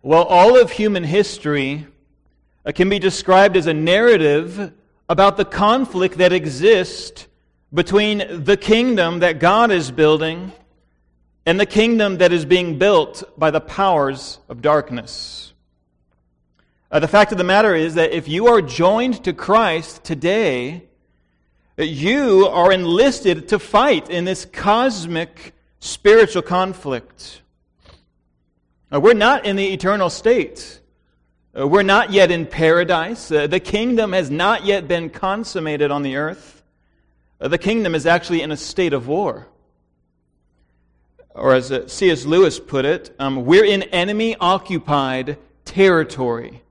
Well, 0.00 0.22
all 0.22 0.56
of 0.56 0.70
human 0.70 1.02
history 1.02 1.84
uh, 2.64 2.70
can 2.70 2.88
be 2.88 3.00
described 3.00 3.56
as 3.56 3.66
a 3.66 3.74
narrative 3.74 4.72
about 5.08 5.36
the 5.36 5.44
conflict 5.44 6.18
that 6.18 6.32
exists 6.32 7.26
between 7.74 8.44
the 8.44 8.56
kingdom 8.56 9.18
that 9.18 9.40
God 9.40 9.72
is 9.72 9.90
building 9.90 10.52
and 11.44 11.58
the 11.58 11.66
kingdom 11.66 12.18
that 12.18 12.32
is 12.32 12.44
being 12.44 12.78
built 12.78 13.24
by 13.36 13.50
the 13.50 13.60
powers 13.60 14.38
of 14.48 14.62
darkness. 14.62 15.52
Uh, 16.92 17.00
the 17.00 17.08
fact 17.08 17.32
of 17.32 17.38
the 17.38 17.44
matter 17.44 17.74
is 17.74 17.94
that 17.94 18.12
if 18.12 18.28
you 18.28 18.46
are 18.46 18.62
joined 18.62 19.24
to 19.24 19.32
Christ 19.32 20.04
today, 20.04 20.84
you 21.76 22.46
are 22.46 22.70
enlisted 22.70 23.48
to 23.48 23.58
fight 23.58 24.08
in 24.10 24.24
this 24.24 24.44
cosmic 24.44 25.54
spiritual 25.80 26.42
conflict. 26.42 27.42
Uh, 28.92 29.00
we're 29.00 29.12
not 29.12 29.44
in 29.44 29.56
the 29.56 29.72
eternal 29.72 30.08
state. 30.08 30.80
Uh, 31.58 31.66
we're 31.68 31.82
not 31.82 32.10
yet 32.10 32.30
in 32.30 32.46
paradise. 32.46 33.30
Uh, 33.30 33.46
the 33.46 33.60
kingdom 33.60 34.12
has 34.12 34.30
not 34.30 34.64
yet 34.64 34.88
been 34.88 35.10
consummated 35.10 35.90
on 35.90 36.02
the 36.02 36.16
earth. 36.16 36.62
The 37.38 37.58
kingdom 37.58 37.94
is 37.94 38.06
actually 38.06 38.42
in 38.42 38.50
a 38.50 38.56
state 38.56 38.92
of 38.92 39.06
war. 39.06 39.46
Or 41.34 41.54
as 41.54 41.72
C.S. 41.86 42.24
Lewis 42.24 42.58
put 42.58 42.84
it, 42.84 43.14
um, 43.18 43.44
we're 43.44 43.64
in 43.64 43.84
enemy 43.84 44.36
occupied 44.40 45.38
territory. 45.64 46.62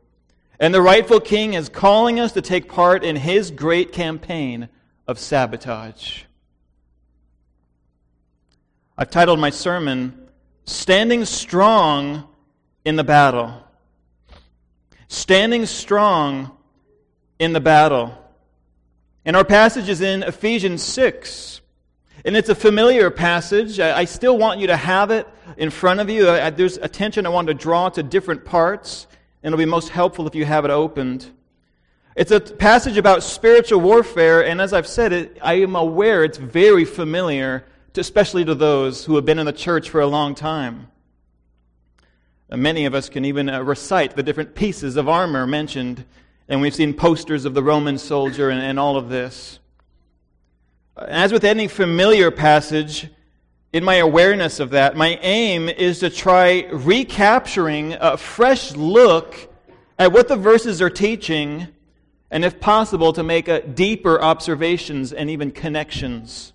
And 0.59 0.73
the 0.73 0.81
rightful 0.81 1.19
king 1.19 1.53
is 1.53 1.69
calling 1.69 2.19
us 2.19 2.31
to 2.33 2.41
take 2.41 2.67
part 2.67 3.03
in 3.03 3.15
his 3.15 3.51
great 3.51 3.93
campaign 3.93 4.69
of 5.07 5.19
sabotage. 5.19 6.23
I've 8.97 9.11
titled 9.11 9.39
my 9.39 9.51
sermon, 9.51 10.16
Standing 10.69 11.23
Strong 11.23 12.27
in 12.83 12.97
the 12.97 13.03
Battle. 13.05 13.53
Standing 15.07 15.65
Strong 15.65 16.51
in 17.39 17.53
the 17.53 17.61
Battle. 17.61 18.13
And 19.23 19.37
our 19.37 19.45
passage 19.45 19.87
is 19.87 20.01
in 20.01 20.23
Ephesians 20.23 20.83
6. 20.83 21.61
And 22.25 22.35
it's 22.35 22.49
a 22.49 22.55
familiar 22.55 23.09
passage. 23.09 23.79
I, 23.79 24.03
still 24.03 24.37
want 24.37 24.59
you 24.59 24.67
to 24.67 24.75
have 24.75 25.09
it 25.09 25.25
in 25.55 25.69
front 25.69 26.01
of 26.01 26.09
you. 26.09 26.25
there's 26.25 26.75
attention 26.75 27.25
I 27.25 27.29
want 27.29 27.47
to 27.47 27.53
draw 27.53 27.87
to 27.87 28.03
different 28.03 28.43
parts, 28.43 29.07
and 29.43 29.53
it'll 29.53 29.63
be 29.63 29.69
most 29.69 29.87
helpful 29.87 30.27
if 30.27 30.35
you 30.35 30.43
have 30.43 30.65
it 30.65 30.71
opened. 30.71 31.31
It's 32.17 32.31
a 32.31 32.41
passage 32.41 32.97
about 32.97 33.23
spiritual 33.23 33.79
warfare, 33.79 34.43
and 34.43 34.59
as 34.59 34.73
I've 34.73 34.87
said, 34.87 35.13
it, 35.13 35.37
I 35.41 35.53
am 35.61 35.77
aware 35.77 36.25
it's 36.25 36.37
very 36.37 36.83
familiar, 36.83 37.63
especially 37.97 38.45
to 38.45 38.55
those 38.55 39.05
who 39.05 39.15
have 39.15 39.25
been 39.25 39.39
in 39.39 39.45
the 39.45 39.53
church 39.53 39.89
for 39.89 40.01
a 40.01 40.07
long 40.07 40.35
time. 40.35 40.91
Uh, 42.49 42.57
many 42.57 42.85
of 42.85 42.93
us 42.93 43.09
can 43.09 43.25
even 43.25 43.49
uh, 43.49 43.61
recite 43.61 44.15
the 44.15 44.23
different 44.23 44.55
pieces 44.55 44.95
of 44.95 45.09
armor 45.09 45.45
mentioned, 45.47 46.05
and 46.47 46.61
we've 46.61 46.75
seen 46.75 46.93
posters 46.93 47.45
of 47.45 47.53
the 47.53 47.63
Roman 47.63 47.97
soldier 47.97 48.49
and, 48.49 48.61
and 48.61 48.79
all 48.79 48.97
of 48.97 49.09
this. 49.09 49.59
Uh, 50.95 51.05
as 51.07 51.31
with 51.31 51.43
any 51.43 51.67
familiar 51.67 52.31
passage, 52.31 53.09
in 53.73 53.83
my 53.83 53.95
awareness 53.95 54.59
of 54.59 54.69
that, 54.71 54.95
my 54.95 55.19
aim 55.21 55.69
is 55.69 55.99
to 55.99 56.09
try 56.09 56.67
recapturing 56.71 57.93
a 57.99 58.17
fresh 58.17 58.75
look 58.75 59.53
at 59.99 60.11
what 60.11 60.27
the 60.27 60.37
verses 60.37 60.81
are 60.81 60.89
teaching 60.89 61.67
and 62.29 62.43
if 62.43 62.59
possible, 62.59 63.13
to 63.13 63.23
make 63.23 63.75
deeper 63.75 64.21
observations 64.21 65.13
and 65.13 65.29
even 65.29 65.51
connections. 65.51 66.53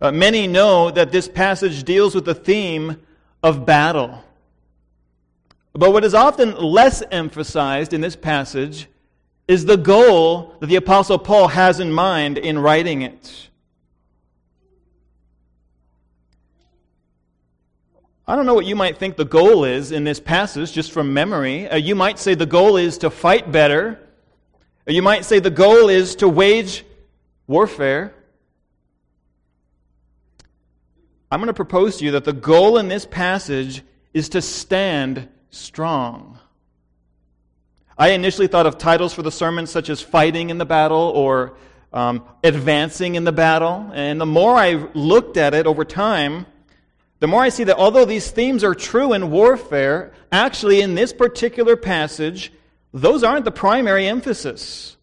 Uh, 0.00 0.12
many 0.12 0.46
know 0.46 0.90
that 0.90 1.12
this 1.12 1.28
passage 1.28 1.84
deals 1.84 2.14
with 2.14 2.24
the 2.24 2.34
theme 2.34 3.00
of 3.42 3.64
battle. 3.64 4.22
But 5.72 5.92
what 5.92 6.04
is 6.04 6.14
often 6.14 6.56
less 6.56 7.02
emphasized 7.10 7.92
in 7.92 8.00
this 8.00 8.16
passage 8.16 8.86
is 9.46 9.64
the 9.64 9.76
goal 9.76 10.54
that 10.60 10.66
the 10.66 10.76
Apostle 10.76 11.18
Paul 11.18 11.48
has 11.48 11.80
in 11.80 11.92
mind 11.92 12.38
in 12.38 12.58
writing 12.58 13.02
it. 13.02 13.48
I 18.26 18.36
don't 18.36 18.46
know 18.46 18.54
what 18.54 18.64
you 18.64 18.74
might 18.74 18.96
think 18.96 19.16
the 19.16 19.26
goal 19.26 19.64
is 19.64 19.92
in 19.92 20.04
this 20.04 20.18
passage, 20.18 20.72
just 20.72 20.92
from 20.92 21.12
memory. 21.12 21.68
Uh, 21.68 21.76
you 21.76 21.94
might 21.94 22.18
say 22.18 22.34
the 22.34 22.46
goal 22.46 22.78
is 22.78 22.96
to 22.98 23.10
fight 23.10 23.52
better. 23.52 24.00
Uh, 24.88 24.92
you 24.92 25.02
might 25.02 25.26
say 25.26 25.40
the 25.40 25.50
goal 25.50 25.90
is 25.90 26.16
to 26.16 26.28
wage 26.28 26.86
warfare. 27.46 28.14
I'm 31.30 31.40
going 31.40 31.48
to 31.48 31.54
propose 31.54 31.98
to 31.98 32.04
you 32.04 32.12
that 32.12 32.24
the 32.24 32.32
goal 32.32 32.78
in 32.78 32.88
this 32.88 33.06
passage 33.06 33.82
is 34.12 34.28
to 34.30 34.42
stand 34.42 35.28
strong. 35.50 36.38
I 37.96 38.10
initially 38.10 38.48
thought 38.48 38.66
of 38.66 38.78
titles 38.78 39.14
for 39.14 39.22
the 39.22 39.30
sermon 39.30 39.66
such 39.66 39.88
as 39.88 40.00
Fighting 40.00 40.50
in 40.50 40.58
the 40.58 40.64
Battle 40.64 41.12
or 41.14 41.56
um, 41.92 42.24
Advancing 42.42 43.14
in 43.14 43.24
the 43.24 43.32
Battle. 43.32 43.90
And 43.94 44.20
the 44.20 44.26
more 44.26 44.54
I 44.54 44.88
looked 44.94 45.36
at 45.36 45.54
it 45.54 45.66
over 45.66 45.84
time, 45.84 46.46
the 47.20 47.28
more 47.28 47.42
I 47.42 47.48
see 47.48 47.64
that 47.64 47.76
although 47.76 48.04
these 48.04 48.30
themes 48.30 48.64
are 48.64 48.74
true 48.74 49.12
in 49.12 49.30
warfare, 49.30 50.12
actually 50.32 50.80
in 50.80 50.94
this 50.94 51.12
particular 51.12 51.76
passage, 51.76 52.52
those 52.92 53.22
aren't 53.22 53.44
the 53.44 53.52
primary 53.52 54.06
emphasis. 54.06 54.96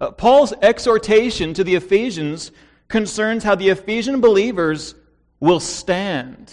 Uh, 0.00 0.10
Paul's 0.10 0.52
exhortation 0.60 1.54
to 1.54 1.64
the 1.64 1.76
Ephesians 1.76 2.50
concerns 2.88 3.44
how 3.44 3.54
the 3.54 3.68
Ephesian 3.68 4.20
believers 4.20 4.94
will 5.40 5.60
stand. 5.60 6.52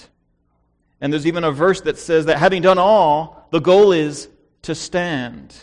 And 0.99 1.11
there's 1.11 1.27
even 1.27 1.43
a 1.43 1.51
verse 1.51 1.81
that 1.81 1.97
says 1.97 2.25
that 2.25 2.37
having 2.37 2.61
done 2.61 2.77
all, 2.77 3.47
the 3.51 3.59
goal 3.59 3.91
is 3.91 4.29
to 4.63 4.75
stand. 4.75 5.55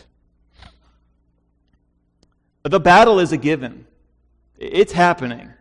The 2.62 2.81
battle 2.81 3.19
is 3.19 3.33
a 3.33 3.37
given, 3.37 3.87
it's 4.59 4.93
happening. 4.93 5.53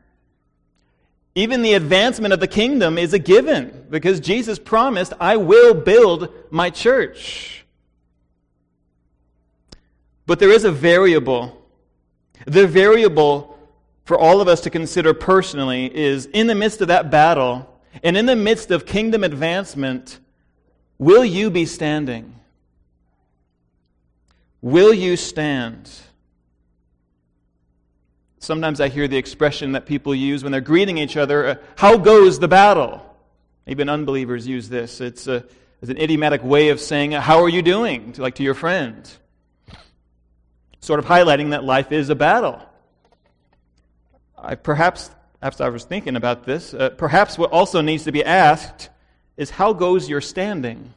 Even 1.36 1.62
the 1.62 1.76
advancement 1.76 2.34
of 2.34 2.40
the 2.40 2.48
kingdom 2.48 2.98
is 2.98 3.14
a 3.14 3.20
given 3.20 3.86
because 3.92 4.20
Jesus 4.20 4.58
promised, 4.58 5.14
I 5.20 5.38
will 5.38 5.76
build 5.76 6.34
my 6.50 6.72
church. 6.72 7.64
But 10.26 10.40
there 10.40 10.50
is 10.50 10.64
a 10.64 10.72
variable. 10.72 11.64
The 12.48 12.66
variable 12.66 13.57
for 14.08 14.18
all 14.18 14.40
of 14.40 14.48
us 14.48 14.62
to 14.62 14.70
consider 14.70 15.14
personally 15.14 15.94
is 15.94 16.28
in 16.28 16.48
the 16.48 16.56
midst 16.56 16.80
of 16.80 16.88
that 16.88 17.12
battle 17.12 17.78
and 18.02 18.16
in 18.16 18.26
the 18.26 18.38
midst 18.38 18.72
of 18.72 18.86
kingdom 18.86 19.22
advancement, 19.22 20.20
will 20.98 21.26
you 21.26 21.50
be 21.50 21.66
standing? 21.66 22.34
Will 24.62 24.94
you 24.94 25.18
stand? 25.18 25.92
Sometimes 28.40 28.80
I 28.80 28.88
hear 28.88 29.10
the 29.10 29.18
expression 29.18 29.74
that 29.74 29.86
people 29.86 30.16
use 30.16 30.42
when 30.42 30.54
they're 30.54 30.62
greeting 30.62 30.98
each 30.98 31.18
other, 31.18 31.46
uh, 31.46 31.56
how 31.76 31.98
goes 31.98 32.40
the 32.40 32.48
battle? 32.48 33.04
Even 33.68 33.90
unbelievers 33.90 34.48
use 34.48 34.70
this. 34.70 35.02
It's, 35.02 35.28
a, 35.28 35.44
it's 35.82 35.92
an 35.92 35.98
idiomatic 35.98 36.46
way 36.46 36.70
of 36.70 36.80
saying, 36.80 37.12
how 37.12 37.44
are 37.44 37.50
you 37.50 37.62
doing, 37.62 38.14
to, 38.14 38.22
like 38.22 38.36
to 38.36 38.44
your 38.44 38.54
friend. 38.54 39.12
Sort 40.80 41.00
of 41.00 41.06
highlighting 41.06 41.50
that 41.50 41.66
life 41.66 41.92
is 41.92 42.10
a 42.10 42.16
battle. 42.16 42.67
I, 44.38 44.56
perhaps, 44.56 45.12
I 45.42 45.70
was 45.70 45.84
thinking 45.84 46.16
about 46.16 46.46
this, 46.46 46.74
uh, 46.74 46.90
perhaps 46.92 47.38
what 47.38 47.52
also 47.52 47.82
needs 47.82 48.04
to 48.04 48.12
be 48.12 48.24
asked 48.24 48.90
is, 49.36 49.50
how 49.50 49.74
goes 49.74 50.08
your 50.08 50.22
standing? 50.22 50.94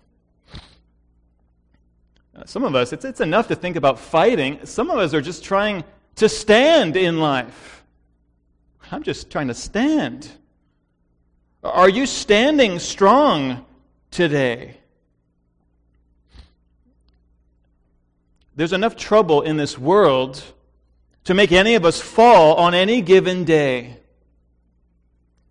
Uh, 2.35 2.45
some 2.45 2.65
of 2.65 2.75
us, 2.75 2.93
it's, 2.93 3.05
it's 3.05 3.21
enough 3.21 3.49
to 3.49 3.55
think 3.55 3.77
about 3.77 3.99
fighting. 3.99 4.65
Some 4.65 4.91
of 4.91 4.99
us 4.99 5.15
are 5.15 5.21
just 5.21 5.45
trying 5.45 5.85
to 6.17 6.29
stand 6.29 6.97
in 6.97 7.19
life. 7.19 7.85
I'm 8.93 9.03
just 9.03 9.31
trying 9.31 9.49
to 9.49 9.55
stand. 9.55 10.31
Are 11.63 11.89
you 11.89 12.07
standing 12.07 12.79
strong 12.79 13.65
today? 14.11 14.77
There's 18.57 18.73
enough 18.73 18.97
trouble 18.97 19.43
in 19.43 19.57
this 19.57 19.79
world 19.79 20.43
to 21.25 21.35
make 21.35 21.53
any 21.53 21.75
of 21.75 21.85
us 21.85 22.01
fall 22.01 22.57
on 22.57 22.75
any 22.75 23.03
given 23.03 23.45
day. 23.45 23.97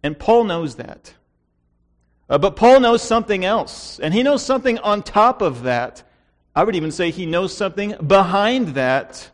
And 0.02 0.18
Paul 0.18 0.46
knows 0.46 0.76
that. 0.76 1.14
Uh, 2.30 2.38
but 2.38 2.56
Paul 2.56 2.80
knows 2.80 3.02
something 3.02 3.44
else, 3.44 4.00
and 4.00 4.14
he 4.14 4.22
knows 4.24 4.44
something 4.44 4.78
on 4.80 5.02
top 5.02 5.42
of 5.42 5.64
that. 5.64 6.04
I 6.56 6.64
would 6.64 6.76
even 6.76 6.92
say 6.92 7.10
he 7.10 7.26
knows 7.26 7.56
something 7.56 7.96
behind 8.06 8.70
that. 8.70 9.32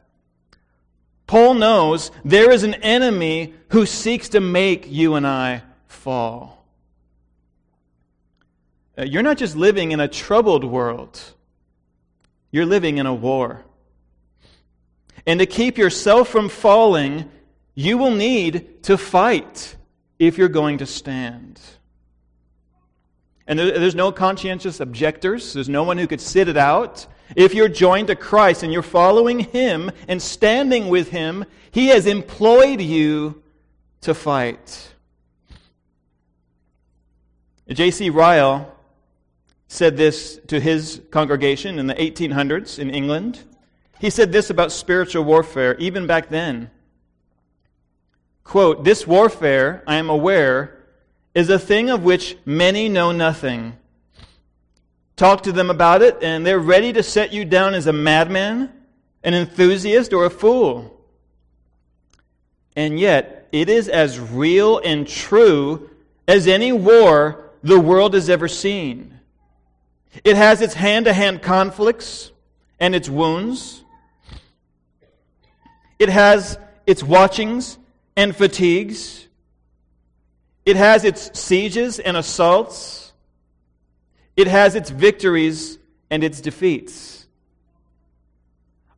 Paul 1.27 1.55
knows 1.55 2.11
there 2.23 2.51
is 2.51 2.63
an 2.63 2.75
enemy 2.75 3.53
who 3.69 3.85
seeks 3.85 4.29
to 4.29 4.39
make 4.39 4.89
you 4.89 5.15
and 5.15 5.25
I 5.27 5.63
fall. 5.87 6.65
Uh, 8.97 9.03
you're 9.03 9.23
not 9.23 9.37
just 9.37 9.55
living 9.55 9.91
in 9.91 9.99
a 9.99 10.07
troubled 10.07 10.63
world, 10.63 11.19
you're 12.51 12.65
living 12.65 12.97
in 12.97 13.05
a 13.05 13.13
war. 13.13 13.65
And 15.25 15.39
to 15.39 15.45
keep 15.45 15.77
yourself 15.77 16.29
from 16.29 16.49
falling, 16.49 17.29
you 17.73 17.97
will 17.97 18.11
need 18.11 18.83
to 18.83 18.97
fight 18.97 19.75
if 20.19 20.37
you're 20.37 20.47
going 20.47 20.79
to 20.79 20.85
stand. 20.85 21.59
And 23.47 23.59
there's 23.59 23.95
no 23.95 24.11
conscientious 24.11 24.79
objectors, 24.79 25.53
there's 25.53 25.69
no 25.69 25.83
one 25.83 25.97
who 25.97 26.07
could 26.07 26.21
sit 26.21 26.47
it 26.47 26.57
out. 26.57 27.05
If 27.35 27.53
you're 27.53 27.69
joined 27.69 28.07
to 28.07 28.15
Christ 28.15 28.63
and 28.63 28.71
you're 28.71 28.81
following 28.81 29.39
Him 29.39 29.91
and 30.07 30.21
standing 30.21 30.89
with 30.89 31.09
Him, 31.09 31.45
He 31.71 31.87
has 31.87 32.05
employed 32.05 32.81
you 32.81 33.43
to 34.01 34.13
fight. 34.13 34.93
J.C. 37.67 38.11
Ryle 38.11 38.71
said 39.67 39.97
this 39.97 40.39
to 40.47 40.59
his 40.59 41.01
congregation 41.09 41.79
in 41.79 41.87
the 41.87 41.95
1800s 41.95 42.77
in 42.77 42.91
England. 42.91 43.43
He 43.99 44.09
said 44.09 44.31
this 44.31 44.49
about 44.49 44.71
spiritual 44.71 45.23
warfare, 45.23 45.75
even 45.77 46.07
back 46.07 46.29
then. 46.29 46.69
Quote, 48.43 48.83
This 48.83 49.07
warfare, 49.07 49.83
I 49.87 49.95
am 49.95 50.09
aware, 50.09 50.85
is 51.33 51.49
a 51.49 51.59
thing 51.59 51.89
of 51.89 52.03
which 52.03 52.37
many 52.45 52.89
know 52.89 53.11
nothing. 53.11 53.77
Talk 55.15 55.43
to 55.43 55.51
them 55.51 55.69
about 55.69 56.01
it, 56.01 56.21
and 56.21 56.45
they're 56.45 56.59
ready 56.59 56.91
to 56.93 57.01
set 57.01 57.31
you 57.31 57.45
down 57.45 57.73
as 57.73 57.87
a 57.87 57.93
madman, 57.93 58.71
an 59.23 59.33
enthusiast, 59.33 60.11
or 60.11 60.25
a 60.25 60.29
fool. 60.29 60.91
And 62.75 62.99
yet, 62.99 63.47
it 63.53 63.69
is 63.69 63.87
as 63.87 64.19
real 64.19 64.79
and 64.79 65.07
true 65.07 65.89
as 66.27 66.47
any 66.47 66.73
war 66.73 67.51
the 67.63 67.79
world 67.79 68.13
has 68.13 68.29
ever 68.29 68.49
seen. 68.49 69.19
It 70.23 70.35
has 70.35 70.61
its 70.61 70.73
hand 70.73 71.05
to 71.05 71.13
hand 71.13 71.41
conflicts 71.41 72.31
and 72.79 72.93
its 72.93 73.09
wounds. 73.09 73.83
It 75.99 76.09
has 76.09 76.57
its 76.85 77.03
watchings 77.03 77.77
and 78.15 78.35
fatigues. 78.35 79.27
It 80.65 80.75
has 80.75 81.03
its 81.03 81.39
sieges 81.39 81.99
and 81.99 82.17
assaults. 82.17 83.13
It 84.35 84.47
has 84.47 84.75
its 84.75 84.89
victories 84.89 85.77
and 86.09 86.23
its 86.23 86.41
defeats. 86.41 87.27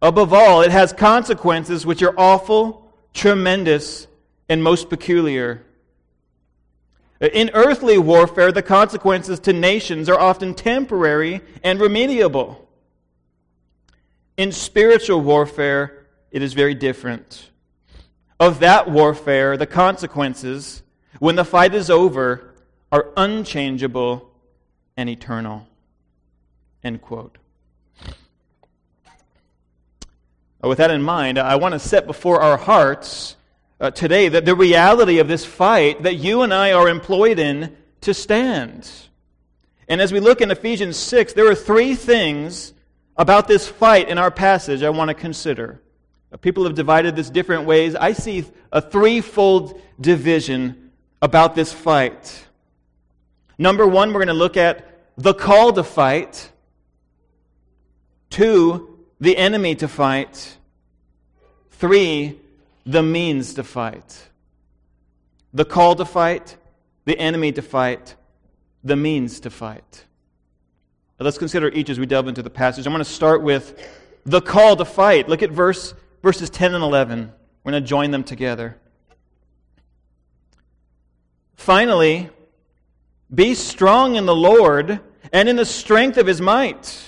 Above 0.02 0.34
all, 0.34 0.62
it 0.62 0.72
has 0.72 0.94
consequences 0.94 1.86
which 1.86 2.04
are 2.04 2.14
awful, 2.18 2.92
tremendous, 3.14 4.08
and 4.48 4.64
most 4.64 4.90
peculiar. 4.90 5.64
In 7.20 7.50
earthly 7.54 7.98
warfare, 7.98 8.52
the 8.52 8.62
consequences 8.62 9.40
to 9.42 9.54
nations 9.54 10.08
are 10.08 10.20
often 10.20 10.54
temporary 10.54 11.42
and 11.64 11.80
remediable. 11.80 12.58
In 14.38 14.52
spiritual 14.52 15.22
warfare, 15.22 15.97
it 16.32 16.42
is 16.42 16.54
very 16.54 16.74
different. 16.74 17.50
Of 18.40 18.60
that 18.60 18.90
warfare, 18.90 19.58
the 19.58 19.66
consequences, 19.66 20.84
when 21.20 21.36
the 21.36 21.46
fight 21.46 21.74
is 21.74 21.90
over, 21.90 22.54
are 22.92 23.12
unchangeable 23.18 24.32
and 24.96 25.10
eternal. 25.10 25.68
End 26.84 27.02
quote. 27.02 27.38
With 30.62 30.80
that 30.80 30.92
in 30.92 31.02
mind, 31.02 31.38
I 31.38 31.56
want 31.56 31.74
to 31.74 31.80
set 31.80 32.08
before 32.08 32.42
our 32.42 32.58
hearts 32.58 33.36
uh, 33.80 33.92
today 33.92 34.28
that 34.28 34.46
the 34.46 34.56
reality 34.56 35.20
of 35.20 35.28
this 35.28 35.46
fight 35.46 36.04
that 36.04 36.16
you 36.16 36.42
and 36.42 36.54
I 36.54 36.72
are 36.72 36.90
employed 36.90 37.40
in 37.40 37.78
to 38.02 38.14
stand. 38.14 38.90
And 39.88 40.02
as 40.02 40.12
we 40.12 40.20
look 40.20 40.42
in 40.42 40.52
Ephesians 40.52 40.98
6, 40.98 41.34
there 41.34 41.50
are 41.50 41.56
three 41.56 41.96
things 41.96 42.74
about 43.16 43.48
this 43.48 43.68
fight 43.68 44.10
in 44.10 44.18
our 44.18 44.32
passage 44.32 44.84
I 44.84 44.90
want 44.90 45.10
to 45.10 45.14
consider. 45.14 45.82
People 46.42 46.66
have 46.66 46.76
divided 46.76 47.16
this 47.16 47.30
different 47.30 47.66
ways. 47.66 47.96
I 47.96 48.12
see 48.12 48.46
a 48.72 48.82
threefold 48.82 49.82
division 50.00 50.92
about 51.22 51.56
this 51.56 51.72
fight. 51.72 52.46
Number 53.58 53.88
one, 53.88 54.10
we're 54.10 54.20
going 54.20 54.28
to 54.28 54.34
look 54.34 54.58
at 54.58 54.86
the 55.18 55.34
call 55.34 55.72
to 55.74 55.84
fight. 55.84 56.52
Two, 58.30 59.00
the 59.20 59.38
enemy 59.38 59.76
to 59.76 59.88
fight. 59.88 60.58
Three, 61.72 62.40
the 62.86 63.02
means 63.02 63.54
to 63.56 63.64
fight. 63.64 64.28
The 65.54 65.66
call 65.66 65.96
to 65.96 66.06
fight, 66.06 66.58
the 67.06 67.18
enemy 67.18 67.52
to 67.54 67.62
fight, 67.62 68.16
the 68.84 68.96
means 68.96 69.40
to 69.42 69.50
fight. 69.50 70.04
Now 71.20 71.24
let's 71.24 71.38
consider 71.38 71.70
each 71.70 71.90
as 71.90 72.00
we 72.00 72.06
delve 72.06 72.28
into 72.28 72.44
the 72.44 72.50
passage. 72.50 72.86
I'm 72.86 72.94
going 72.94 73.04
to 73.04 73.10
start 73.10 73.42
with 73.42 73.80
the 74.26 74.42
call 74.42 74.76
to 74.76 74.86
fight. 74.86 75.28
Look 75.28 75.42
at 75.42 75.52
verse, 75.52 75.94
verses 76.22 76.50
10 76.50 76.74
and 76.74 76.84
11. 76.84 77.32
We're 77.64 77.72
going 77.72 77.84
to 77.84 77.88
join 77.88 78.12
them 78.12 78.24
together. 78.24 78.78
Finally, 81.56 82.30
be 83.34 83.54
strong 83.56 84.16
in 84.16 84.26
the 84.26 84.36
Lord 84.36 85.02
and 85.34 85.50
in 85.50 85.56
the 85.56 85.66
strength 85.66 86.18
of 86.18 86.28
his 86.28 86.40
might. 86.40 87.04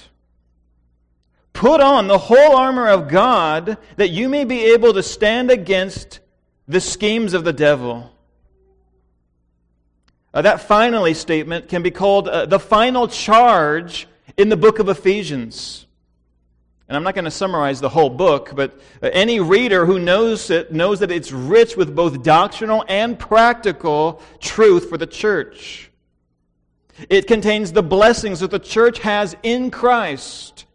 Put 1.53 1.81
on 1.81 2.07
the 2.07 2.17
whole 2.17 2.55
armor 2.55 2.87
of 2.87 3.07
God 3.07 3.77
that 3.97 4.09
you 4.09 4.29
may 4.29 4.45
be 4.45 4.73
able 4.73 4.93
to 4.93 5.03
stand 5.03 5.51
against 5.51 6.19
the 6.67 6.81
schemes 6.81 7.33
of 7.33 7.43
the 7.43 7.53
devil. 7.53 8.11
Uh, 10.33 10.41
that 10.43 10.61
finally 10.61 11.13
statement 11.13 11.69
can 11.69 11.81
be 11.81 11.91
called 11.91 12.27
uh, 12.27 12.45
the 12.45 12.59
final 12.59 13.07
charge 13.07 14.07
in 14.37 14.49
the 14.49 14.57
book 14.57 14.79
of 14.79 14.87
Ephesians. 14.87 15.87
And 16.89 16.97
I'm 16.97 17.03
not 17.03 17.13
going 17.13 17.25
to 17.25 17.31
summarize 17.31 17.79
the 17.79 17.89
whole 17.89 18.09
book, 18.09 18.53
but 18.55 18.79
uh, 19.03 19.11
any 19.13 19.39
reader 19.39 19.85
who 19.85 19.99
knows 19.99 20.49
it 20.49 20.73
knows 20.73 20.99
that 21.01 21.11
it's 21.11 21.31
rich 21.31 21.77
with 21.77 21.95
both 21.95 22.23
doctrinal 22.23 22.83
and 22.89 23.17
practical 23.17 24.23
truth 24.39 24.89
for 24.89 24.97
the 24.97 25.05
church. 25.05 25.91
It 27.07 27.27
contains 27.27 27.71
the 27.71 27.83
blessings 27.83 28.39
that 28.39 28.49
the 28.49 28.57
church 28.57 28.99
has 28.99 29.35
in 29.43 29.69
Christ 29.69 30.65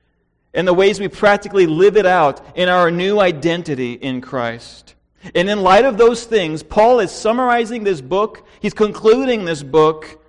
and 0.55 0.69
the 0.69 0.73
ways 0.73 1.01
we 1.01 1.09
practically 1.09 1.67
live 1.67 1.97
it 1.97 2.07
out 2.07 2.41
in 2.57 2.69
our 2.69 2.93
new 2.93 3.19
identity 3.19 3.95
in 3.95 4.21
Christ. 4.21 4.95
And 5.35 5.51
in 5.51 5.63
light 5.63 5.85
of 5.85 5.99
those 5.99 6.25
things, 6.25 6.63
Paul 6.63 7.01
is 7.01 7.11
summarizing 7.11 7.83
this 7.83 8.01
book, 8.01 8.47
he's 8.61 8.73
concluding 8.73 9.45
this 9.45 9.65
book 9.65 10.23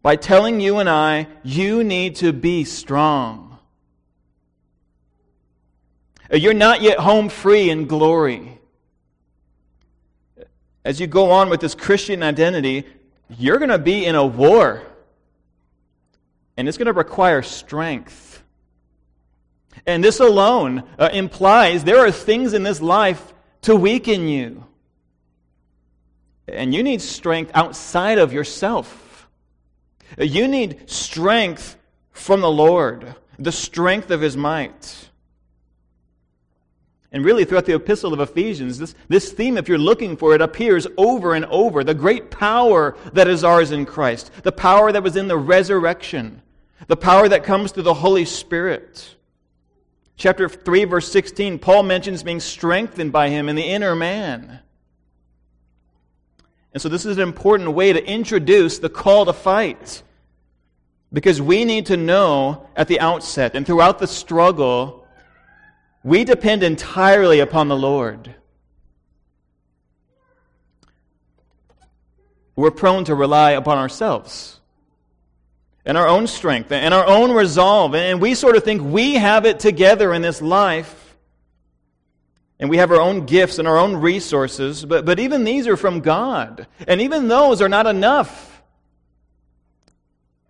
by 0.00 0.16
telling 0.16 0.58
you 0.58 0.78
and 0.78 0.88
I, 0.88 1.28
you 1.42 1.84
need 1.84 2.16
to 2.16 2.32
be 2.32 2.64
strong. 2.64 3.51
You're 6.32 6.54
not 6.54 6.80
yet 6.80 6.98
home 6.98 7.28
free 7.28 7.68
in 7.68 7.86
glory. 7.86 8.58
As 10.84 10.98
you 10.98 11.06
go 11.06 11.30
on 11.30 11.50
with 11.50 11.60
this 11.60 11.74
Christian 11.74 12.22
identity, 12.22 12.84
you're 13.28 13.58
going 13.58 13.70
to 13.70 13.78
be 13.78 14.06
in 14.06 14.14
a 14.14 14.26
war. 14.26 14.82
And 16.56 16.68
it's 16.68 16.78
going 16.78 16.86
to 16.86 16.92
require 16.92 17.42
strength. 17.42 18.42
And 19.86 20.02
this 20.02 20.20
alone 20.20 20.84
uh, 20.98 21.10
implies 21.12 21.84
there 21.84 21.98
are 21.98 22.10
things 22.10 22.54
in 22.54 22.62
this 22.62 22.80
life 22.80 23.34
to 23.62 23.76
weaken 23.76 24.28
you. 24.28 24.64
And 26.48 26.74
you 26.74 26.82
need 26.82 27.00
strength 27.00 27.50
outside 27.54 28.18
of 28.18 28.32
yourself. 28.32 29.28
You 30.18 30.48
need 30.48 30.90
strength 30.90 31.76
from 32.10 32.40
the 32.40 32.50
Lord, 32.50 33.14
the 33.38 33.52
strength 33.52 34.10
of 34.10 34.20
His 34.20 34.36
might. 34.36 35.10
And 37.12 37.26
really, 37.26 37.44
throughout 37.44 37.66
the 37.66 37.74
epistle 37.74 38.14
of 38.14 38.20
Ephesians, 38.20 38.78
this, 38.78 38.94
this 39.08 39.32
theme, 39.32 39.58
if 39.58 39.68
you're 39.68 39.76
looking 39.76 40.16
for 40.16 40.34
it, 40.34 40.40
appears 40.40 40.86
over 40.96 41.34
and 41.34 41.44
over. 41.46 41.84
The 41.84 41.94
great 41.94 42.30
power 42.30 42.96
that 43.12 43.28
is 43.28 43.44
ours 43.44 43.70
in 43.70 43.84
Christ, 43.84 44.30
the 44.42 44.52
power 44.52 44.90
that 44.90 45.02
was 45.02 45.16
in 45.16 45.28
the 45.28 45.36
resurrection, 45.36 46.40
the 46.86 46.96
power 46.96 47.28
that 47.28 47.44
comes 47.44 47.70
through 47.70 47.82
the 47.82 47.92
Holy 47.92 48.24
Spirit. 48.24 49.14
Chapter 50.16 50.48
3, 50.48 50.84
verse 50.84 51.12
16, 51.12 51.58
Paul 51.58 51.82
mentions 51.82 52.22
being 52.22 52.40
strengthened 52.40 53.12
by 53.12 53.28
him 53.28 53.50
in 53.50 53.56
the 53.56 53.62
inner 53.62 53.94
man. 53.94 54.60
And 56.72 56.80
so, 56.80 56.88
this 56.88 57.04
is 57.04 57.18
an 57.18 57.22
important 57.22 57.72
way 57.72 57.92
to 57.92 58.02
introduce 58.02 58.78
the 58.78 58.88
call 58.88 59.26
to 59.26 59.34
fight. 59.34 60.02
Because 61.12 61.42
we 61.42 61.66
need 61.66 61.86
to 61.86 61.98
know 61.98 62.68
at 62.74 62.88
the 62.88 63.00
outset 63.00 63.54
and 63.54 63.66
throughout 63.66 63.98
the 63.98 64.06
struggle, 64.06 65.01
we 66.04 66.24
depend 66.24 66.62
entirely 66.62 67.40
upon 67.40 67.68
the 67.68 67.76
Lord. 67.76 68.34
We're 72.56 72.70
prone 72.70 73.04
to 73.04 73.14
rely 73.14 73.52
upon 73.52 73.78
ourselves 73.78 74.60
and 75.84 75.96
our 75.96 76.06
own 76.06 76.26
strength 76.26 76.70
and 76.70 76.94
our 76.94 77.06
own 77.06 77.32
resolve. 77.32 77.94
And 77.94 78.20
we 78.20 78.34
sort 78.34 78.56
of 78.56 78.64
think 78.64 78.82
we 78.82 79.14
have 79.14 79.46
it 79.46 79.58
together 79.58 80.12
in 80.12 80.22
this 80.22 80.40
life. 80.42 80.98
And 82.58 82.70
we 82.70 82.76
have 82.76 82.92
our 82.92 83.00
own 83.00 83.26
gifts 83.26 83.58
and 83.58 83.66
our 83.66 83.78
own 83.78 83.96
resources. 83.96 84.84
But, 84.84 85.04
but 85.04 85.18
even 85.18 85.42
these 85.42 85.66
are 85.66 85.76
from 85.76 86.00
God. 86.00 86.68
And 86.86 87.00
even 87.00 87.26
those 87.26 87.60
are 87.60 87.68
not 87.68 87.86
enough. 87.86 88.51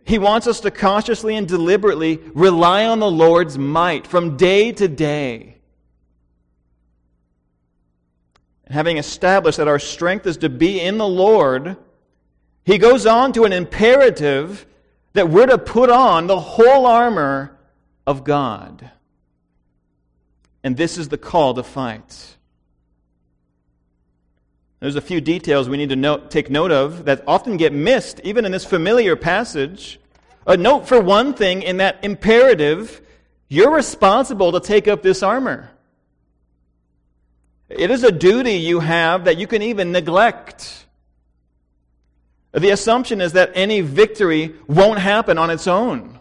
He 0.05 0.19
wants 0.19 0.47
us 0.47 0.61
to 0.61 0.71
consciously 0.71 1.37
and 1.37 1.47
deliberately 1.47 2.21
rely 2.35 2.85
on 2.87 2.99
the 2.99 3.11
Lord's 3.11 3.57
might 3.57 4.07
from 4.07 4.37
day 4.37 4.73
to 4.73 4.89
day. 4.89 5.57
And 8.65 8.75
having 8.75 8.99
established 8.99 9.59
that 9.59 9.69
our 9.69 9.79
strength 9.79 10.27
is 10.27 10.39
to 10.39 10.49
be 10.49 10.81
in 10.81 10.99
the 10.99 11.07
Lord, 11.07 11.77
he 12.65 12.79
goes 12.79 13.07
on 13.07 13.33
to 13.35 13.45
an 13.45 13.53
imperative 13.53 14.67
that 15.13 15.29
we're 15.29 15.47
to 15.47 15.59
put 15.59 15.91
on 15.91 16.27
the 16.27 16.41
whole 16.41 16.87
armor 16.87 17.59
of 18.07 18.25
God. 18.25 18.91
And 20.65 20.77
this 20.77 20.97
is 20.99 21.09
the 21.09 21.19
call 21.19 21.55
to 21.55 21.63
fight. 21.63 22.37
There's 24.83 24.97
a 24.97 25.01
few 25.01 25.21
details 25.21 25.69
we 25.69 25.77
need 25.77 25.91
to 25.91 25.97
note, 25.97 26.29
take 26.29 26.51
note 26.51 26.73
of 26.73 27.05
that 27.05 27.23
often 27.25 27.57
get 27.57 27.73
missed, 27.73 28.19
even 28.25 28.45
in 28.45 28.51
this 28.51 28.65
familiar 28.65 29.15
passage. 29.15 30.01
A 30.45 30.57
note 30.57 30.89
for 30.89 31.01
one 31.01 31.35
thing 31.35 31.63
in 31.63 31.77
that 31.77 32.01
imperative 32.03 33.01
you're 33.49 33.71
responsible 33.71 34.51
to 34.51 34.59
take 34.59 34.89
up 34.89 35.01
this 35.01 35.23
armor. 35.23 35.71
It 37.69 37.93
is 37.93 38.03
a 38.03 38.11
duty 38.11 38.55
you 38.55 38.81
have 38.81 39.27
that 39.27 39.37
you 39.37 39.47
can 39.47 39.63
even 39.63 39.93
neglect. 39.93 40.85
The 42.51 42.71
assumption 42.71 43.21
is 43.21 43.35
that 43.35 43.53
any 43.55 43.83
victory 43.83 44.53
won't 44.67 44.99
happen 44.99 45.39
on 45.39 45.51
its 45.51 45.69
own. 45.69 46.19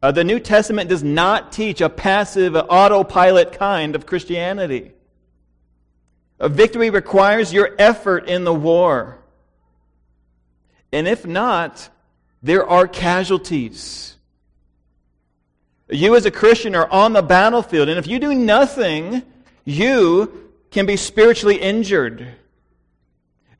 Uh, 0.00 0.12
the 0.12 0.22
New 0.22 0.38
Testament 0.38 0.88
does 0.88 1.02
not 1.02 1.50
teach 1.50 1.80
a 1.80 1.88
passive, 1.88 2.54
autopilot 2.54 3.50
kind 3.50 3.96
of 3.96 4.06
Christianity. 4.06 4.92
A 6.42 6.48
victory 6.48 6.90
requires 6.90 7.52
your 7.52 7.70
effort 7.78 8.28
in 8.28 8.42
the 8.42 8.52
war. 8.52 9.16
And 10.92 11.06
if 11.06 11.24
not, 11.24 11.88
there 12.42 12.66
are 12.68 12.88
casualties. 12.88 14.16
You, 15.88 16.16
as 16.16 16.26
a 16.26 16.32
Christian, 16.32 16.74
are 16.74 16.90
on 16.90 17.12
the 17.12 17.22
battlefield, 17.22 17.88
and 17.88 17.96
if 17.96 18.08
you 18.08 18.18
do 18.18 18.34
nothing, 18.34 19.22
you 19.64 20.50
can 20.72 20.84
be 20.84 20.96
spiritually 20.96 21.60
injured. 21.60 22.26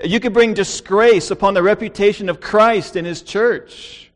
You 0.02 0.18
could 0.18 0.32
bring 0.32 0.52
disgrace 0.52 1.30
upon 1.30 1.54
the 1.54 1.62
reputation 1.62 2.28
of 2.28 2.40
Christ 2.40 2.96
and 2.96 3.06
His 3.06 3.22
church. 3.22 4.10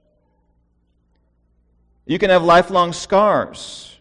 You 2.04 2.18
can 2.18 2.30
have 2.30 2.42
lifelong 2.42 2.92
scars. 2.92 3.95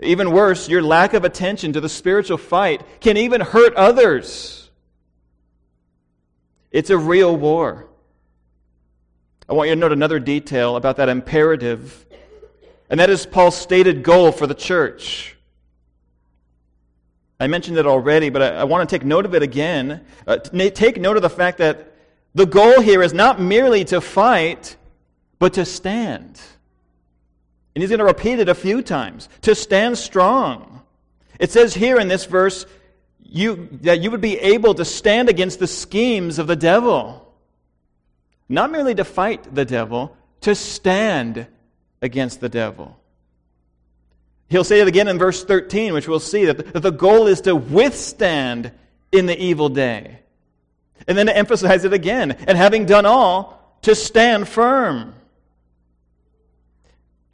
Even 0.00 0.30
worse, 0.30 0.68
your 0.68 0.82
lack 0.82 1.14
of 1.14 1.24
attention 1.24 1.72
to 1.72 1.80
the 1.80 1.88
spiritual 1.88 2.36
fight 2.36 2.82
can 3.00 3.16
even 3.16 3.40
hurt 3.40 3.74
others. 3.74 4.70
It's 6.70 6.90
a 6.90 6.98
real 6.98 7.34
war. 7.36 7.86
I 9.48 9.54
want 9.54 9.68
you 9.68 9.74
to 9.74 9.80
note 9.80 9.92
another 9.92 10.18
detail 10.18 10.76
about 10.76 10.96
that 10.96 11.08
imperative, 11.08 12.04
and 12.90 13.00
that 13.00 13.08
is 13.08 13.24
Paul's 13.24 13.56
stated 13.56 14.02
goal 14.02 14.32
for 14.32 14.46
the 14.46 14.54
church. 14.54 15.36
I 17.38 17.46
mentioned 17.46 17.78
it 17.78 17.86
already, 17.86 18.28
but 18.28 18.42
I, 18.42 18.48
I 18.56 18.64
want 18.64 18.88
to 18.88 18.94
take 18.94 19.04
note 19.04 19.24
of 19.24 19.34
it 19.34 19.42
again. 19.42 20.04
Uh, 20.26 20.38
take 20.38 21.00
note 21.00 21.16
of 21.16 21.22
the 21.22 21.30
fact 21.30 21.58
that 21.58 21.92
the 22.34 22.46
goal 22.46 22.80
here 22.80 23.02
is 23.02 23.14
not 23.14 23.40
merely 23.40 23.84
to 23.86 24.00
fight, 24.00 24.76
but 25.38 25.54
to 25.54 25.64
stand. 25.64 26.40
And 27.76 27.82
he's 27.82 27.90
going 27.90 27.98
to 27.98 28.06
repeat 28.06 28.38
it 28.38 28.48
a 28.48 28.54
few 28.54 28.80
times 28.80 29.28
to 29.42 29.54
stand 29.54 29.98
strong. 29.98 30.80
It 31.38 31.50
says 31.50 31.74
here 31.74 32.00
in 32.00 32.08
this 32.08 32.24
verse 32.24 32.64
you, 33.22 33.68
that 33.82 34.00
you 34.00 34.10
would 34.12 34.22
be 34.22 34.38
able 34.38 34.72
to 34.72 34.84
stand 34.86 35.28
against 35.28 35.58
the 35.58 35.66
schemes 35.66 36.38
of 36.38 36.46
the 36.46 36.56
devil. 36.56 37.34
Not 38.48 38.72
merely 38.72 38.94
to 38.94 39.04
fight 39.04 39.54
the 39.54 39.66
devil, 39.66 40.16
to 40.40 40.54
stand 40.54 41.48
against 42.00 42.40
the 42.40 42.48
devil. 42.48 42.98
He'll 44.48 44.64
say 44.64 44.80
it 44.80 44.88
again 44.88 45.06
in 45.06 45.18
verse 45.18 45.44
13, 45.44 45.92
which 45.92 46.08
we'll 46.08 46.18
see 46.18 46.46
that 46.46 46.80
the 46.80 46.90
goal 46.90 47.26
is 47.26 47.42
to 47.42 47.54
withstand 47.54 48.72
in 49.12 49.26
the 49.26 49.38
evil 49.38 49.68
day. 49.68 50.20
And 51.06 51.18
then 51.18 51.26
to 51.26 51.36
emphasize 51.36 51.84
it 51.84 51.92
again, 51.92 52.32
and 52.32 52.56
having 52.56 52.86
done 52.86 53.04
all, 53.04 53.78
to 53.82 53.94
stand 53.94 54.48
firm. 54.48 55.12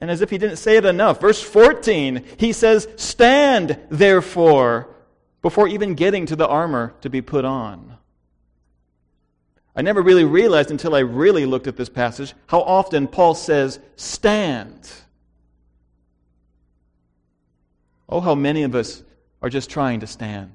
And 0.02 0.11
as 0.11 0.21
if 0.21 0.30
he 0.30 0.37
didn't 0.37 0.56
say 0.56 0.76
it 0.76 0.85
enough, 0.85 1.21
verse 1.21 1.40
14, 1.40 2.25
he 2.37 2.52
says, 2.52 2.88
Stand, 2.97 3.78
therefore, 3.88 4.88
before 5.42 5.68
even 5.68 5.94
getting 5.94 6.26
to 6.26 6.35
the 6.35 6.49
armor 6.49 6.92
to 7.02 7.09
be 7.09 7.23
put 7.23 7.44
on. 7.44 7.99
I 9.76 9.82
never 9.82 10.02
really 10.02 10.25
realized 10.25 10.73
until 10.73 10.97
I 10.97 10.99
really 10.99 11.47
looked 11.47 11.68
at 11.68 11.76
this 11.76 11.88
passage 11.88 12.35
how 12.49 12.62
often 12.62 13.06
Paul 13.06 13.37
says, 13.37 13.78
Stand. 13.94 14.90
Oh, 18.09 18.21
how 18.21 18.35
many 18.35 18.64
of 18.64 18.75
us 18.75 19.04
are 19.40 19.50
just 19.50 19.71
trying 19.71 20.00
to 20.00 20.09
stand. 20.09 20.50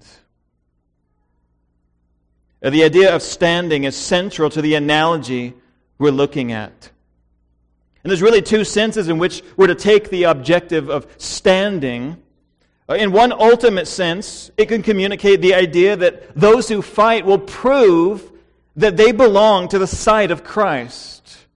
The 2.61 2.83
idea 2.83 3.15
of 3.15 3.21
standing 3.21 3.85
is 3.85 3.95
central 3.95 4.49
to 4.49 4.61
the 4.61 4.75
analogy 4.75 5.53
we're 5.97 6.11
looking 6.11 6.51
at. 6.51 6.91
And 8.07 8.11
there's 8.11 8.21
really 8.21 8.41
two 8.41 8.63
senses 8.63 9.09
in 9.09 9.17
which 9.17 9.43
we're 9.57 9.67
to 9.67 9.75
take 9.75 10.09
the 10.09 10.23
objective 10.23 10.89
of 10.89 11.13
standing. 11.17 12.15
Uh, 12.87 12.93
in 12.93 13.11
one 13.11 13.33
ultimate 13.33 13.85
sense, 13.85 14.49
it 14.55 14.67
can 14.67 14.81
communicate 14.81 15.41
the 15.41 15.53
idea 15.53 15.97
that 15.97 16.33
those 16.33 16.69
who 16.69 16.81
fight 16.81 17.25
will 17.25 17.37
prove 17.37 18.31
that 18.77 18.95
they 18.95 19.11
belong 19.11 19.67
to 19.67 19.77
the 19.77 19.87
side 19.87 20.31
of 20.31 20.45
Christ. 20.45 21.47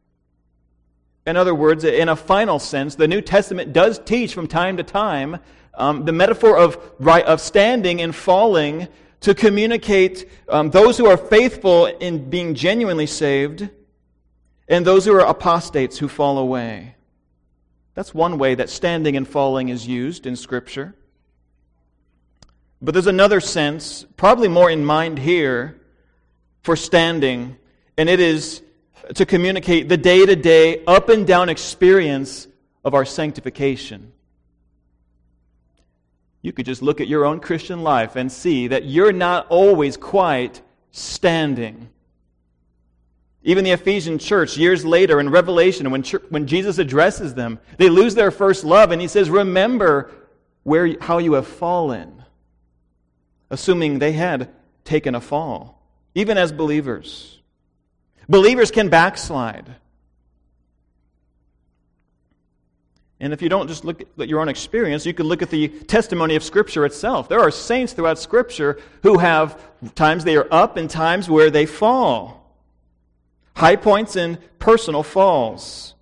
In 1.25 1.37
other 1.37 1.55
words, 1.55 1.85
in 1.85 2.09
a 2.09 2.17
final 2.17 2.59
sense, 2.59 2.95
the 2.95 3.07
New 3.07 3.21
Testament 3.21 3.71
does 3.71 3.97
teach 3.99 4.33
from 4.33 4.47
time 4.47 4.75
to 4.75 4.83
time 4.83 5.37
um, 5.75 6.03
the 6.03 6.11
metaphor 6.11 6.57
of, 6.57 6.77
right, 6.99 7.23
of 7.23 7.39
standing 7.39 8.01
and 8.01 8.13
falling 8.13 8.89
to 9.21 9.33
communicate 9.33 10.29
um, 10.49 10.69
those 10.69 10.97
who 10.97 11.05
are 11.05 11.15
faithful 11.15 11.85
in 11.85 12.29
being 12.29 12.55
genuinely 12.55 13.07
saved 13.07 13.69
and 14.71 14.87
those 14.87 15.03
who 15.03 15.13
are 15.13 15.19
apostates 15.19 15.97
who 15.97 16.07
fall 16.07 16.37
away. 16.37 16.95
That's 17.93 18.13
one 18.13 18.37
way 18.37 18.55
that 18.55 18.69
standing 18.69 19.17
and 19.17 19.27
falling 19.27 19.67
is 19.67 19.85
used 19.85 20.25
in 20.25 20.37
Scripture. 20.37 20.95
But 22.81 22.93
there's 22.93 23.05
another 23.05 23.41
sense, 23.41 24.05
probably 24.15 24.47
more 24.47 24.71
in 24.71 24.85
mind 24.85 25.19
here, 25.19 25.79
for 26.63 26.77
standing, 26.77 27.57
and 27.97 28.07
it 28.07 28.21
is 28.21 28.63
to 29.15 29.25
communicate 29.25 29.89
the 29.89 29.97
day 29.97 30.25
to 30.25 30.37
day, 30.37 30.85
up 30.85 31.09
and 31.09 31.27
down 31.27 31.49
experience 31.49 32.47
of 32.85 32.93
our 32.93 33.03
sanctification. 33.03 34.13
You 36.41 36.53
could 36.53 36.65
just 36.65 36.81
look 36.81 37.01
at 37.01 37.09
your 37.09 37.25
own 37.25 37.41
Christian 37.41 37.83
life 37.83 38.15
and 38.15 38.31
see 38.31 38.69
that 38.69 38.85
you're 38.85 39.11
not 39.11 39.47
always 39.49 39.97
quite 39.97 40.61
standing. 40.91 41.89
Even 43.43 43.63
the 43.63 43.71
Ephesian 43.71 44.19
church, 44.19 44.55
years 44.55 44.85
later 44.85 45.19
in 45.19 45.29
Revelation, 45.29 45.89
when, 45.89 46.03
when 46.29 46.45
Jesus 46.45 46.77
addresses 46.77 47.33
them, 47.33 47.59
they 47.77 47.89
lose 47.89 48.13
their 48.13 48.29
first 48.29 48.63
love, 48.63 48.91
and 48.91 49.01
he 49.01 49.07
says, 49.07 49.29
Remember 49.29 50.11
where, 50.63 50.95
how 51.01 51.17
you 51.17 51.33
have 51.33 51.47
fallen. 51.47 52.23
Assuming 53.49 53.99
they 53.99 54.11
had 54.11 54.49
taken 54.85 55.15
a 55.15 55.21
fall, 55.21 55.81
even 56.13 56.37
as 56.37 56.51
believers. 56.51 57.39
Believers 58.29 58.69
can 58.69 58.89
backslide. 58.89 59.75
And 63.19 63.33
if 63.33 63.41
you 63.41 63.49
don't 63.49 63.67
just 63.67 63.83
look 63.83 64.01
at 64.19 64.29
your 64.29 64.39
own 64.39 64.49
experience, 64.49 65.05
you 65.05 65.13
can 65.13 65.27
look 65.27 65.41
at 65.41 65.49
the 65.49 65.67
testimony 65.67 66.35
of 66.35 66.43
Scripture 66.43 66.85
itself. 66.85 67.27
There 67.27 67.39
are 67.39 67.51
saints 67.51 67.93
throughout 67.93 68.19
Scripture 68.19 68.79
who 69.03 69.17
have 69.17 69.59
times 69.95 70.23
they 70.23 70.37
are 70.37 70.47
up 70.49 70.77
and 70.77 70.89
times 70.89 71.29
where 71.29 71.49
they 71.49 71.65
fall 71.65 72.40
high 73.55 73.75
points 73.75 74.15
and 74.15 74.37
personal 74.59 75.03
falls. 75.03 75.95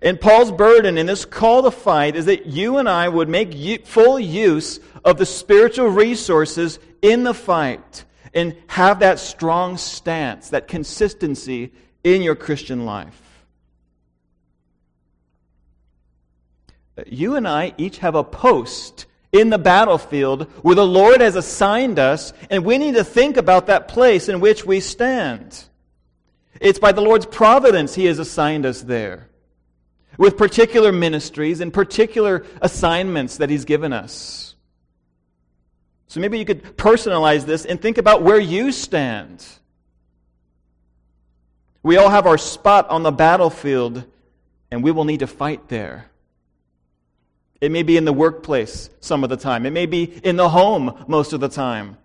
And 0.00 0.20
Paul's 0.20 0.50
burden 0.50 0.96
in 0.96 1.06
this 1.06 1.24
call 1.24 1.62
to 1.62 1.70
fight 1.70 2.16
is 2.16 2.24
that 2.26 2.46
you 2.46 2.78
and 2.78 2.88
I 2.88 3.08
would 3.08 3.28
make 3.28 3.86
full 3.86 4.18
use 4.18 4.80
of 5.04 5.18
the 5.18 5.26
spiritual 5.26 5.88
resources 5.88 6.78
in 7.02 7.24
the 7.24 7.34
fight 7.34 8.04
and 8.34 8.56
have 8.68 9.00
that 9.00 9.18
strong 9.18 9.76
stance, 9.76 10.50
that 10.50 10.68
consistency 10.68 11.72
in 12.02 12.22
your 12.22 12.34
Christian 12.34 12.86
life. 12.86 13.18
You 17.06 17.36
and 17.36 17.46
I 17.46 17.74
each 17.78 17.98
have 17.98 18.14
a 18.14 18.24
post 18.24 19.06
in 19.30 19.50
the 19.50 19.58
battlefield 19.58 20.42
where 20.62 20.74
the 20.74 20.86
Lord 20.86 21.20
has 21.20 21.36
assigned 21.36 21.98
us, 21.98 22.32
and 22.50 22.64
we 22.64 22.78
need 22.78 22.94
to 22.94 23.04
think 23.04 23.36
about 23.36 23.66
that 23.66 23.88
place 23.88 24.28
in 24.28 24.40
which 24.40 24.64
we 24.64 24.80
stand. 24.80 25.64
It's 26.62 26.78
by 26.78 26.92
the 26.92 27.00
Lord's 27.00 27.26
providence 27.26 27.96
He 27.96 28.04
has 28.04 28.20
assigned 28.20 28.64
us 28.64 28.82
there 28.82 29.28
with 30.16 30.36
particular 30.36 30.92
ministries 30.92 31.60
and 31.60 31.74
particular 31.74 32.46
assignments 32.60 33.38
that 33.38 33.50
He's 33.50 33.64
given 33.64 33.92
us. 33.92 34.54
So 36.06 36.20
maybe 36.20 36.38
you 36.38 36.44
could 36.44 36.76
personalize 36.76 37.46
this 37.46 37.64
and 37.64 37.82
think 37.82 37.98
about 37.98 38.22
where 38.22 38.38
you 38.38 38.70
stand. 38.70 39.44
We 41.82 41.96
all 41.96 42.10
have 42.10 42.26
our 42.26 42.38
spot 42.38 42.88
on 42.90 43.02
the 43.02 43.10
battlefield, 43.10 44.04
and 44.70 44.84
we 44.84 44.92
will 44.92 45.04
need 45.04 45.20
to 45.20 45.26
fight 45.26 45.68
there. 45.68 46.10
It 47.60 47.72
may 47.72 47.82
be 47.82 47.96
in 47.96 48.04
the 48.04 48.12
workplace 48.12 48.88
some 49.00 49.24
of 49.24 49.30
the 49.30 49.36
time, 49.36 49.66
it 49.66 49.72
may 49.72 49.86
be 49.86 50.04
in 50.04 50.36
the 50.36 50.50
home 50.50 51.04
most 51.08 51.32
of 51.32 51.40
the 51.40 51.48
time. 51.48 51.96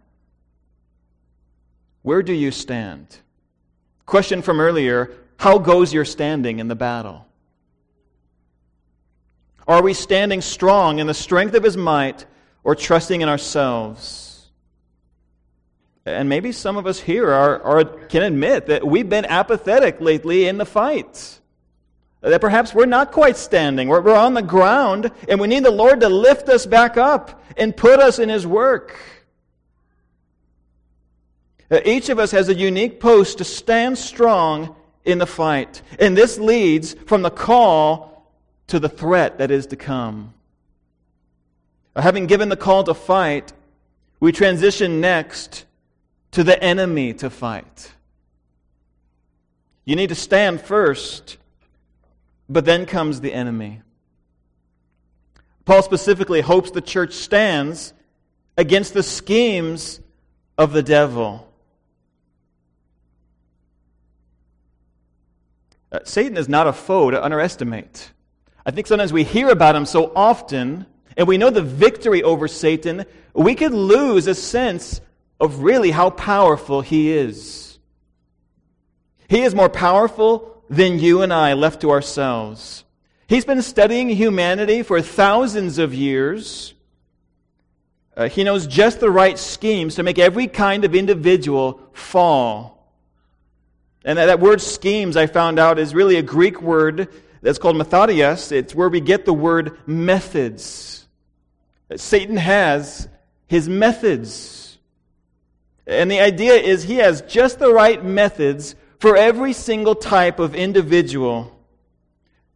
Where 2.01 2.23
do 2.23 2.33
you 2.33 2.49
stand? 2.49 3.19
Question 4.07 4.41
from 4.41 4.59
earlier 4.59 5.11
how 5.37 5.59
goes 5.59 5.93
your 5.93 6.05
standing 6.05 6.57
in 6.57 6.67
the 6.67 6.75
battle? 6.75 7.27
Are 9.67 9.83
we 9.83 9.93
standing 9.93 10.41
strong 10.41 10.97
in 10.97 11.07
the 11.07 11.13
strength 11.13 11.53
of 11.53 11.61
his 11.61 11.77
might 11.77 12.25
or 12.63 12.73
trusting 12.73 13.21
in 13.21 13.29
ourselves? 13.29 14.47
And 16.05 16.29
maybe 16.29 16.53
some 16.53 16.77
of 16.77 16.87
us 16.87 17.01
here 17.01 17.29
are, 17.29 17.61
are, 17.61 17.83
can 17.83 18.23
admit 18.23 18.67
that 18.67 18.87
we've 18.87 19.09
been 19.09 19.25
apathetic 19.25 19.99
lately 19.99 20.47
in 20.47 20.57
the 20.57 20.65
fight. 20.65 21.41
That 22.21 22.39
perhaps 22.39 22.73
we're 22.73 22.85
not 22.85 23.11
quite 23.11 23.35
standing, 23.35 23.89
we're, 23.89 24.01
we're 24.01 24.15
on 24.15 24.33
the 24.33 24.41
ground, 24.41 25.11
and 25.27 25.39
we 25.39 25.49
need 25.49 25.65
the 25.65 25.71
Lord 25.71 25.99
to 25.99 26.09
lift 26.09 26.47
us 26.47 26.65
back 26.65 26.95
up 26.95 27.43
and 27.57 27.75
put 27.75 27.99
us 27.99 28.19
in 28.19 28.29
his 28.29 28.47
work. 28.47 28.97
Uh, 31.69 31.79
each 31.85 32.09
of 32.09 32.19
us 32.19 32.31
has 32.31 32.49
a 32.49 32.53
unique 32.53 32.99
post 32.99 33.39
to 33.39 33.43
stand 33.43 33.97
strong 33.97 34.75
in 35.03 35.17
the 35.17 35.25
fight. 35.25 35.81
And 35.99 36.15
this 36.15 36.37
leads 36.37 36.93
from 36.93 37.21
the 37.21 37.29
call 37.29 38.31
to 38.67 38.79
the 38.79 38.89
threat 38.89 39.37
that 39.37 39.51
is 39.51 39.67
to 39.67 39.75
come. 39.75 40.33
Uh, 41.95 42.01
having 42.01 42.27
given 42.27 42.49
the 42.49 42.57
call 42.57 42.83
to 42.83 42.93
fight, 42.93 43.53
we 44.19 44.31
transition 44.31 45.01
next 45.01 45.65
to 46.31 46.43
the 46.43 46.61
enemy 46.61 47.13
to 47.15 47.29
fight. 47.29 47.91
You 49.85 49.95
need 49.95 50.09
to 50.09 50.15
stand 50.15 50.61
first, 50.61 51.37
but 52.49 52.65
then 52.65 52.85
comes 52.85 53.21
the 53.21 53.33
enemy. 53.33 53.81
Paul 55.63 55.81
specifically 55.81 56.41
hopes 56.41 56.71
the 56.71 56.81
church 56.81 57.13
stands 57.13 57.93
against 58.57 58.93
the 58.93 59.03
schemes 59.03 59.99
of 60.57 60.73
the 60.73 60.83
devil. 60.83 61.46
Uh, 65.91 65.99
Satan 66.03 66.37
is 66.37 66.49
not 66.49 66.67
a 66.67 66.73
foe 66.73 67.11
to 67.11 67.23
underestimate. 67.23 68.11
I 68.65 68.71
think 68.71 68.87
sometimes 68.87 69.13
we 69.13 69.23
hear 69.23 69.49
about 69.49 69.75
him 69.75 69.85
so 69.85 70.11
often, 70.15 70.85
and 71.15 71.27
we 71.27 71.37
know 71.37 71.49
the 71.49 71.61
victory 71.61 72.23
over 72.23 72.47
Satan, 72.47 73.05
we 73.33 73.55
could 73.55 73.71
lose 73.71 74.27
a 74.27 74.35
sense 74.35 74.99
of 75.39 75.63
really 75.63 75.91
how 75.91 76.09
powerful 76.09 76.81
he 76.81 77.11
is. 77.11 77.79
He 79.29 79.41
is 79.43 79.55
more 79.55 79.69
powerful 79.69 80.63
than 80.69 80.99
you 80.99 81.21
and 81.21 81.33
I 81.33 81.53
left 81.53 81.81
to 81.81 81.91
ourselves. 81.91 82.83
He's 83.27 83.45
been 83.45 83.61
studying 83.61 84.09
humanity 84.09 84.83
for 84.83 85.01
thousands 85.01 85.77
of 85.77 85.93
years. 85.93 86.73
Uh, 88.15 88.29
he 88.29 88.43
knows 88.43 88.67
just 88.67 88.99
the 88.99 89.11
right 89.11 89.37
schemes 89.37 89.95
to 89.95 90.03
make 90.03 90.17
every 90.17 90.47
kind 90.47 90.85
of 90.85 90.95
individual 90.95 91.81
fall. 91.93 92.76
And 94.05 94.17
that, 94.17 94.27
that 94.27 94.39
word 94.39 94.61
schemes, 94.61 95.17
I 95.17 95.27
found 95.27 95.59
out, 95.59 95.79
is 95.79 95.93
really 95.93 96.15
a 96.15 96.21
Greek 96.21 96.61
word 96.61 97.09
that's 97.41 97.59
called 97.59 97.75
methodias. 97.75 98.51
It's 98.51 98.73
where 98.73 98.89
we 98.89 99.01
get 99.01 99.25
the 99.25 99.33
word 99.33 99.77
methods. 99.87 101.07
Satan 101.95 102.37
has 102.37 103.07
his 103.47 103.69
methods. 103.69 104.77
And 105.85 106.11
the 106.11 106.19
idea 106.19 106.53
is 106.55 106.83
he 106.83 106.95
has 106.95 107.21
just 107.21 107.59
the 107.59 107.71
right 107.71 108.03
methods 108.03 108.75
for 108.99 109.15
every 109.15 109.53
single 109.53 109.95
type 109.95 110.39
of 110.39 110.55
individual. 110.55 111.53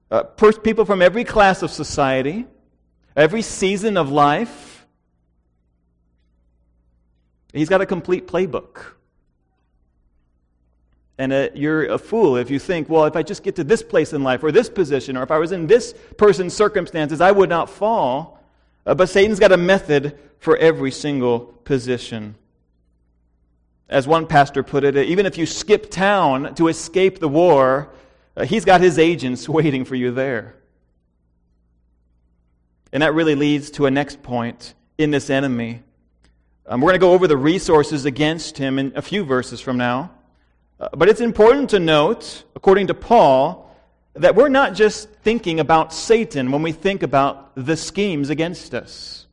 Uh, 0.09 0.23
people 0.23 0.83
from 0.83 1.01
every 1.01 1.23
class 1.23 1.61
of 1.61 1.71
society, 1.71 2.45
every 3.15 3.41
season 3.41 3.95
of 3.95 4.11
life. 4.11 4.85
He's 7.53 7.69
got 7.69 7.81
a 7.81 7.85
complete 7.85 8.27
playbook. 8.27 8.93
And 11.21 11.31
uh, 11.31 11.49
you're 11.53 11.85
a 11.85 11.99
fool 11.99 12.35
if 12.35 12.49
you 12.49 12.57
think, 12.57 12.89
well, 12.89 13.05
if 13.05 13.15
I 13.15 13.21
just 13.21 13.43
get 13.43 13.57
to 13.57 13.63
this 13.63 13.83
place 13.83 14.11
in 14.11 14.23
life 14.23 14.43
or 14.43 14.51
this 14.51 14.69
position, 14.69 15.15
or 15.15 15.21
if 15.21 15.29
I 15.29 15.37
was 15.37 15.51
in 15.51 15.67
this 15.67 15.93
person's 16.17 16.51
circumstances, 16.51 17.21
I 17.21 17.29
would 17.29 17.47
not 17.47 17.69
fall. 17.69 18.43
Uh, 18.87 18.95
but 18.95 19.07
Satan's 19.07 19.39
got 19.39 19.51
a 19.51 19.57
method 19.57 20.17
for 20.39 20.57
every 20.57 20.89
single 20.89 21.41
position. 21.41 22.33
As 23.87 24.07
one 24.07 24.25
pastor 24.25 24.63
put 24.63 24.83
it, 24.83 24.97
even 24.97 25.27
if 25.27 25.37
you 25.37 25.45
skip 25.45 25.91
town 25.91 26.55
to 26.55 26.69
escape 26.69 27.19
the 27.19 27.29
war, 27.29 27.93
uh, 28.35 28.45
he's 28.45 28.65
got 28.65 28.81
his 28.81 28.97
agents 28.97 29.47
waiting 29.57 29.85
for 29.85 29.93
you 29.93 30.09
there. 30.09 30.55
And 32.91 33.03
that 33.03 33.13
really 33.13 33.35
leads 33.35 33.69
to 33.71 33.85
a 33.85 33.91
next 33.91 34.23
point 34.23 34.73
in 34.97 35.11
this 35.11 35.29
enemy. 35.29 35.83
Um, 36.65 36.81
we're 36.81 36.89
going 36.89 36.99
to 36.99 37.05
go 37.05 37.13
over 37.13 37.27
the 37.27 37.37
resources 37.37 38.05
against 38.05 38.57
him 38.57 38.79
in 38.79 38.93
a 38.95 39.03
few 39.03 39.23
verses 39.23 39.61
from 39.61 39.77
now. 39.77 40.09
Uh, 40.81 40.89
but 40.97 41.07
it's 41.07 41.21
important 41.21 41.69
to 41.69 41.79
note, 41.79 42.43
according 42.55 42.87
to 42.87 42.95
Paul, 42.95 43.71
that 44.15 44.33
we're 44.33 44.49
not 44.49 44.73
just 44.73 45.07
thinking 45.21 45.59
about 45.59 45.93
Satan 45.93 46.51
when 46.51 46.63
we 46.63 46.71
think 46.71 47.03
about 47.03 47.51
the 47.55 47.77
schemes 47.77 48.31
against 48.31 48.73
us. 48.73 49.27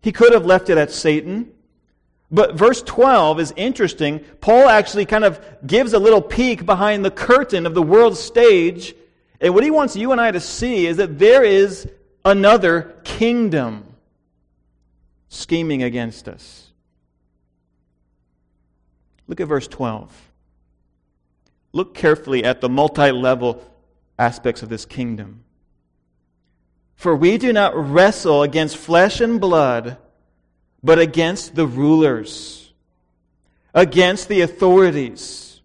He 0.00 0.12
could 0.12 0.32
have 0.32 0.46
left 0.46 0.70
it 0.70 0.78
at 0.78 0.92
Satan. 0.92 1.50
But 2.30 2.54
verse 2.54 2.82
12 2.82 3.40
is 3.40 3.52
interesting. 3.56 4.20
Paul 4.40 4.68
actually 4.68 5.06
kind 5.06 5.24
of 5.24 5.44
gives 5.66 5.92
a 5.92 5.98
little 5.98 6.22
peek 6.22 6.64
behind 6.64 7.04
the 7.04 7.10
curtain 7.10 7.66
of 7.66 7.74
the 7.74 7.82
world 7.82 8.16
stage. 8.16 8.94
And 9.40 9.54
what 9.54 9.64
he 9.64 9.72
wants 9.72 9.96
you 9.96 10.12
and 10.12 10.20
I 10.20 10.30
to 10.30 10.40
see 10.40 10.86
is 10.86 10.98
that 10.98 11.18
there 11.18 11.42
is 11.42 11.88
another 12.24 12.94
kingdom 13.02 13.84
scheming 15.28 15.82
against 15.82 16.28
us. 16.28 16.70
Look 19.26 19.40
at 19.40 19.48
verse 19.48 19.66
12 19.66 20.30
look 21.74 21.92
carefully 21.92 22.44
at 22.44 22.60
the 22.60 22.68
multi 22.68 23.10
level 23.10 23.62
aspects 24.18 24.62
of 24.62 24.68
this 24.68 24.86
kingdom. 24.86 25.44
For 26.94 27.14
we 27.14 27.36
do 27.36 27.52
not 27.52 27.74
wrestle 27.76 28.42
against 28.42 28.76
flesh 28.76 29.20
and 29.20 29.40
blood, 29.40 29.98
but 30.82 30.98
against 30.98 31.54
the 31.54 31.66
rulers, 31.66 32.72
against 33.74 34.28
the 34.28 34.40
authorities, 34.40 35.60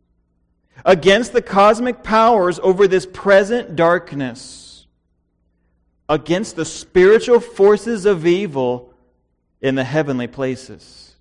against 0.84 1.32
the 1.32 1.42
cosmic 1.42 2.04
powers 2.04 2.60
over 2.64 2.88
this 2.88 3.06
present 3.06 3.76
darkness, 3.76 4.88
against 6.10 6.56
the 6.56 6.66
spiritual 6.66 7.40
forces 7.40 8.06
of 8.06 8.26
evil 8.26 8.94
in 9.62 9.76
the 9.76 9.84
heavenly 9.84 10.28
places. 10.28 11.16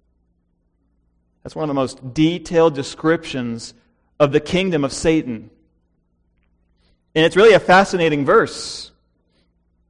That's 1.42 1.54
one 1.54 1.64
of 1.64 1.68
the 1.68 1.74
most 1.74 2.14
detailed 2.14 2.74
descriptions 2.74 3.74
of 4.20 4.32
the 4.32 4.40
kingdom 4.40 4.84
of 4.84 4.92
Satan. 4.92 5.50
And 7.14 7.24
it's 7.24 7.36
really 7.36 7.54
a 7.54 7.60
fascinating 7.60 8.24
verse. 8.24 8.90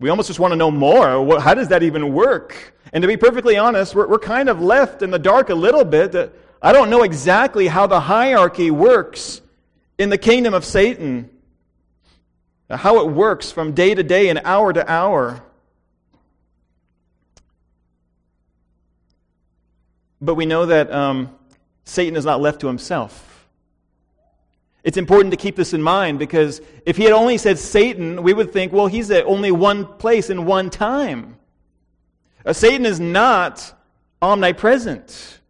We 0.01 0.11
almost 0.11 0.29
just 0.29 0.39
want 0.39 0.53
to 0.53 0.57
know 0.57 0.71
more. 0.71 1.41
How 1.41 1.55
does 1.55 1.69
that 1.69 1.83
even 1.83 2.13
work? 2.13 2.75
And 2.93 3.03
to 3.03 3.09
be 3.09 3.17
perfectly 3.17 3.57
honest, 3.57 3.95
we're, 3.95 4.07
we're 4.07 4.19
kind 4.19 4.49
of 4.49 4.61
left 4.61 5.03
in 5.03 5.11
the 5.11 5.19
dark 5.19 5.51
a 5.51 5.55
little 5.55 5.85
bit. 5.85 6.15
I 6.63 6.73
don't 6.73 6.91
know 6.91 7.03
exactly 7.03 7.67
how 7.67 7.87
the 7.87 8.01
hierarchy 8.01 8.71
works 8.71 9.41
in 9.99 10.11
the 10.11 10.19
kingdom 10.19 10.55
of 10.55 10.65
Satan, 10.65 11.31
how 12.71 13.01
it 13.01 13.11
works 13.13 13.51
from 13.51 13.73
day 13.73 13.95
to 13.95 14.03
day 14.03 14.29
and 14.29 14.41
hour 14.45 14.73
to 14.73 14.91
hour. 14.91 15.43
But 20.21 20.35
we 20.35 20.47
know 20.47 20.67
that 20.67 20.93
um, 20.93 21.35
Satan 21.85 22.17
is 22.17 22.25
not 22.25 22.41
left 22.41 22.61
to 22.61 22.67
himself. 22.69 23.28
It's 24.85 24.97
important 24.97 25.33
to 25.33 25.37
keep 25.37 25.57
this 25.57 25.75
in 25.75 25.83
mind 25.83 26.19
because 26.19 26.61
if 26.87 26.97
he 26.97 27.05
had 27.05 27.13
only 27.13 27.37
said 27.37 27.59
Satan, 27.59 28.23
we 28.23 28.33
would 28.33 28.53
think, 28.53 28.73
well, 28.73 28.87
he's 28.87 29.11
at 29.11 29.25
only 29.25 29.51
one 29.51 29.85
place 29.85 30.31
in 30.31 30.47
one 30.47 30.71
time. 30.71 31.37
Uh, 32.47 32.53
Satan 32.53 32.87
is 32.87 33.01
not 33.01 33.75
omnipresent. 34.23 35.41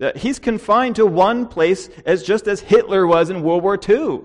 Uh, 0.00 0.12
he's 0.16 0.38
confined 0.38 0.96
to 0.96 1.06
one 1.06 1.46
place 1.46 1.88
as 2.04 2.22
just 2.22 2.48
as 2.48 2.60
Hitler 2.60 3.06
was 3.06 3.30
in 3.30 3.42
World 3.42 3.62
War 3.62 3.78
II. 3.88 4.22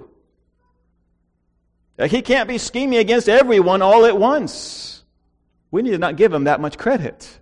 Uh, 1.97 2.07
he 2.07 2.21
can't 2.21 2.47
be 2.47 2.57
scheming 2.57 2.97
against 2.97 3.27
everyone 3.27 3.81
all 3.81 4.05
at 4.05 4.17
once. 4.17 5.03
We 5.69 5.81
need 5.81 5.91
to 5.91 5.97
not 5.97 6.15
give 6.15 6.33
him 6.33 6.45
that 6.45 6.61
much 6.61 6.77
credit. 6.77 7.38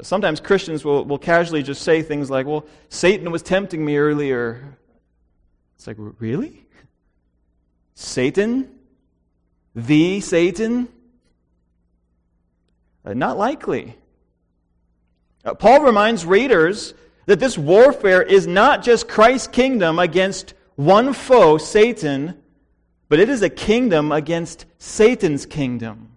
Sometimes 0.00 0.40
Christians 0.40 0.84
will, 0.84 1.04
will 1.04 1.18
casually 1.18 1.62
just 1.62 1.82
say 1.82 2.02
things 2.02 2.30
like, 2.30 2.46
well, 2.46 2.64
Satan 2.88 3.30
was 3.30 3.42
tempting 3.42 3.84
me 3.84 3.98
earlier. 3.98 4.78
It's 5.76 5.86
like, 5.86 5.96
really? 5.98 6.66
Satan? 7.94 8.70
The 9.74 10.20
Satan? 10.20 10.88
Uh, 13.04 13.14
not 13.14 13.36
likely. 13.36 13.96
Uh, 15.44 15.54
Paul 15.54 15.82
reminds 15.82 16.24
readers 16.24 16.94
that 17.26 17.38
this 17.38 17.58
warfare 17.58 18.22
is 18.22 18.46
not 18.46 18.82
just 18.82 19.08
Christ's 19.08 19.48
kingdom 19.48 19.98
against 19.98 20.54
one 20.76 21.12
foe, 21.12 21.58
Satan, 21.58 22.40
but 23.08 23.20
it 23.20 23.28
is 23.28 23.42
a 23.42 23.50
kingdom 23.50 24.10
against 24.10 24.64
Satan's 24.78 25.44
kingdom. 25.44 26.11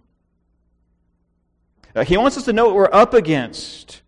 Uh, 1.96 2.04
he 2.04 2.18
wants 2.18 2.36
us 2.36 2.44
to 2.44 2.52
know 2.52 2.66
what 2.66 2.74
we're 2.74 2.92
up 2.92 3.14
against. 3.14 4.02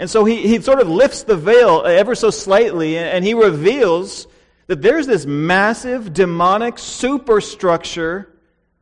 And 0.00 0.10
so 0.10 0.24
he, 0.24 0.48
he 0.48 0.60
sort 0.60 0.80
of 0.80 0.88
lifts 0.88 1.22
the 1.22 1.36
veil 1.36 1.84
ever 1.86 2.16
so 2.16 2.30
slightly, 2.30 2.98
and 2.98 3.24
he 3.24 3.34
reveals 3.34 4.26
that 4.66 4.82
there's 4.82 5.06
this 5.06 5.24
massive 5.24 6.12
demonic 6.12 6.76
superstructure 6.76 8.28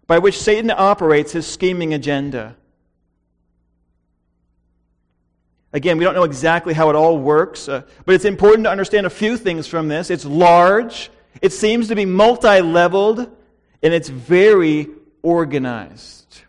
by 0.07 0.19
which 0.19 0.41
Satan 0.41 0.71
operates 0.71 1.33
his 1.33 1.47
scheming 1.47 1.93
agenda. 1.93 2.57
Again, 5.75 5.99
we 5.99 6.05
don't 6.05 6.15
know 6.15 6.25
exactly 6.25 6.73
how 6.73 6.89
it 6.89 6.97
all 6.97 7.19
works, 7.19 7.69
uh, 7.69 7.83
but 8.07 8.15
it's 8.15 8.25
important 8.25 8.65
to 8.65 8.71
understand 8.71 9.05
a 9.05 9.11
few 9.11 9.37
things 9.37 9.67
from 9.67 9.89
this. 9.89 10.09
It's 10.11 10.25
large, 10.25 11.11
it 11.43 11.53
seems 11.53 11.89
to 11.89 11.95
be 11.95 12.07
multi 12.07 12.63
leveled, 12.63 13.21
and 13.83 13.93
it's 13.93 14.09
very 14.09 14.89
organized. 15.23 16.43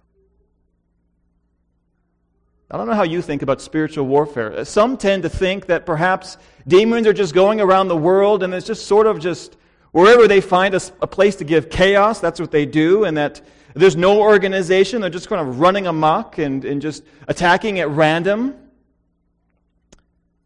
I 2.73 2.77
don't 2.77 2.87
know 2.87 2.95
how 2.95 3.03
you 3.03 3.21
think 3.21 3.43
about 3.43 3.61
spiritual 3.61 4.07
warfare. 4.07 4.65
Some 4.65 4.97
tend 4.97 5.21
to 5.21 5.29
think 5.29 5.67
that 5.67 5.85
perhaps 5.85 6.39
demons 6.67 7.05
are 7.05 7.13
just 7.13 7.35
going 7.35 7.61
around 7.61 7.87
the 7.87 7.95
world 7.95 8.41
and 8.41 8.51
it's 8.51 8.65
just 8.65 8.87
sort 8.87 9.05
of 9.05 9.19
just 9.19 9.57
wherever 9.91 10.27
they 10.27 10.41
find 10.41 10.73
a, 10.73 10.81
a 10.99 11.05
place 11.05 11.35
to 11.35 11.43
give 11.43 11.69
chaos, 11.69 12.19
that's 12.19 12.39
what 12.39 12.49
they 12.49 12.65
do, 12.65 13.03
and 13.03 13.15
that 13.15 13.41
there's 13.75 13.95
no 13.95 14.19
organization. 14.19 15.01
They're 15.01 15.11
just 15.11 15.29
kind 15.29 15.47
of 15.47 15.59
running 15.59 15.85
amok 15.85 16.39
and, 16.39 16.65
and 16.65 16.81
just 16.81 17.03
attacking 17.27 17.79
at 17.79 17.91
random. 17.91 18.55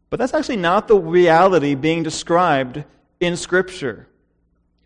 But 0.09 0.19
that's 0.19 0.33
actually 0.33 0.57
not 0.57 0.89
the 0.89 0.97
reality 0.97 1.75
being 1.75 2.03
described 2.03 2.83
in 3.21 3.37
Scripture. 3.37 4.05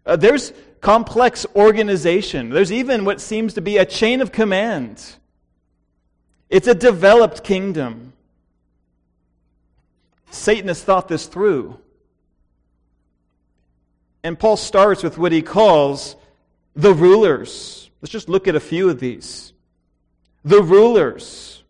Uh, 0.05 0.15
there's 0.15 0.53
complex 0.79 1.47
organization. 1.55 2.51
There's 2.51 2.71
even 2.71 3.03
what 3.03 3.19
seems 3.19 3.55
to 3.55 3.61
be 3.61 3.77
a 3.77 3.85
chain 3.85 4.21
of 4.21 4.31
command. 4.31 5.15
It's 6.51 6.67
a 6.67 6.75
developed 6.75 7.45
kingdom. 7.45 8.11
Satan 10.31 10.67
has 10.67 10.83
thought 10.83 11.07
this 11.07 11.25
through. 11.25 11.79
And 14.21 14.37
Paul 14.37 14.57
starts 14.57 15.01
with 15.01 15.17
what 15.17 15.31
he 15.31 15.41
calls 15.41 16.17
the 16.75 16.93
rulers. 16.93 17.89
Let's 18.01 18.11
just 18.11 18.27
look 18.27 18.49
at 18.49 18.55
a 18.55 18.59
few 18.59 18.89
of 18.89 18.99
these. 18.99 19.53
The 20.43 20.61
rulers. 20.61 21.63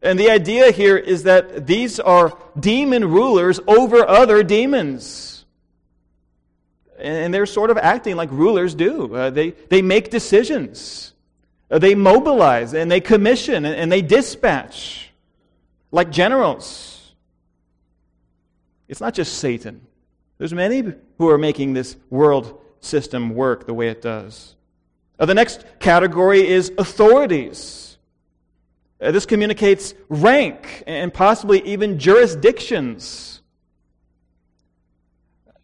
And 0.00 0.18
the 0.18 0.30
idea 0.30 0.72
here 0.72 0.96
is 0.96 1.24
that 1.24 1.66
these 1.66 2.00
are 2.00 2.36
demon 2.58 3.04
rulers 3.04 3.60
over 3.66 4.08
other 4.08 4.42
demons. 4.42 5.44
And 6.98 7.34
they're 7.34 7.46
sort 7.46 7.70
of 7.70 7.76
acting 7.76 8.16
like 8.16 8.30
rulers 8.30 8.74
do. 8.74 9.14
Uh, 9.14 9.28
they, 9.28 9.50
they 9.50 9.82
make 9.82 10.10
decisions. 10.10 11.11
Uh, 11.72 11.78
they 11.78 11.94
mobilize 11.94 12.74
and 12.74 12.90
they 12.90 13.00
commission 13.00 13.64
and 13.64 13.90
they 13.90 14.02
dispatch 14.02 15.10
like 15.90 16.10
generals. 16.10 17.14
It's 18.88 19.00
not 19.00 19.14
just 19.14 19.38
Satan. 19.38 19.80
There's 20.36 20.52
many 20.52 20.92
who 21.16 21.30
are 21.30 21.38
making 21.38 21.72
this 21.72 21.96
world 22.10 22.60
system 22.80 23.34
work 23.34 23.66
the 23.66 23.72
way 23.72 23.88
it 23.88 24.02
does. 24.02 24.54
Uh, 25.18 25.24
the 25.24 25.34
next 25.34 25.64
category 25.78 26.46
is 26.46 26.72
authorities. 26.76 27.96
Uh, 29.00 29.10
this 29.10 29.24
communicates 29.24 29.94
rank 30.10 30.84
and 30.86 31.12
possibly 31.12 31.62
even 31.62 31.98
jurisdictions. 31.98 33.40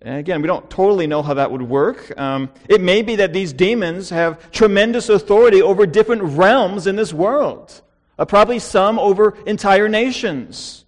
And 0.01 0.19
again, 0.19 0.43
we 0.43 0.47
don't 0.47 0.69
totally 0.71 1.07
know 1.07 1.23
how 1.23 1.35
that 1.35 1.51
would 1.51 1.63
work. 1.63 2.17
Um, 2.19 2.51
it 2.69 2.81
may 2.81 3.03
be 3.03 3.17
that 3.17 3.33
these 3.33 3.53
demons 3.53 4.11
have 4.11 4.51
tremendous 4.53 5.09
authority 5.09 5.61
over 5.61 5.87
different 5.87 6.23
realms 6.23 6.87
in 6.87 6.95
this 6.95 7.13
world, 7.13 7.83
uh, 8.19 8.25
probably 8.25 8.61
some 8.61 8.99
over 8.99 9.37
entire 9.45 9.89
nations, 9.89 10.85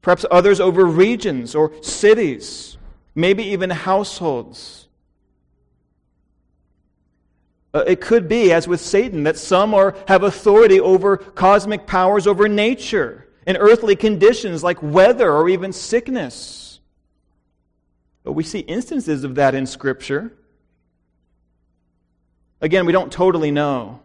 perhaps 0.00 0.24
others 0.30 0.60
over 0.60 0.84
regions 0.84 1.56
or 1.56 1.72
cities, 1.82 2.78
maybe 3.16 3.42
even 3.42 3.68
households. 3.70 4.86
Uh, 7.74 7.84
it 7.86 8.00
could 8.00 8.28
be, 8.28 8.52
as 8.52 8.66
with 8.66 8.80
Satan, 8.80 9.24
that 9.24 9.38
some 9.38 9.74
are, 9.74 9.96
have 10.06 10.22
authority 10.22 10.80
over 10.80 11.16
cosmic 11.16 11.86
powers 11.86 12.26
over 12.28 12.48
nature 12.48 13.28
and 13.46 13.56
earthly 13.60 13.96
conditions 13.96 14.62
like 14.62 14.80
weather 14.82 15.32
or 15.32 15.48
even 15.48 15.72
sickness. 15.72 16.69
But 18.22 18.32
we 18.32 18.42
see 18.44 18.60
instances 18.60 19.24
of 19.24 19.36
that 19.36 19.54
in 19.54 19.66
Scripture. 19.66 20.32
Again, 22.60 22.86
we 22.86 22.92
don't 22.92 23.12
totally 23.12 23.50
know. 23.50 24.00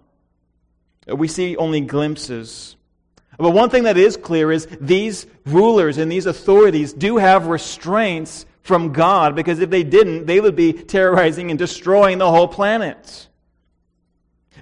We 1.08 1.28
see 1.28 1.58
only 1.58 1.82
glimpses. 1.82 2.76
But 3.38 3.52
one 3.52 3.70
thing 3.70 3.84
that 3.84 3.98
is 3.98 4.16
clear 4.16 4.52
is 4.52 4.68
these 4.80 5.28
rulers 5.46 5.98
and 5.98 6.12
these 6.12 6.26
authorities 6.26 6.94
do 6.94 7.18
have 7.18 7.48
restraints 7.48 8.46
from 8.62 8.94
God 8.94 9.36
because 9.36 9.60
if 9.60 9.70
they 9.70 9.84
didn't, 9.84 10.26
they 10.26 10.40
would 10.40 10.56
be 10.56 10.74
terrorizing 10.74 11.50
and 11.52 11.60
destroying 11.60 12.18
the 12.18 12.32
whole 12.32 12.48
planet. 12.48 13.28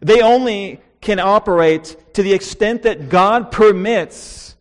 They 0.01 0.21
only 0.21 0.81
can 0.99 1.19
operate 1.19 1.95
to 2.15 2.23
the 2.23 2.33
extent 2.33 2.83
that 2.83 3.09
God 3.09 3.51
permits, 3.51 4.55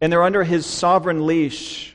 and 0.00 0.12
they're 0.12 0.22
under 0.22 0.42
His 0.42 0.66
sovereign 0.66 1.26
leash 1.26 1.91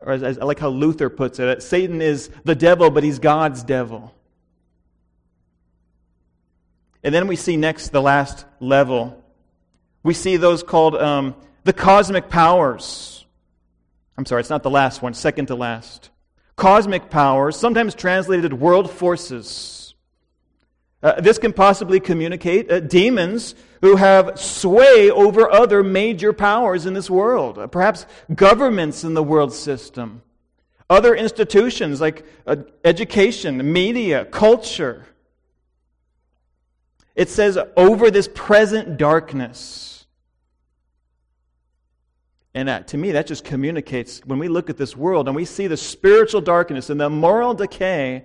or 0.00 0.12
as, 0.12 0.22
as, 0.22 0.38
I 0.38 0.44
like 0.44 0.58
how 0.58 0.68
Luther 0.68 1.10
puts 1.10 1.38
it, 1.38 1.62
Satan 1.62 2.00
is 2.00 2.30
the 2.44 2.54
devil, 2.54 2.90
but 2.90 3.02
he's 3.02 3.18
God's 3.18 3.62
devil. 3.62 4.14
And 7.02 7.14
then 7.14 7.26
we 7.26 7.36
see 7.36 7.56
next 7.56 7.88
the 7.88 8.02
last 8.02 8.44
level. 8.60 9.22
We 10.02 10.14
see 10.14 10.36
those 10.36 10.62
called 10.62 10.94
um, 10.96 11.34
the 11.64 11.72
cosmic 11.72 12.28
powers. 12.28 13.24
I'm 14.16 14.26
sorry, 14.26 14.40
it's 14.40 14.50
not 14.50 14.62
the 14.62 14.70
last 14.70 15.00
one, 15.02 15.14
second 15.14 15.46
to 15.46 15.54
last. 15.54 16.10
Cosmic 16.56 17.08
powers, 17.08 17.56
sometimes 17.56 17.94
translated 17.94 18.52
world 18.52 18.90
forces. 18.90 19.79
Uh, 21.02 21.18
this 21.20 21.38
can 21.38 21.52
possibly 21.52 21.98
communicate 21.98 22.70
uh, 22.70 22.80
demons 22.80 23.54
who 23.80 23.96
have 23.96 24.38
sway 24.38 25.10
over 25.10 25.50
other 25.50 25.82
major 25.82 26.32
powers 26.32 26.84
in 26.84 26.92
this 26.92 27.08
world, 27.08 27.58
uh, 27.58 27.66
perhaps 27.66 28.04
governments 28.34 29.02
in 29.02 29.14
the 29.14 29.22
world 29.22 29.52
system, 29.52 30.22
other 30.90 31.14
institutions 31.14 32.00
like 32.00 32.26
uh, 32.46 32.56
education, 32.84 33.72
media, 33.72 34.26
culture. 34.26 35.06
It 37.14 37.30
says, 37.30 37.58
over 37.76 38.10
this 38.10 38.28
present 38.34 38.98
darkness. 38.98 40.06
And 42.52 42.68
that, 42.68 42.88
to 42.88 42.98
me, 42.98 43.12
that 43.12 43.26
just 43.26 43.44
communicates 43.44 44.20
when 44.26 44.38
we 44.38 44.48
look 44.48 44.68
at 44.68 44.76
this 44.76 44.96
world 44.96 45.28
and 45.28 45.36
we 45.36 45.44
see 45.44 45.66
the 45.66 45.76
spiritual 45.76 46.40
darkness 46.40 46.90
and 46.90 47.00
the 47.00 47.08
moral 47.08 47.54
decay 47.54 48.24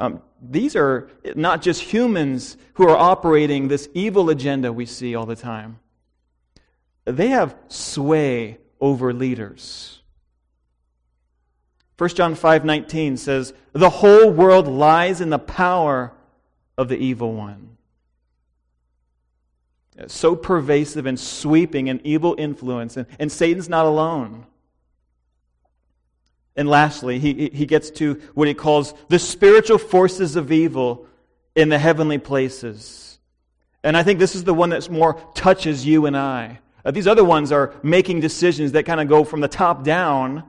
um, 0.00 0.22
these 0.40 0.74
are 0.74 1.10
not 1.36 1.60
just 1.60 1.82
humans 1.82 2.56
who 2.74 2.88
are 2.88 2.96
operating 2.96 3.68
this 3.68 3.86
evil 3.92 4.30
agenda 4.30 4.72
we 4.72 4.86
see 4.86 5.14
all 5.14 5.26
the 5.26 5.36
time. 5.36 5.78
They 7.04 7.28
have 7.28 7.54
sway 7.68 8.58
over 8.80 9.12
leaders. 9.12 10.00
1 11.98 12.16
John 12.16 12.34
5:19 12.34 13.18
says, 13.18 13.52
"The 13.74 13.90
whole 13.90 14.30
world 14.30 14.66
lies 14.66 15.20
in 15.20 15.28
the 15.28 15.38
power 15.38 16.14
of 16.78 16.88
the 16.88 16.96
evil 16.96 17.34
one." 17.34 17.76
So 20.06 20.34
pervasive 20.34 21.04
and 21.04 21.20
sweeping 21.20 21.90
an 21.90 22.00
evil 22.04 22.34
influence, 22.38 22.96
and, 22.96 23.06
and 23.18 23.30
Satan's 23.30 23.68
not 23.68 23.84
alone. 23.84 24.46
And 26.56 26.68
lastly, 26.68 27.18
he, 27.18 27.50
he 27.52 27.66
gets 27.66 27.90
to 27.92 28.14
what 28.34 28.48
he 28.48 28.54
calls 28.54 28.94
the 29.08 29.18
spiritual 29.18 29.78
forces 29.78 30.36
of 30.36 30.50
evil 30.50 31.06
in 31.54 31.68
the 31.68 31.78
heavenly 31.78 32.18
places. 32.18 33.18
And 33.82 33.96
I 33.96 34.02
think 34.02 34.18
this 34.18 34.34
is 34.34 34.44
the 34.44 34.54
one 34.54 34.70
that 34.70 34.90
more 34.90 35.14
touches 35.34 35.86
you 35.86 36.06
and 36.06 36.16
I. 36.16 36.58
Uh, 36.84 36.90
these 36.90 37.06
other 37.06 37.24
ones 37.24 37.52
are 37.52 37.74
making 37.82 38.20
decisions 38.20 38.72
that 38.72 38.84
kind 38.84 39.00
of 39.00 39.08
go 39.08 39.24
from 39.24 39.40
the 39.40 39.48
top 39.48 39.84
down. 39.84 40.44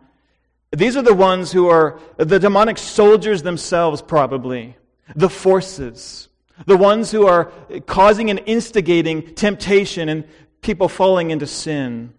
These 0.71 0.97
are 0.97 1.01
the 1.01 1.13
ones 1.13 1.51
who 1.51 1.69
are 1.69 1.99
the 2.17 2.39
demonic 2.39 2.77
soldiers 2.77 3.43
themselves, 3.43 4.01
probably. 4.01 4.75
The 5.15 5.29
forces. 5.29 6.29
The 6.65 6.77
ones 6.77 7.11
who 7.11 7.27
are 7.27 7.51
causing 7.85 8.29
and 8.29 8.41
instigating 8.45 9.33
temptation 9.35 10.09
and 10.09 10.25
people 10.61 10.87
falling 10.87 11.31
into 11.31 11.47
sin. 11.47 12.13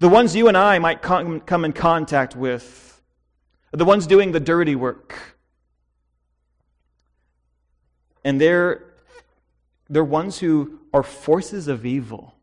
The 0.00 0.08
ones 0.08 0.34
you 0.34 0.48
and 0.48 0.56
I 0.56 0.78
might 0.78 1.02
come, 1.02 1.40
come 1.40 1.64
in 1.64 1.72
contact 1.72 2.34
with 2.34 2.93
the 3.78 3.84
ones 3.84 4.06
doing 4.06 4.32
the 4.32 4.40
dirty 4.40 4.76
work. 4.76 5.14
And 8.24 8.40
they're, 8.40 8.84
they're 9.88 10.04
ones 10.04 10.38
who 10.38 10.78
are 10.92 11.02
forces 11.02 11.68
of 11.68 11.84
evil. 11.84 12.34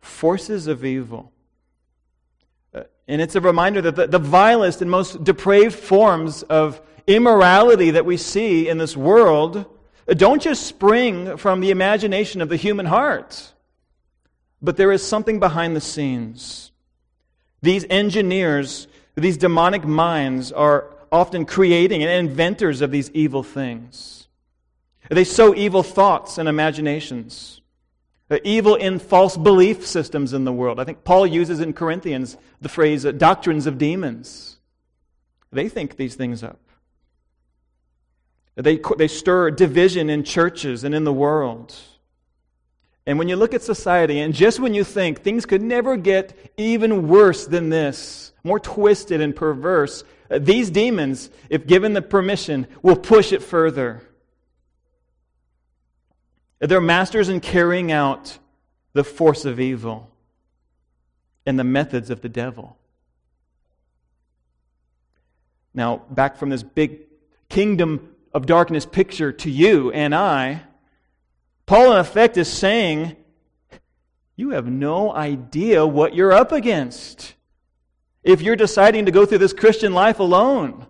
Forces 0.00 0.66
of 0.66 0.84
evil. 0.84 1.32
Uh, 2.74 2.82
and 3.08 3.20
it's 3.20 3.34
a 3.34 3.40
reminder 3.40 3.80
that 3.82 3.96
the, 3.96 4.06
the 4.06 4.18
vilest 4.18 4.82
and 4.82 4.90
most 4.90 5.24
depraved 5.24 5.74
forms 5.74 6.42
of 6.44 6.80
immorality 7.06 7.92
that 7.92 8.04
we 8.04 8.16
see 8.16 8.68
in 8.68 8.78
this 8.78 8.96
world 8.96 9.66
don't 10.08 10.42
just 10.42 10.66
spring 10.66 11.36
from 11.38 11.60
the 11.60 11.70
imagination 11.70 12.42
of 12.42 12.50
the 12.50 12.56
human 12.56 12.86
heart, 12.86 13.54
but 14.60 14.76
there 14.76 14.92
is 14.92 15.02
something 15.02 15.40
behind 15.40 15.74
the 15.74 15.80
scenes. 15.80 16.72
These 17.62 17.86
engineers 17.88 18.86
These 19.16 19.36
demonic 19.36 19.84
minds 19.84 20.50
are 20.52 20.90
often 21.12 21.44
creating 21.44 22.02
and 22.02 22.28
inventors 22.28 22.80
of 22.80 22.90
these 22.90 23.10
evil 23.12 23.42
things. 23.42 24.26
They 25.08 25.24
sow 25.24 25.54
evil 25.54 25.82
thoughts 25.82 26.38
and 26.38 26.48
imaginations, 26.48 27.60
uh, 28.30 28.38
evil 28.42 28.74
in 28.74 28.98
false 28.98 29.36
belief 29.36 29.86
systems 29.86 30.32
in 30.32 30.44
the 30.44 30.52
world. 30.52 30.80
I 30.80 30.84
think 30.84 31.04
Paul 31.04 31.26
uses 31.26 31.60
in 31.60 31.72
Corinthians 31.72 32.36
the 32.60 32.68
phrase 32.68 33.04
uh, 33.06 33.12
doctrines 33.12 33.66
of 33.66 33.78
demons. 33.78 34.58
They 35.52 35.68
think 35.68 35.96
these 35.96 36.16
things 36.16 36.42
up. 36.42 36.58
They, 38.56 38.80
they 38.96 39.08
stir 39.08 39.50
division 39.50 40.08
in 40.10 40.24
churches 40.24 40.84
and 40.84 40.94
in 40.94 41.04
the 41.04 41.12
world. 41.12 41.74
And 43.06 43.18
when 43.18 43.28
you 43.28 43.36
look 43.36 43.52
at 43.52 43.62
society, 43.62 44.20
and 44.20 44.32
just 44.32 44.58
when 44.58 44.72
you 44.72 44.82
think 44.82 45.22
things 45.22 45.44
could 45.44 45.62
never 45.62 45.96
get 45.96 46.52
even 46.56 47.08
worse 47.08 47.46
than 47.46 47.68
this, 47.68 48.32
more 48.42 48.58
twisted 48.58 49.20
and 49.20 49.36
perverse, 49.36 50.04
uh, 50.30 50.38
these 50.38 50.70
demons, 50.70 51.30
if 51.50 51.66
given 51.66 51.92
the 51.92 52.02
permission, 52.02 52.66
will 52.82 52.96
push 52.96 53.32
it 53.32 53.42
further. 53.42 54.02
They're 56.60 56.80
masters 56.80 57.28
in 57.28 57.40
carrying 57.40 57.92
out 57.92 58.38
the 58.94 59.04
force 59.04 59.44
of 59.44 59.60
evil 59.60 60.10
and 61.44 61.58
the 61.58 61.64
methods 61.64 62.08
of 62.08 62.22
the 62.22 62.28
devil. 62.30 62.78
Now, 65.74 66.02
back 66.08 66.36
from 66.38 66.48
this 66.48 66.62
big 66.62 67.00
kingdom 67.50 68.14
of 68.32 68.46
darkness 68.46 68.86
picture 68.86 69.32
to 69.32 69.50
you 69.50 69.90
and 69.90 70.14
I, 70.14 70.62
Paul, 71.66 71.92
in 71.92 71.98
effect, 71.98 72.36
is 72.36 72.50
saying, 72.50 73.16
You 74.36 74.50
have 74.50 74.66
no 74.66 75.12
idea 75.12 75.86
what 75.86 76.14
you're 76.14 76.32
up 76.32 76.52
against. 76.52 77.34
If 78.22 78.42
you're 78.42 78.56
deciding 78.56 79.06
to 79.06 79.12
go 79.12 79.26
through 79.26 79.38
this 79.38 79.52
Christian 79.52 79.92
life 79.92 80.18
alone, 80.18 80.86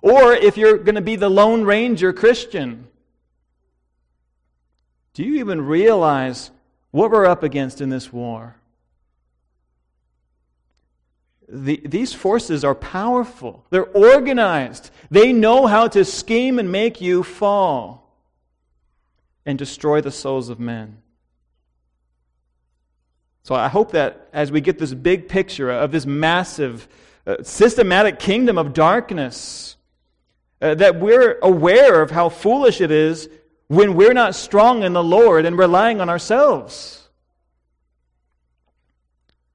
or 0.00 0.32
if 0.32 0.56
you're 0.56 0.78
going 0.78 0.96
to 0.96 1.00
be 1.00 1.16
the 1.16 1.28
Lone 1.28 1.62
Ranger 1.62 2.12
Christian, 2.12 2.88
do 5.14 5.22
you 5.22 5.40
even 5.40 5.60
realize 5.60 6.50
what 6.90 7.10
we're 7.10 7.26
up 7.26 7.42
against 7.42 7.80
in 7.80 7.88
this 7.88 8.12
war? 8.12 8.56
The, 11.48 11.82
these 11.84 12.12
forces 12.14 12.64
are 12.64 12.74
powerful. 12.74 13.66
They're 13.70 13.84
organized. 13.84 14.90
They 15.10 15.32
know 15.32 15.66
how 15.66 15.88
to 15.88 16.04
scheme 16.04 16.58
and 16.58 16.72
make 16.72 17.00
you 17.00 17.22
fall 17.22 18.01
and 19.44 19.58
destroy 19.58 20.00
the 20.00 20.10
souls 20.10 20.48
of 20.48 20.60
men. 20.60 20.98
So 23.44 23.54
I 23.54 23.68
hope 23.68 23.92
that 23.92 24.28
as 24.32 24.52
we 24.52 24.60
get 24.60 24.78
this 24.78 24.94
big 24.94 25.28
picture 25.28 25.70
of 25.70 25.90
this 25.90 26.06
massive, 26.06 26.86
uh, 27.26 27.42
systematic 27.42 28.18
kingdom 28.18 28.56
of 28.56 28.72
darkness, 28.72 29.76
uh, 30.60 30.76
that 30.76 31.00
we're 31.00 31.38
aware 31.42 32.02
of 32.02 32.10
how 32.12 32.28
foolish 32.28 32.80
it 32.80 32.92
is 32.92 33.28
when 33.66 33.94
we're 33.94 34.12
not 34.12 34.36
strong 34.36 34.84
in 34.84 34.92
the 34.92 35.02
Lord 35.02 35.44
and 35.44 35.58
relying 35.58 36.00
on 36.00 36.08
ourselves. 36.08 37.08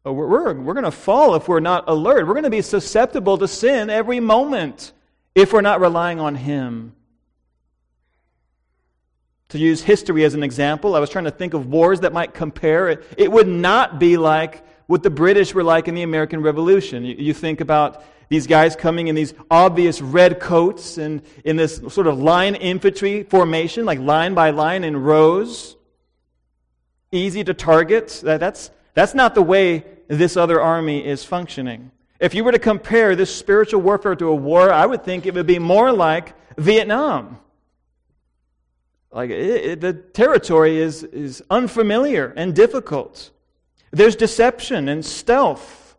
We're, 0.03 0.27
we're, 0.27 0.53
we're 0.53 0.73
going 0.73 0.83
to 0.83 0.91
fall 0.91 1.35
if 1.35 1.47
we're 1.47 1.61
not 1.61 1.85
alert. 1.87 2.27
We're 2.27 2.33
going 2.33 2.43
to 2.43 2.49
be 2.49 2.61
susceptible 2.61 3.37
to 3.37 3.47
sin 3.47 3.89
every 3.89 4.19
moment 4.19 4.91
if 5.33 5.53
we're 5.53 5.61
not 5.61 5.79
relying 5.79 6.19
on 6.19 6.35
Him. 6.35 6.93
To 9.49 9.57
use 9.57 9.81
history 9.81 10.25
as 10.25 10.33
an 10.33 10.43
example, 10.43 10.95
I 10.95 10.99
was 10.99 11.09
trying 11.09 11.25
to 11.25 11.31
think 11.31 11.53
of 11.53 11.67
wars 11.67 12.01
that 12.01 12.11
might 12.11 12.33
compare. 12.33 12.89
It, 12.89 13.03
it 13.17 13.31
would 13.31 13.47
not 13.47 13.99
be 13.99 14.17
like 14.17 14.65
what 14.87 15.03
the 15.03 15.09
British 15.09 15.53
were 15.53 15.63
like 15.63 15.87
in 15.87 15.95
the 15.95 16.03
American 16.03 16.41
Revolution. 16.41 17.05
You, 17.05 17.15
you 17.17 17.33
think 17.33 17.61
about 17.61 18.03
these 18.29 18.45
guys 18.45 18.75
coming 18.75 19.07
in 19.07 19.15
these 19.15 19.33
obvious 19.49 20.01
red 20.01 20.39
coats 20.39 20.97
and 20.97 21.21
in 21.45 21.55
this 21.55 21.77
sort 21.89 22.07
of 22.07 22.19
line 22.19 22.55
infantry 22.55 23.23
formation, 23.23 23.85
like 23.85 23.99
line 23.99 24.33
by 24.33 24.49
line 24.49 24.83
in 24.83 24.97
rows. 24.97 25.77
Easy 27.11 27.43
to 27.43 27.53
target. 27.53 28.19
That, 28.23 28.41
that's, 28.41 28.69
that's 28.93 29.13
not 29.13 29.33
the 29.33 29.41
way 29.41 29.85
this 30.09 30.35
other 30.35 30.59
army 30.59 31.05
is 31.05 31.23
functioning. 31.23 31.91
If 32.19 32.33
you 32.33 32.43
were 32.43 32.51
to 32.51 32.59
compare 32.59 33.15
this 33.15 33.33
spiritual 33.33 33.81
warfare 33.81 34.15
to 34.15 34.27
a 34.27 34.35
war, 34.35 34.73
I 34.73 34.85
would 34.85 35.05
think 35.05 35.25
it 35.25 35.33
would 35.33 35.47
be 35.47 35.59
more 35.59 35.93
like 35.93 36.33
Vietnam. 36.57 37.39
Like 39.17 39.31
it, 39.31 39.65
it, 39.65 39.81
the 39.81 39.93
territory 39.93 40.77
is, 40.77 41.01
is 41.01 41.41
unfamiliar 41.49 42.31
and 42.37 42.55
difficult. 42.55 43.31
There's 43.89 44.15
deception 44.15 44.87
and 44.87 45.03
stealth. 45.03 45.97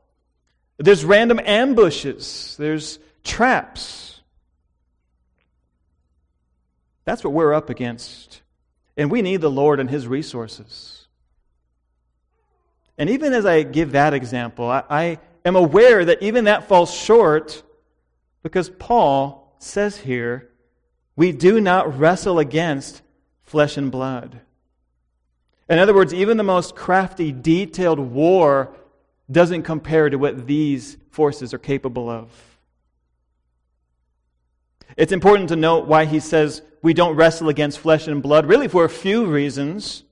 There's 0.78 1.04
random 1.04 1.40
ambushes. 1.44 2.54
There's 2.60 3.00
traps. 3.24 4.20
That's 7.06 7.24
what 7.24 7.32
we're 7.32 7.52
up 7.52 7.70
against. 7.70 8.40
And 8.96 9.10
we 9.10 9.20
need 9.20 9.40
the 9.40 9.50
Lord 9.50 9.80
and 9.80 9.90
His 9.90 10.06
resources. 10.06 11.08
And 12.98 13.10
even 13.10 13.32
as 13.32 13.44
I 13.44 13.64
give 13.64 13.92
that 13.92 14.14
example, 14.14 14.70
I, 14.70 14.84
I 14.88 15.18
am 15.44 15.56
aware 15.56 16.04
that 16.04 16.22
even 16.22 16.44
that 16.44 16.68
falls 16.68 16.94
short 16.94 17.64
because 18.44 18.70
Paul 18.70 19.56
says 19.58 19.96
here 19.96 20.50
we 21.16 21.32
do 21.32 21.60
not 21.60 21.98
wrestle 21.98 22.38
against 22.38 23.02
flesh 23.48 23.78
and 23.78 23.90
blood. 23.90 24.40
In 25.70 25.78
other 25.78 25.94
words, 25.94 26.12
even 26.12 26.36
the 26.36 26.42
most 26.42 26.76
crafty, 26.76 27.32
detailed 27.32 27.98
war 27.98 28.74
doesn't 29.30 29.62
compare 29.62 30.10
to 30.10 30.16
what 30.16 30.46
these 30.46 30.98
forces 31.10 31.54
are 31.54 31.58
capable 31.58 32.10
of. 32.10 32.30
It's 34.96 35.12
important 35.12 35.48
to 35.48 35.56
note 35.56 35.86
why 35.86 36.04
he 36.04 36.20
says 36.20 36.60
we 36.82 36.92
don't 36.92 37.16
wrestle 37.16 37.48
against 37.48 37.78
flesh 37.78 38.06
and 38.06 38.22
blood, 38.22 38.46
really 38.46 38.68
for 38.68 38.84
a 38.84 38.90
few 38.90 39.24
reasons. 39.24 40.04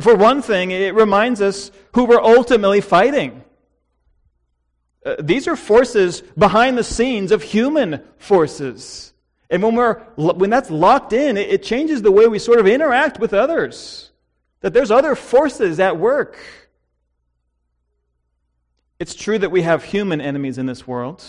For 0.00 0.14
one 0.14 0.40
thing, 0.40 0.70
it 0.70 0.94
reminds 0.94 1.42
us 1.42 1.70
who 1.94 2.04
we're 2.04 2.22
ultimately 2.22 2.80
fighting. 2.80 3.44
Uh, 5.04 5.16
these 5.18 5.46
are 5.46 5.56
forces 5.56 6.22
behind 6.38 6.78
the 6.78 6.84
scenes 6.84 7.30
of 7.30 7.42
human 7.42 8.02
forces. 8.16 9.12
And 9.50 9.62
when, 9.62 9.74
we're, 9.74 9.94
when 10.14 10.48
that's 10.48 10.70
locked 10.70 11.12
in, 11.12 11.36
it, 11.36 11.48
it 11.48 11.62
changes 11.64 12.02
the 12.02 12.12
way 12.12 12.28
we 12.28 12.38
sort 12.38 12.60
of 12.60 12.68
interact 12.68 13.18
with 13.18 13.34
others. 13.34 14.12
That 14.60 14.72
there's 14.72 14.92
other 14.92 15.14
forces 15.16 15.80
at 15.80 15.98
work. 15.98 16.38
It's 19.00 19.14
true 19.14 19.38
that 19.38 19.50
we 19.50 19.62
have 19.62 19.82
human 19.82 20.20
enemies 20.20 20.58
in 20.58 20.66
this 20.66 20.86
world, 20.86 21.24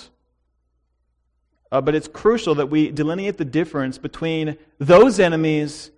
uh, 1.72 1.80
but 1.80 1.96
it's 1.96 2.10
crucial 2.10 2.56
that 2.56 2.68
we 2.68 2.92
delineate 2.92 3.38
the 3.38 3.46
difference 3.46 3.98
between 3.98 4.58
those 4.78 5.20
enemies 5.20 5.90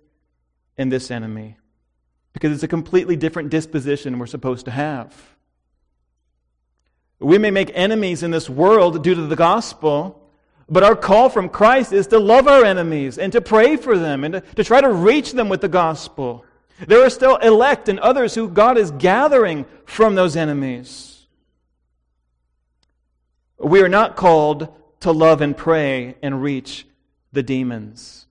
and 0.78 0.90
this 0.90 1.10
enemy, 1.10 1.56
because 2.32 2.52
it's 2.52 2.62
a 2.62 2.68
completely 2.68 3.16
different 3.16 3.50
disposition 3.50 4.18
we're 4.20 4.26
supposed 4.26 4.66
to 4.66 4.70
have. 4.70 5.12
We 7.18 7.38
may 7.38 7.50
make 7.50 7.72
enemies 7.74 8.22
in 8.22 8.30
this 8.30 8.48
world 8.48 9.02
due 9.02 9.16
to 9.16 9.26
the 9.26 9.36
gospel, 9.36 10.23
but 10.68 10.82
our 10.82 10.96
call 10.96 11.28
from 11.28 11.48
Christ 11.48 11.92
is 11.92 12.06
to 12.08 12.18
love 12.18 12.48
our 12.48 12.64
enemies 12.64 13.18
and 13.18 13.32
to 13.32 13.40
pray 13.40 13.76
for 13.76 13.98
them 13.98 14.24
and 14.24 14.34
to, 14.34 14.40
to, 14.40 14.64
try 14.64 14.80
to 14.80 14.90
reach 14.90 15.32
them 15.32 15.48
with 15.48 15.60
the 15.60 15.68
gospel. 15.68 16.44
There 16.86 17.04
are 17.04 17.10
still 17.10 17.36
elect 17.36 17.88
and 17.88 18.00
others 18.00 18.34
who 18.34 18.48
God 18.48 18.78
is 18.78 18.90
gathering 18.90 19.66
from 19.84 20.14
those 20.14 20.36
enemies. 20.36 21.26
We 23.58 23.82
are 23.82 23.88
not 23.88 24.16
called 24.16 24.68
to 25.00 25.12
love 25.12 25.40
and 25.40 25.56
pray 25.56 26.16
and 26.22 26.42
reach 26.42 26.86
the 27.32 27.42
demons. 27.42 28.26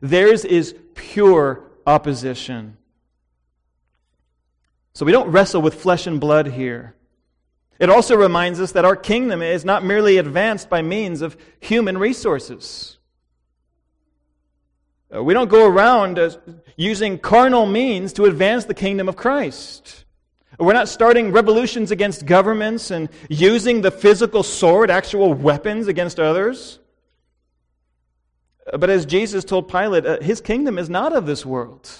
Theirs 0.00 0.44
is 0.44 0.74
pure 0.94 1.62
opposition. 1.86 2.76
So 4.94 5.04
we 5.04 5.12
don't 5.12 5.30
wrestle 5.30 5.62
with 5.62 5.74
flesh 5.74 6.06
and 6.06 6.18
blood 6.20 6.46
here. 6.46 6.94
It 7.78 7.90
also 7.90 8.16
reminds 8.16 8.60
us 8.60 8.72
that 8.72 8.84
our 8.84 8.96
kingdom 8.96 9.42
is 9.42 9.64
not 9.64 9.84
merely 9.84 10.16
advanced 10.16 10.70
by 10.70 10.82
means 10.82 11.20
of 11.20 11.36
human 11.60 11.98
resources. 11.98 12.96
Uh, 15.14 15.22
we 15.22 15.34
don't 15.34 15.48
go 15.48 15.66
around 15.68 16.18
uh, 16.18 16.30
using 16.76 17.18
carnal 17.18 17.66
means 17.66 18.12
to 18.14 18.24
advance 18.24 18.64
the 18.64 18.74
kingdom 18.74 19.08
of 19.08 19.16
Christ. 19.16 20.04
We're 20.58 20.72
not 20.72 20.88
starting 20.88 21.32
revolutions 21.32 21.90
against 21.90 22.24
governments 22.24 22.90
and 22.90 23.10
using 23.28 23.82
the 23.82 23.90
physical 23.90 24.42
sword, 24.42 24.90
actual 24.90 25.34
weapons 25.34 25.86
against 25.86 26.18
others. 26.18 26.78
Uh, 28.72 28.78
but 28.78 28.88
as 28.88 29.04
Jesus 29.04 29.44
told 29.44 29.68
Pilate, 29.68 30.22
his 30.22 30.40
kingdom 30.40 30.78
is 30.78 30.88
not 30.88 31.14
of 31.14 31.26
this 31.26 31.44
world. 31.44 31.90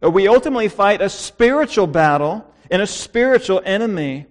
We 0.00 0.28
ultimately 0.28 0.68
fight 0.68 1.00
a 1.02 1.08
spiritual 1.08 1.86
battle 1.86 2.52
and 2.70 2.82
a 2.82 2.86
spiritual 2.86 3.62
enemy, 3.64 4.26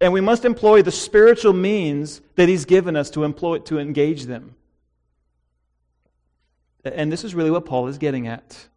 and 0.00 0.12
we 0.12 0.20
must 0.20 0.44
employ 0.44 0.82
the 0.82 0.92
spiritual 0.92 1.52
means 1.52 2.20
that 2.36 2.48
He's 2.48 2.64
given 2.64 2.96
us 2.96 3.10
to 3.10 3.24
employ 3.24 3.58
to 3.60 3.78
engage 3.78 4.24
them. 4.24 4.54
And 6.84 7.10
this 7.10 7.24
is 7.24 7.34
really 7.34 7.50
what 7.50 7.64
Paul 7.64 7.88
is 7.88 7.98
getting 7.98 8.26
at. 8.26 8.68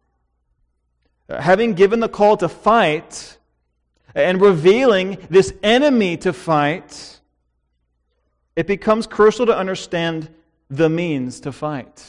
Uh, 1.28 1.40
having 1.40 1.74
given 1.74 2.00
the 2.00 2.08
call 2.08 2.38
to 2.38 2.48
fight 2.48 3.36
and 4.14 4.40
revealing 4.40 5.18
this 5.28 5.52
enemy 5.62 6.16
to 6.18 6.32
fight, 6.32 7.20
it 8.56 8.66
becomes 8.66 9.06
crucial 9.06 9.46
to 9.46 9.56
understand 9.56 10.30
the 10.70 10.88
means 10.88 11.40
to 11.40 11.52
fight. 11.52 12.04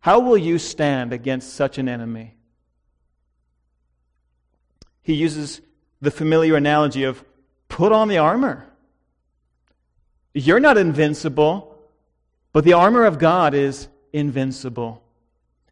How 0.00 0.20
will 0.20 0.38
you 0.38 0.58
stand 0.58 1.12
against 1.12 1.54
such 1.54 1.78
an 1.78 1.88
enemy? 1.88 2.34
He 5.08 5.14
uses 5.14 5.62
the 6.02 6.10
familiar 6.10 6.54
analogy 6.54 7.04
of 7.04 7.24
put 7.70 7.92
on 7.92 8.08
the 8.08 8.18
armor. 8.18 8.66
You're 10.34 10.60
not 10.60 10.76
invincible, 10.76 11.80
but 12.52 12.62
the 12.62 12.74
armor 12.74 13.06
of 13.06 13.18
God 13.18 13.54
is 13.54 13.88
invincible. 14.12 15.02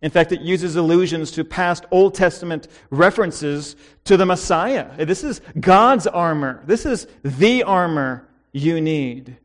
In 0.00 0.10
fact, 0.10 0.32
it 0.32 0.40
uses 0.40 0.76
allusions 0.76 1.32
to 1.32 1.44
past 1.44 1.84
Old 1.90 2.14
Testament 2.14 2.66
references 2.88 3.76
to 4.04 4.16
the 4.16 4.24
Messiah. 4.24 5.04
This 5.04 5.22
is 5.22 5.42
God's 5.60 6.06
armor. 6.06 6.62
This 6.64 6.86
is 6.86 7.06
the 7.22 7.62
armor 7.64 8.26
you 8.52 8.80
need. 8.80 9.36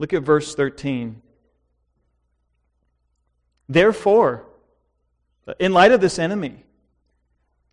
Look 0.00 0.12
at 0.12 0.24
verse 0.24 0.52
13. 0.52 1.22
Therefore, 3.68 4.46
in 5.60 5.72
light 5.72 5.92
of 5.92 6.00
this 6.00 6.18
enemy, 6.18 6.64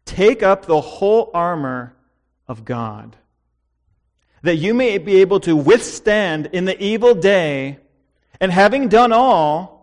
take 0.05 0.43
up 0.43 0.65
the 0.65 0.81
whole 0.81 1.31
armor 1.33 1.95
of 2.47 2.65
God, 2.65 3.15
that 4.41 4.55
you 4.57 4.73
may 4.73 4.97
be 4.97 5.21
able 5.21 5.39
to 5.41 5.55
withstand 5.55 6.49
in 6.53 6.65
the 6.65 6.81
evil 6.83 7.15
day, 7.15 7.79
and 8.39 8.51
having 8.51 8.89
done 8.89 9.13
all, 9.13 9.73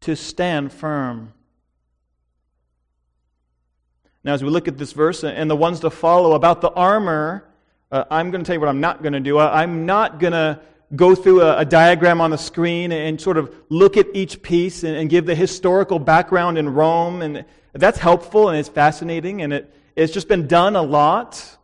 to 0.00 0.16
stand 0.16 0.72
firm. 0.72 1.32
Now, 4.24 4.34
as 4.34 4.42
we 4.42 4.50
look 4.50 4.68
at 4.68 4.76
this 4.76 4.92
verse 4.92 5.24
and 5.24 5.50
the 5.50 5.56
ones 5.56 5.80
to 5.80 5.90
follow 5.90 6.34
about 6.34 6.60
the 6.60 6.70
armor, 6.70 7.48
uh, 7.90 8.04
I'm 8.10 8.30
going 8.30 8.44
to 8.44 8.46
tell 8.46 8.54
you 8.54 8.60
what 8.60 8.68
I'm 8.68 8.80
not 8.80 9.02
going 9.02 9.14
to 9.14 9.20
do. 9.20 9.38
I'm 9.38 9.86
not 9.86 10.18
going 10.18 10.32
to 10.32 10.60
go 10.94 11.14
through 11.14 11.42
a, 11.42 11.58
a, 11.58 11.64
diagram 11.64 12.20
on 12.20 12.30
the 12.30 12.38
screen 12.38 12.92
and 12.92 13.20
sort 13.20 13.36
of 13.36 13.54
look 13.68 13.96
at 13.96 14.06
each 14.12 14.42
piece 14.42 14.82
and, 14.82 14.96
and, 14.96 15.08
give 15.08 15.24
the 15.24 15.34
historical 15.34 16.00
background 16.00 16.58
in 16.58 16.68
Rome. 16.68 17.22
And 17.22 17.44
that's 17.72 17.98
helpful 17.98 18.48
and 18.48 18.58
it's 18.58 18.68
fascinating 18.68 19.42
and 19.42 19.52
it, 19.52 19.74
it's 19.96 20.12
just 20.12 20.28
been 20.28 20.46
done 20.46 20.76
a 20.76 20.82
lot. 20.82 21.56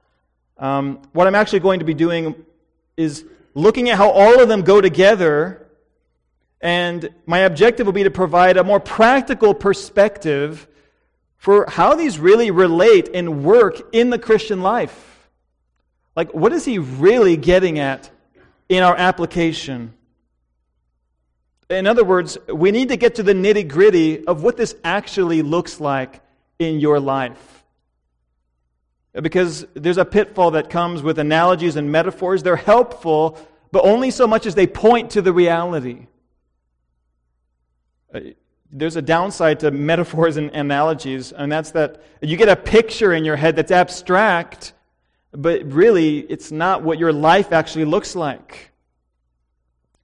Um, 0.58 1.00
what 1.12 1.26
I'm 1.26 1.34
actually 1.34 1.60
going 1.60 1.80
to 1.80 1.84
be 1.84 1.94
doing 1.94 2.34
is 2.96 3.24
looking 3.54 3.90
at 3.90 3.96
how 3.96 4.10
all 4.10 4.40
of 4.40 4.48
them 4.48 4.62
go 4.62 4.80
together. 4.80 5.66
And 6.60 7.10
my 7.26 7.40
objective 7.40 7.86
will 7.86 7.92
be 7.92 8.04
to 8.04 8.10
provide 8.10 8.56
a 8.56 8.64
more 8.64 8.80
practical 8.80 9.54
perspective 9.54 10.66
for 11.36 11.66
how 11.68 11.94
these 11.94 12.18
really 12.18 12.50
relate 12.50 13.10
and 13.12 13.44
work 13.44 13.82
in 13.92 14.10
the 14.10 14.18
Christian 14.18 14.62
life. 14.62 15.28
Like, 16.14 16.32
what 16.32 16.52
is 16.52 16.64
he 16.64 16.78
really 16.78 17.36
getting 17.36 17.78
at 17.78 18.10
in 18.68 18.82
our 18.82 18.96
application. 18.96 19.94
In 21.68 21.86
other 21.86 22.04
words, 22.04 22.38
we 22.48 22.70
need 22.70 22.90
to 22.90 22.96
get 22.96 23.16
to 23.16 23.22
the 23.22 23.32
nitty 23.32 23.66
gritty 23.68 24.24
of 24.26 24.42
what 24.42 24.56
this 24.56 24.76
actually 24.84 25.42
looks 25.42 25.80
like 25.80 26.20
in 26.58 26.78
your 26.78 27.00
life. 27.00 27.64
Because 29.12 29.66
there's 29.74 29.98
a 29.98 30.04
pitfall 30.04 30.52
that 30.52 30.70
comes 30.70 31.02
with 31.02 31.18
analogies 31.18 31.76
and 31.76 31.90
metaphors. 31.90 32.42
They're 32.42 32.54
helpful, 32.54 33.38
but 33.72 33.82
only 33.84 34.10
so 34.10 34.26
much 34.26 34.46
as 34.46 34.54
they 34.54 34.66
point 34.66 35.10
to 35.12 35.22
the 35.22 35.32
reality. 35.32 36.06
Uh, 38.14 38.20
there's 38.70 38.96
a 38.96 39.02
downside 39.02 39.60
to 39.60 39.70
metaphors 39.70 40.36
and 40.36 40.50
analogies, 40.50 41.32
and 41.32 41.50
that's 41.50 41.70
that 41.72 42.02
you 42.20 42.36
get 42.36 42.48
a 42.48 42.56
picture 42.56 43.12
in 43.12 43.24
your 43.24 43.36
head 43.36 43.56
that's 43.56 43.70
abstract, 43.70 44.72
but 45.32 45.64
really, 45.72 46.18
it's 46.18 46.52
not 46.52 46.82
what 46.82 46.98
your 46.98 47.12
life 47.12 47.52
actually 47.52 47.86
looks 47.86 48.14
like. 48.14 48.72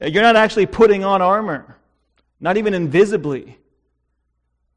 You're 0.05 0.23
not 0.23 0.37
actually 0.37 0.67
putting 0.67 1.05
on 1.05 1.23
armor, 1.23 1.77
not 2.41 2.57
even 2.57 2.75
invisibly. 2.75 3.59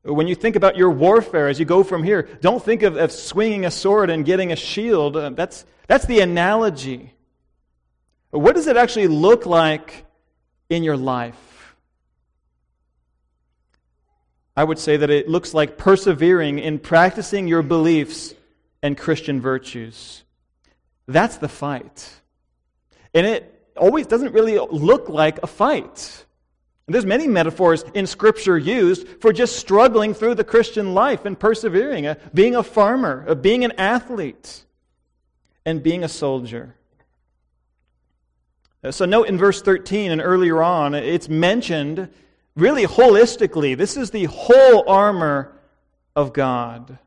When 0.04 0.28
you 0.28 0.36
think 0.36 0.56
about 0.56 0.78
your 0.78 0.92
warfare 0.92 1.48
as 1.48 1.60
you 1.60 1.66
go 1.66 1.84
from 1.84 2.04
here, 2.04 2.30
don't 2.42 2.64
think 2.64 2.84
of, 2.84 2.96
of 2.96 3.12
swinging 3.12 3.66
a 3.66 3.72
sword 3.72 4.12
and 4.12 4.24
getting 4.24 4.52
a 4.52 4.56
shield. 4.56 5.18
Uh, 5.18 5.32
that's, 5.32 5.66
that's 5.88 6.06
the 6.06 6.20
analogy. 6.20 7.14
what 8.30 8.54
does 8.54 8.68
it 8.68 8.78
actually 8.78 9.08
look 9.08 9.48
like 9.48 10.06
in 10.70 10.84
your 10.84 10.96
life? 10.96 11.76
I 14.56 14.64
would 14.64 14.78
say 14.78 14.96
that 14.98 15.10
it 15.10 15.28
looks 15.28 15.54
like 15.54 15.78
persevering 15.78 16.60
in 16.60 16.78
practicing 16.80 17.48
your 17.48 17.64
beliefs 17.64 18.36
and 18.84 18.96
Christian 18.96 19.42
virtues. 19.42 20.24
That's 21.08 21.38
the 21.38 21.50
fight. 21.50 22.10
And 23.14 23.26
it 23.26 23.55
always 23.78 24.08
doesn't 24.08 24.34
really 24.34 24.58
look 24.58 25.10
like 25.10 25.42
a 25.44 25.48
fight. 25.48 26.26
And 26.88 26.94
there's 26.94 27.06
many 27.06 27.28
metaphors 27.28 27.84
in 27.94 28.06
Scripture 28.06 28.58
used 28.58 29.08
for 29.20 29.34
just 29.34 29.56
struggling 29.58 30.14
through 30.14 30.36
the 30.36 30.44
Christian 30.44 30.94
life 30.94 31.26
and 31.26 31.38
persevering, 31.38 32.06
uh, 32.06 32.16
being 32.34 32.56
a 32.56 32.64
farmer, 32.64 33.26
uh, 33.28 33.36
being 33.36 33.66
an 33.66 33.74
athlete, 33.78 34.66
and 35.66 35.82
being 35.82 36.04
a 36.04 36.08
soldier. 36.08 36.76
Uh, 38.84 38.92
so, 38.92 39.06
note 39.06 39.28
in 39.28 39.38
verse 39.38 39.64
13 39.64 40.12
and 40.12 40.22
earlier 40.22 40.62
on, 40.62 40.94
it's 40.94 41.28
mentioned 41.28 42.08
really 42.56 42.86
holistically. 42.86 43.76
This 43.76 43.98
is 43.98 44.12
the 44.12 44.26
whole 44.26 44.88
armor 44.88 45.58
of 46.16 46.34
God. 46.34 47.00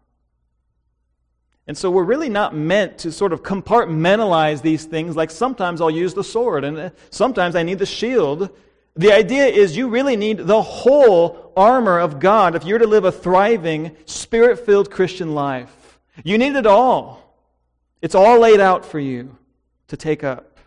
And 1.69 1.77
so 1.77 1.91
we're 1.91 2.03
really 2.03 2.31
not 2.31 2.57
meant 2.57 2.97
to 3.01 3.13
sort 3.13 3.35
of 3.35 3.43
compartmentalize 3.43 4.63
these 4.63 4.87
things 4.87 5.15
like 5.15 5.31
sometimes 5.31 5.83
I'll 5.83 5.91
use 5.91 6.15
the 6.15 6.25
sword 6.25 6.65
and 6.65 6.79
uh, 6.79 6.91
sometimes 7.11 7.55
I 7.55 7.63
need 7.63 7.79
the 7.79 7.87
shield. 7.87 8.49
The 8.97 9.13
idea 9.13 9.45
is 9.45 9.77
you 9.77 9.89
really 9.89 10.17
need 10.17 10.39
the 10.39 10.63
whole 10.63 11.53
armor 11.55 11.99
of 11.99 12.21
God 12.21 12.57
if 12.57 12.65
you're 12.65 12.79
to 12.79 12.87
live 12.87 13.05
a 13.05 13.13
thriving, 13.13 13.95
spirit 14.07 14.65
filled 14.65 14.91
Christian 14.91 15.35
life. 15.35 15.99
You 16.25 16.39
need 16.39 16.57
it 16.57 16.67
all. 16.67 17.37
It's 18.01 18.15
all 18.15 18.41
laid 18.41 18.61
out 18.61 18.87
for 18.87 18.99
you 18.99 19.37
to 19.89 19.97
take 19.97 20.25
up. 20.25 20.59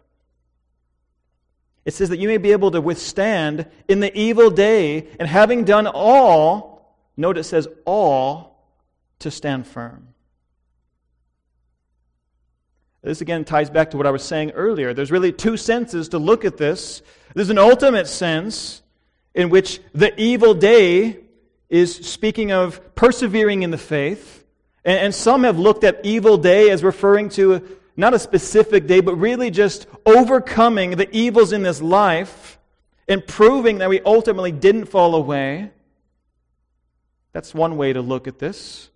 It 1.83 1.95
says 1.95 2.09
that 2.09 2.19
you 2.19 2.27
may 2.27 2.37
be 2.37 2.51
able 2.51 2.69
to 2.71 2.79
withstand 2.79 3.65
in 3.87 4.01
the 4.01 4.15
evil 4.15 4.51
day, 4.51 5.07
and 5.19 5.27
having 5.27 5.65
done 5.65 5.87
all, 5.87 6.95
note 7.17 7.39
it 7.39 7.43
says 7.43 7.67
all, 7.85 8.67
to 9.19 9.31
stand 9.31 9.65
firm. 9.65 10.10
This 13.03 13.21
again 13.21 13.45
ties 13.45 13.69
back 13.69 13.91
to 13.91 13.97
what 13.97 14.05
I 14.05 14.11
was 14.11 14.23
saying 14.23 14.51
earlier. 14.51 14.93
There's 14.93 15.11
really 15.11 15.31
two 15.31 15.57
senses 15.57 16.09
to 16.09 16.19
look 16.19 16.45
at 16.45 16.57
this. 16.57 17.01
There's 17.33 17.49
an 17.49 17.57
ultimate 17.57 18.07
sense 18.07 18.83
in 19.33 19.49
which 19.49 19.79
the 19.93 20.19
evil 20.21 20.53
day 20.53 21.17
is 21.69 21.95
speaking 21.95 22.51
of 22.51 22.95
persevering 22.95 23.63
in 23.63 23.71
the 23.71 23.77
faith. 23.77 24.45
And, 24.85 24.99
and 24.99 25.15
some 25.15 25.43
have 25.45 25.57
looked 25.57 25.83
at 25.83 26.05
evil 26.05 26.37
day 26.37 26.69
as 26.69 26.83
referring 26.83 27.29
to 27.29 27.77
not 27.97 28.13
a 28.13 28.19
specific 28.19 28.87
day, 28.87 28.99
but 28.99 29.15
really 29.15 29.49
just 29.49 29.87
overcoming 30.05 30.91
the 30.91 31.09
evils 31.15 31.53
in 31.53 31.63
this 31.63 31.81
life 31.81 32.59
and 33.07 33.25
proving 33.25 33.79
that 33.79 33.89
we 33.89 33.99
ultimately 34.01 34.51
didn't 34.51 34.85
fall 34.85 35.15
away. 35.15 35.71
That's 37.33 37.53
one 37.53 37.77
way 37.77 37.93
to 37.93 38.01
look 38.01 38.27
at 38.27 38.39
this. 38.39 38.89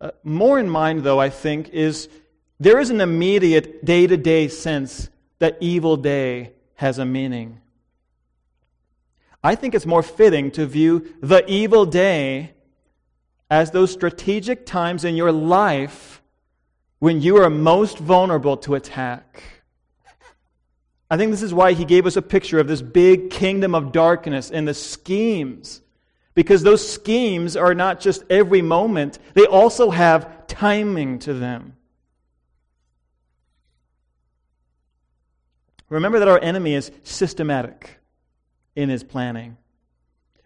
Uh, 0.00 0.10
more 0.24 0.58
in 0.58 0.68
mind, 0.68 1.04
though, 1.04 1.20
I 1.20 1.30
think, 1.30 1.70
is 1.70 2.08
there 2.62 2.78
is 2.78 2.90
an 2.90 3.00
immediate 3.00 3.84
day 3.84 4.06
to 4.06 4.16
day 4.16 4.46
sense 4.46 5.10
that 5.40 5.58
evil 5.60 5.96
day 5.96 6.52
has 6.74 6.98
a 6.98 7.04
meaning. 7.04 7.60
I 9.42 9.56
think 9.56 9.74
it's 9.74 9.84
more 9.84 10.04
fitting 10.04 10.52
to 10.52 10.64
view 10.64 11.12
the 11.20 11.44
evil 11.50 11.84
day 11.84 12.52
as 13.50 13.72
those 13.72 13.90
strategic 13.90 14.64
times 14.64 15.04
in 15.04 15.16
your 15.16 15.32
life 15.32 16.22
when 17.00 17.20
you 17.20 17.36
are 17.38 17.50
most 17.50 17.98
vulnerable 17.98 18.56
to 18.58 18.76
attack. 18.76 19.42
I 21.10 21.16
think 21.16 21.32
this 21.32 21.42
is 21.42 21.52
why 21.52 21.72
he 21.72 21.84
gave 21.84 22.06
us 22.06 22.14
a 22.14 22.22
picture 22.22 22.60
of 22.60 22.68
this 22.68 22.80
big 22.80 23.30
kingdom 23.30 23.74
of 23.74 23.90
darkness 23.90 24.52
and 24.52 24.68
the 24.68 24.74
schemes. 24.74 25.80
Because 26.34 26.62
those 26.62 26.88
schemes 26.88 27.56
are 27.56 27.74
not 27.74 27.98
just 27.98 28.22
every 28.30 28.62
moment, 28.62 29.18
they 29.34 29.46
also 29.46 29.90
have 29.90 30.46
timing 30.46 31.18
to 31.18 31.34
them. 31.34 31.76
Remember 35.92 36.20
that 36.20 36.28
our 36.28 36.38
enemy 36.38 36.72
is 36.72 36.90
systematic 37.04 37.98
in 38.74 38.88
his 38.88 39.04
planning. 39.04 39.58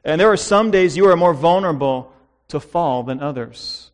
And 0.04 0.20
there 0.20 0.30
are 0.30 0.36
some 0.36 0.72
days 0.72 0.96
you 0.96 1.08
are 1.08 1.16
more 1.16 1.34
vulnerable 1.34 2.12
to 2.48 2.58
fall 2.58 3.04
than 3.04 3.20
others. 3.20 3.92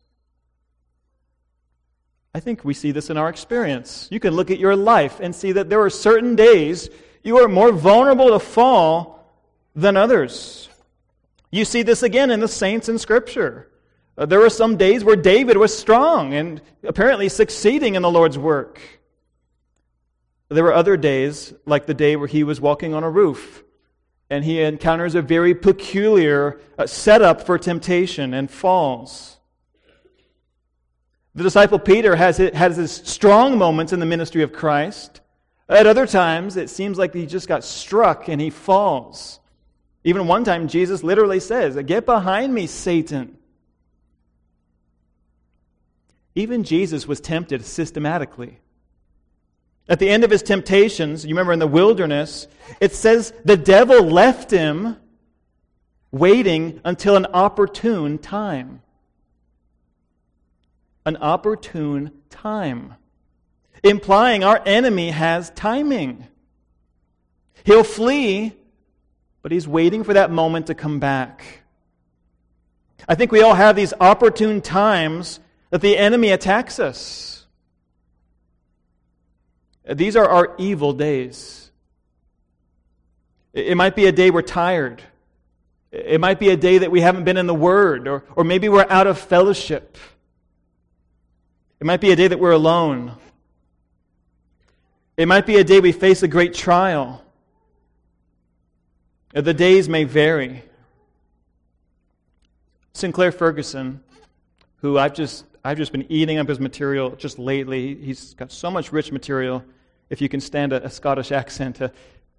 I 2.33 2.39
think 2.39 2.65
we 2.65 2.73
see 2.73 2.89
this 2.89 3.11
in 3.11 3.17
our 3.17 3.29
experience. 3.29 4.07
You 4.09 4.19
can 4.19 4.33
look 4.35 4.49
at 4.49 4.57
your 4.57 4.75
life 4.75 5.19
and 5.19 5.35
see 5.35 5.51
that 5.51 5.69
there 5.69 5.81
are 5.81 5.91
certain 5.91 6.35
days 6.35 6.89
you 7.21 7.37
are 7.37 7.47
more 7.47 7.71
vulnerable 7.71 8.29
to 8.29 8.39
fall 8.39 9.31
than 9.75 9.95
others. 9.95 10.69
You 11.51 11.65
see 11.65 11.83
this 11.83 12.01
again 12.01 12.31
in 12.31 12.39
the 12.39 12.47
saints 12.47 12.89
in 12.89 12.97
Scripture. 12.97 13.69
There 14.17 14.39
were 14.39 14.49
some 14.49 14.75
days 14.75 15.03
where 15.03 15.15
David 15.15 15.57
was 15.57 15.77
strong 15.77 16.33
and 16.33 16.61
apparently 16.83 17.29
succeeding 17.29 17.93
in 17.93 18.01
the 18.01 18.09
Lord's 18.09 18.39
work. 18.39 18.81
There 20.53 20.63
were 20.63 20.73
other 20.73 20.97
days, 20.97 21.53
like 21.65 21.85
the 21.85 21.93
day 21.93 22.15
where 22.15 22.27
he 22.27 22.43
was 22.43 22.61
walking 22.61 22.93
on 22.93 23.03
a 23.03 23.09
roof, 23.09 23.63
and 24.29 24.43
he 24.43 24.61
encounters 24.61 25.15
a 25.15 25.21
very 25.21 25.55
peculiar 25.55 26.59
uh, 26.77 26.87
setup 26.87 27.41
for 27.41 27.57
temptation 27.57 28.33
and 28.33 28.49
falls. 28.49 29.37
The 31.35 31.43
disciple 31.43 31.79
Peter 31.79 32.15
has, 32.15 32.37
has 32.37 32.77
his 32.77 32.91
strong 32.91 33.57
moments 33.57 33.93
in 33.93 33.99
the 33.99 34.05
ministry 34.05 34.43
of 34.43 34.53
Christ. 34.53 35.21
At 35.67 35.87
other 35.87 36.05
times, 36.05 36.57
it 36.57 36.69
seems 36.69 36.97
like 36.97 37.13
he 37.13 37.25
just 37.25 37.47
got 37.47 37.63
struck 37.63 38.27
and 38.27 38.39
he 38.39 38.49
falls. 38.49 39.39
Even 40.03 40.27
one 40.27 40.43
time, 40.43 40.67
Jesus 40.67 41.03
literally 41.03 41.39
says, 41.39 41.75
Get 41.85 42.05
behind 42.05 42.53
me, 42.53 42.67
Satan. 42.67 43.37
Even 46.35 46.63
Jesus 46.63 47.07
was 47.07 47.19
tempted 47.19 47.65
systematically. 47.65 48.59
At 49.87 49.99
the 49.99 50.09
end 50.09 50.23
of 50.23 50.31
his 50.31 50.41
temptations, 50.41 51.25
you 51.25 51.29
remember 51.29 51.51
in 51.51 51.59
the 51.59 51.67
wilderness, 51.67 52.47
it 52.79 52.93
says 52.93 53.33
the 53.43 53.57
devil 53.57 54.01
left 54.01 54.49
him 54.49 54.95
waiting 56.11 56.79
until 56.85 57.15
an 57.15 57.25
opportune 57.33 58.17
time. 58.17 58.81
An 61.05 61.17
opportune 61.17 62.11
time. 62.29 62.95
Implying 63.83 64.43
our 64.43 64.61
enemy 64.65 65.09
has 65.09 65.49
timing. 65.49 66.27
He'll 67.65 67.83
flee, 67.83 68.53
but 69.41 69.51
he's 69.51 69.67
waiting 69.67 70.05
for 70.05 70.13
that 70.13 70.31
moment 70.31 70.67
to 70.67 70.75
come 70.75 70.99
back. 70.99 71.63
I 73.07 73.15
think 73.15 73.33
we 73.33 73.41
all 73.41 73.55
have 73.55 73.75
these 73.75 73.93
opportune 73.99 74.61
times 74.61 75.41
that 75.71 75.81
the 75.81 75.97
enemy 75.97 76.29
attacks 76.29 76.79
us. 76.79 77.32
These 79.85 80.15
are 80.15 80.27
our 80.27 80.55
evil 80.57 80.93
days. 80.93 81.71
It 83.53 83.77
might 83.77 83.95
be 83.95 84.05
a 84.05 84.11
day 84.11 84.31
we're 84.31 84.41
tired. 84.41 85.01
It 85.91 86.19
might 86.19 86.39
be 86.39 86.49
a 86.49 86.57
day 86.57 86.79
that 86.79 86.89
we 86.91 87.01
haven't 87.01 87.23
been 87.23 87.37
in 87.37 87.45
the 87.45 87.53
Word, 87.53 88.07
or, 88.07 88.23
or 88.35 88.43
maybe 88.43 88.67
we're 88.67 88.87
out 88.89 89.05
of 89.05 89.19
fellowship. 89.19 89.97
It 91.79 91.85
might 91.85 92.01
be 92.01 92.11
a 92.11 92.15
day 92.15 92.27
that 92.27 92.39
we're 92.39 92.51
alone. 92.51 93.15
It 95.17 95.27
might 95.27 95.45
be 95.45 95.57
a 95.57 95.63
day 95.63 95.79
we 95.79 95.91
face 95.91 96.23
a 96.23 96.27
great 96.27 96.53
trial. 96.53 97.23
The 99.33 99.53
days 99.53 99.87
may 99.89 100.03
vary. 100.03 100.63
Sinclair 102.93 103.31
Ferguson, 103.31 104.03
who 104.77 104.97
I've 104.97 105.13
just 105.13 105.45
I've 105.65 105.77
just 105.77 105.93
been 105.93 106.05
eating 106.11 106.39
up 106.39 106.49
his 106.49 106.59
material 106.59 107.11
just 107.11 107.39
lately. 107.39 107.95
He's 107.95 108.33
got 108.33 108.51
so 108.51 108.69
much 108.69 108.91
rich 108.91 109.11
material. 109.11 109.63
If 110.09 110.19
you 110.19 110.27
can 110.27 110.41
stand 110.41 110.73
a, 110.73 110.83
a 110.85 110.89
Scottish 110.89 111.31
accent, 111.31 111.79
a 111.79 111.91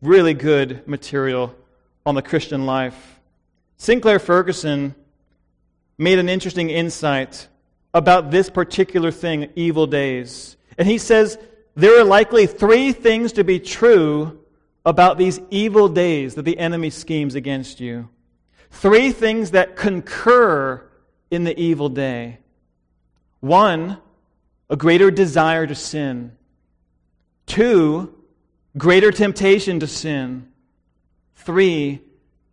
really 0.02 0.34
good 0.34 0.86
material 0.86 1.54
on 2.04 2.14
the 2.14 2.22
Christian 2.22 2.66
life. 2.66 3.20
Sinclair 3.78 4.18
Ferguson 4.18 4.94
made 5.96 6.18
an 6.18 6.28
interesting 6.28 6.68
insight 6.68 7.48
about 7.94 8.30
this 8.30 8.50
particular 8.50 9.10
thing, 9.10 9.50
evil 9.56 9.86
days. 9.86 10.58
And 10.76 10.86
he 10.86 10.98
says 10.98 11.38
there 11.74 11.98
are 11.98 12.04
likely 12.04 12.46
three 12.46 12.92
things 12.92 13.32
to 13.32 13.44
be 13.44 13.58
true 13.58 14.40
about 14.84 15.16
these 15.16 15.40
evil 15.50 15.88
days 15.88 16.34
that 16.34 16.42
the 16.42 16.58
enemy 16.58 16.90
schemes 16.90 17.34
against 17.34 17.80
you. 17.80 18.10
Three 18.70 19.12
things 19.12 19.52
that 19.52 19.76
concur 19.76 20.86
in 21.30 21.44
the 21.44 21.58
evil 21.58 21.88
day. 21.88 22.38
One, 23.44 23.98
a 24.70 24.76
greater 24.76 25.10
desire 25.10 25.66
to 25.66 25.74
sin. 25.74 26.32
Two, 27.44 28.14
greater 28.78 29.10
temptation 29.10 29.80
to 29.80 29.86
sin. 29.86 30.48
Three, 31.34 32.00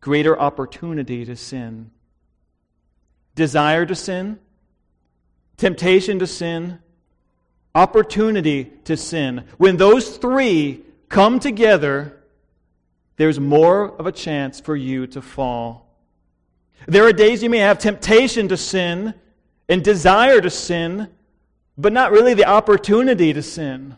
greater 0.01 0.37
opportunity 0.37 1.23
to 1.23 1.37
sin. 1.37 1.91
Desire 3.35 3.85
to 3.85 3.95
sin, 3.95 4.37
temptation 5.55 6.19
to 6.19 6.27
sin, 6.27 6.79
opportunity 7.73 8.65
to 8.83 8.97
sin. 8.97 9.45
When 9.55 9.77
those 9.77 10.17
three 10.17 10.83
come 11.07 11.39
together, 11.39 12.21
there's 13.15 13.39
more 13.39 13.97
of 13.97 14.07
a 14.07 14.11
chance 14.11 14.59
for 14.59 14.75
you 14.75 15.07
to 15.07 15.21
fall. 15.21 15.87
There 16.85 17.05
are 17.05 17.13
days 17.13 17.41
you 17.41 17.49
may 17.49 17.59
have 17.59 17.79
temptation 17.79 18.49
to 18.49 18.57
sin 18.57 19.13
and 19.71 19.81
desire 19.85 20.41
to 20.41 20.49
sin, 20.49 21.07
but 21.77 21.93
not 21.93 22.11
really 22.11 22.33
the 22.33 22.45
opportunity 22.45 23.31
to 23.31 23.41
sin. 23.41 23.95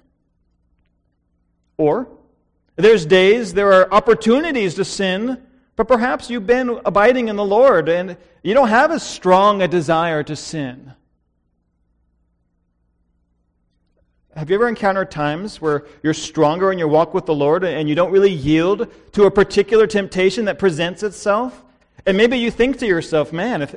Or 1.78 2.08
there's 2.76 3.08
days 3.08 3.56
there 3.56 3.74
are 3.74 3.92
opportunities 3.92 4.76
to 4.76 4.86
sin, 4.86 5.42
but 5.76 5.88
perhaps 5.88 6.30
you've 6.30 6.46
been 6.46 6.80
abiding 6.86 7.28
in 7.28 7.36
the 7.36 7.44
Lord 7.44 7.90
and 7.90 8.18
you 8.44 8.54
don't 8.54 8.68
have 8.68 8.92
as 8.92 9.02
strong 9.02 9.64
a 9.64 9.68
desire 9.68 10.22
to 10.22 10.36
sin. 10.36 10.94
Have 14.36 14.52
you 14.52 14.56
ever 14.56 14.68
encountered 14.68 15.10
times 15.10 15.60
where 15.60 15.88
you're 16.04 16.14
stronger 16.14 16.72
in 16.72 16.78
your 16.78 16.88
walk 16.88 17.16
with 17.16 17.26
the 17.26 17.34
Lord 17.34 17.64
and 17.64 17.90
you 17.90 17.96
don't 17.96 18.12
really 18.12 18.32
yield 18.32 18.92
to 19.14 19.24
a 19.24 19.32
particular 19.32 19.88
temptation 19.88 20.46
that 20.46 20.60
presents 20.60 21.02
itself? 21.02 21.64
And 22.06 22.16
maybe 22.16 22.38
you 22.38 22.52
think 22.52 22.78
to 22.78 22.86
yourself, 22.86 23.34
man, 23.34 23.64
if, 23.64 23.74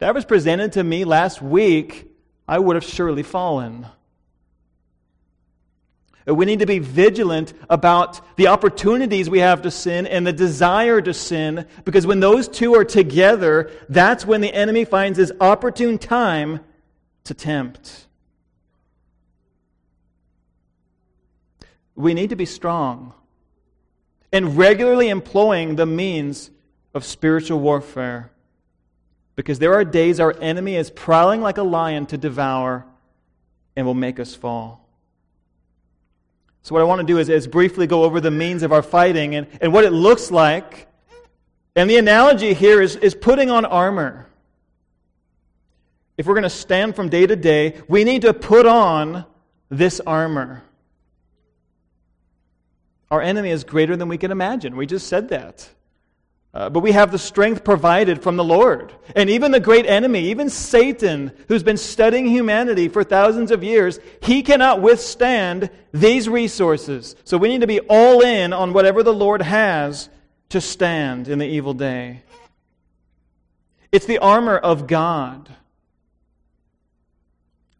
that 0.00 0.14
was 0.14 0.24
presented 0.24 0.72
to 0.72 0.82
me 0.82 1.04
last 1.04 1.40
week, 1.40 2.10
I 2.48 2.58
would 2.58 2.74
have 2.74 2.84
surely 2.84 3.22
fallen. 3.22 3.86
We 6.26 6.44
need 6.44 6.58
to 6.58 6.66
be 6.66 6.78
vigilant 6.78 7.54
about 7.68 8.36
the 8.36 8.48
opportunities 8.48 9.30
we 9.30 9.38
have 9.38 9.62
to 9.62 9.70
sin 9.70 10.06
and 10.06 10.26
the 10.26 10.32
desire 10.32 11.00
to 11.00 11.14
sin, 11.14 11.66
because 11.84 12.06
when 12.06 12.20
those 12.20 12.48
two 12.48 12.74
are 12.74 12.84
together, 12.84 13.70
that's 13.88 14.26
when 14.26 14.40
the 14.40 14.52
enemy 14.52 14.84
finds 14.84 15.18
his 15.18 15.32
opportune 15.40 15.98
time 15.98 16.60
to 17.24 17.34
tempt. 17.34 18.06
We 21.94 22.14
need 22.14 22.30
to 22.30 22.36
be 22.36 22.46
strong 22.46 23.12
and 24.32 24.56
regularly 24.56 25.08
employing 25.08 25.76
the 25.76 25.86
means 25.86 26.50
of 26.94 27.04
spiritual 27.04 27.60
warfare. 27.60 28.30
Because 29.40 29.58
there 29.58 29.72
are 29.72 29.86
days 29.86 30.20
our 30.20 30.36
enemy 30.38 30.76
is 30.76 30.90
prowling 30.90 31.40
like 31.40 31.56
a 31.56 31.62
lion 31.62 32.04
to 32.04 32.18
devour 32.18 32.84
and 33.74 33.86
will 33.86 33.94
make 33.94 34.20
us 34.20 34.34
fall. 34.34 34.86
So, 36.62 36.74
what 36.74 36.82
I 36.82 36.84
want 36.84 37.00
to 37.00 37.06
do 37.06 37.16
is, 37.16 37.30
is 37.30 37.46
briefly 37.46 37.86
go 37.86 38.04
over 38.04 38.20
the 38.20 38.30
means 38.30 38.62
of 38.62 38.70
our 38.70 38.82
fighting 38.82 39.36
and, 39.36 39.46
and 39.62 39.72
what 39.72 39.84
it 39.84 39.92
looks 39.92 40.30
like. 40.30 40.88
And 41.74 41.88
the 41.88 41.96
analogy 41.96 42.52
here 42.52 42.82
is, 42.82 42.96
is 42.96 43.14
putting 43.14 43.50
on 43.50 43.64
armor. 43.64 44.26
If 46.18 46.26
we're 46.26 46.34
going 46.34 46.42
to 46.42 46.50
stand 46.50 46.94
from 46.94 47.08
day 47.08 47.26
to 47.26 47.34
day, 47.34 47.80
we 47.88 48.04
need 48.04 48.20
to 48.22 48.34
put 48.34 48.66
on 48.66 49.24
this 49.70 50.00
armor. 50.00 50.62
Our 53.10 53.22
enemy 53.22 53.48
is 53.48 53.64
greater 53.64 53.96
than 53.96 54.08
we 54.08 54.18
can 54.18 54.32
imagine. 54.32 54.76
We 54.76 54.84
just 54.84 55.06
said 55.06 55.30
that. 55.30 55.66
Uh, 56.52 56.68
but 56.68 56.80
we 56.80 56.90
have 56.90 57.12
the 57.12 57.18
strength 57.18 57.62
provided 57.62 58.22
from 58.22 58.36
the 58.36 58.44
Lord. 58.44 58.92
And 59.14 59.30
even 59.30 59.52
the 59.52 59.60
great 59.60 59.86
enemy, 59.86 60.30
even 60.30 60.50
Satan, 60.50 61.30
who's 61.46 61.62
been 61.62 61.76
studying 61.76 62.26
humanity 62.26 62.88
for 62.88 63.04
thousands 63.04 63.52
of 63.52 63.62
years, 63.62 64.00
he 64.20 64.42
cannot 64.42 64.82
withstand 64.82 65.70
these 65.92 66.28
resources. 66.28 67.14
So 67.22 67.38
we 67.38 67.48
need 67.48 67.60
to 67.60 67.68
be 67.68 67.80
all 67.80 68.20
in 68.22 68.52
on 68.52 68.72
whatever 68.72 69.04
the 69.04 69.14
Lord 69.14 69.42
has 69.42 70.08
to 70.48 70.60
stand 70.60 71.28
in 71.28 71.38
the 71.38 71.46
evil 71.46 71.72
day. 71.72 72.22
It's 73.92 74.06
the 74.06 74.18
armor 74.18 74.56
of 74.56 74.88
God. 74.88 75.48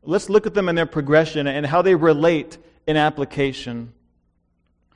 Let's 0.03 0.31
look 0.31 0.47
at 0.47 0.55
them 0.55 0.68
in 0.68 0.77
their 0.77 0.87
progression 0.87 1.49
and 1.49 1.66
how 1.66 1.83
they 1.83 1.97
relate 1.97 2.57
in 2.87 2.97
application. 2.97 3.93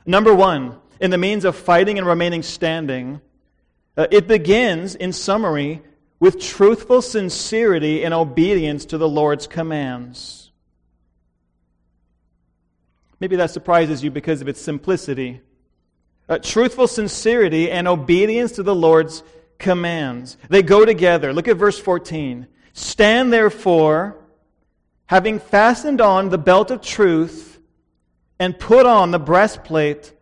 Number 0.07 0.33
one, 0.33 0.81
in 1.01 1.11
the 1.11 1.19
means 1.19 1.45
of 1.45 1.57
fighting 1.57 1.99
and 1.99 2.07
remaining 2.07 2.43
standing, 2.43 3.21
uh, 3.97 4.07
it 4.11 4.27
begins, 4.27 4.95
in 4.95 5.13
summary, 5.13 5.83
with 6.21 6.41
truthful 6.41 7.03
sincerity 7.03 8.05
and 8.05 8.15
obedience 8.15 8.87
to 8.87 8.99
the 8.99 9.09
Lord's 9.09 9.47
commands. 9.47 10.51
Maybe 13.21 13.37
that 13.37 13.51
surprises 13.51 14.03
you 14.03 14.11
because 14.11 14.41
of 14.41 14.49
its 14.49 14.61
simplicity. 14.61 15.41
Uh, 16.29 16.39
truthful 16.39 16.89
sincerity 16.89 17.71
and 17.71 17.87
obedience 17.87 18.53
to 18.53 18.63
the 18.63 18.75
Lord's 18.75 19.23
commands. 19.59 20.37
They 20.49 20.63
go 20.63 20.85
together. 20.85 21.33
Look 21.33 21.49
at 21.49 21.57
verse 21.57 21.79
14. 21.79 22.47
Stand 22.73 23.33
therefore, 23.33 24.17
having 25.07 25.39
fastened 25.39 26.01
on 26.01 26.31
the 26.31 26.39
belt 26.39 26.71
of 26.71 26.81
truth, 26.81 27.61
and 28.39 28.59
put 28.59 28.85
on 28.85 29.11
the 29.11 29.19
breastplate 29.19 30.13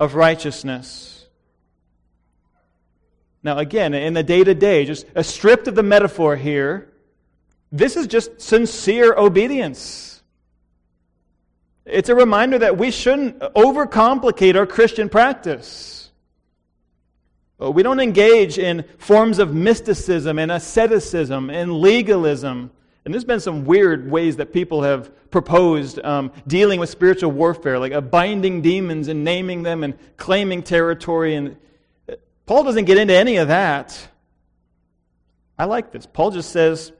of 0.00 0.14
righteousness. 0.14 1.11
Now, 3.42 3.58
again, 3.58 3.92
in 3.94 4.14
the 4.14 4.22
day 4.22 4.44
to 4.44 4.54
day, 4.54 4.84
just 4.84 5.06
a 5.14 5.24
stripped 5.24 5.66
of 5.66 5.74
the 5.74 5.82
metaphor 5.82 6.36
here, 6.36 6.92
this 7.72 7.96
is 7.96 8.06
just 8.06 8.40
sincere 8.40 9.14
obedience. 9.14 10.22
It's 11.84 12.08
a 12.08 12.14
reminder 12.14 12.58
that 12.58 12.78
we 12.78 12.90
shouldn't 12.90 13.40
overcomplicate 13.40 14.54
our 14.54 14.66
Christian 14.66 15.08
practice. 15.08 16.10
We 17.58 17.82
don't 17.82 18.00
engage 18.00 18.58
in 18.58 18.84
forms 18.98 19.38
of 19.38 19.54
mysticism 19.54 20.38
and 20.38 20.50
asceticism 20.50 21.48
and 21.48 21.72
legalism. 21.72 22.70
And 23.04 23.14
there's 23.14 23.24
been 23.24 23.40
some 23.40 23.64
weird 23.64 24.10
ways 24.10 24.36
that 24.36 24.52
people 24.52 24.82
have 24.82 25.30
proposed 25.30 25.98
um, 26.04 26.32
dealing 26.46 26.80
with 26.80 26.90
spiritual 26.90 27.30
warfare, 27.30 27.78
like 27.78 27.92
uh, 27.92 28.00
binding 28.00 28.62
demons 28.62 29.08
and 29.08 29.24
naming 29.24 29.62
them 29.62 29.84
and 29.84 29.94
claiming 30.16 30.62
territory. 30.62 31.34
And 31.36 31.48
uh, 31.50 31.54
Paul 32.46 32.64
doesn't 32.64 32.84
get 32.84 32.98
into 32.98 33.14
any 33.14 33.36
of 33.36 33.48
that. 33.48 34.08
I 35.58 35.64
like 35.64 35.92
this. 35.92 36.06
Paul 36.06 36.30
just 36.30 36.50
says, 36.50 36.92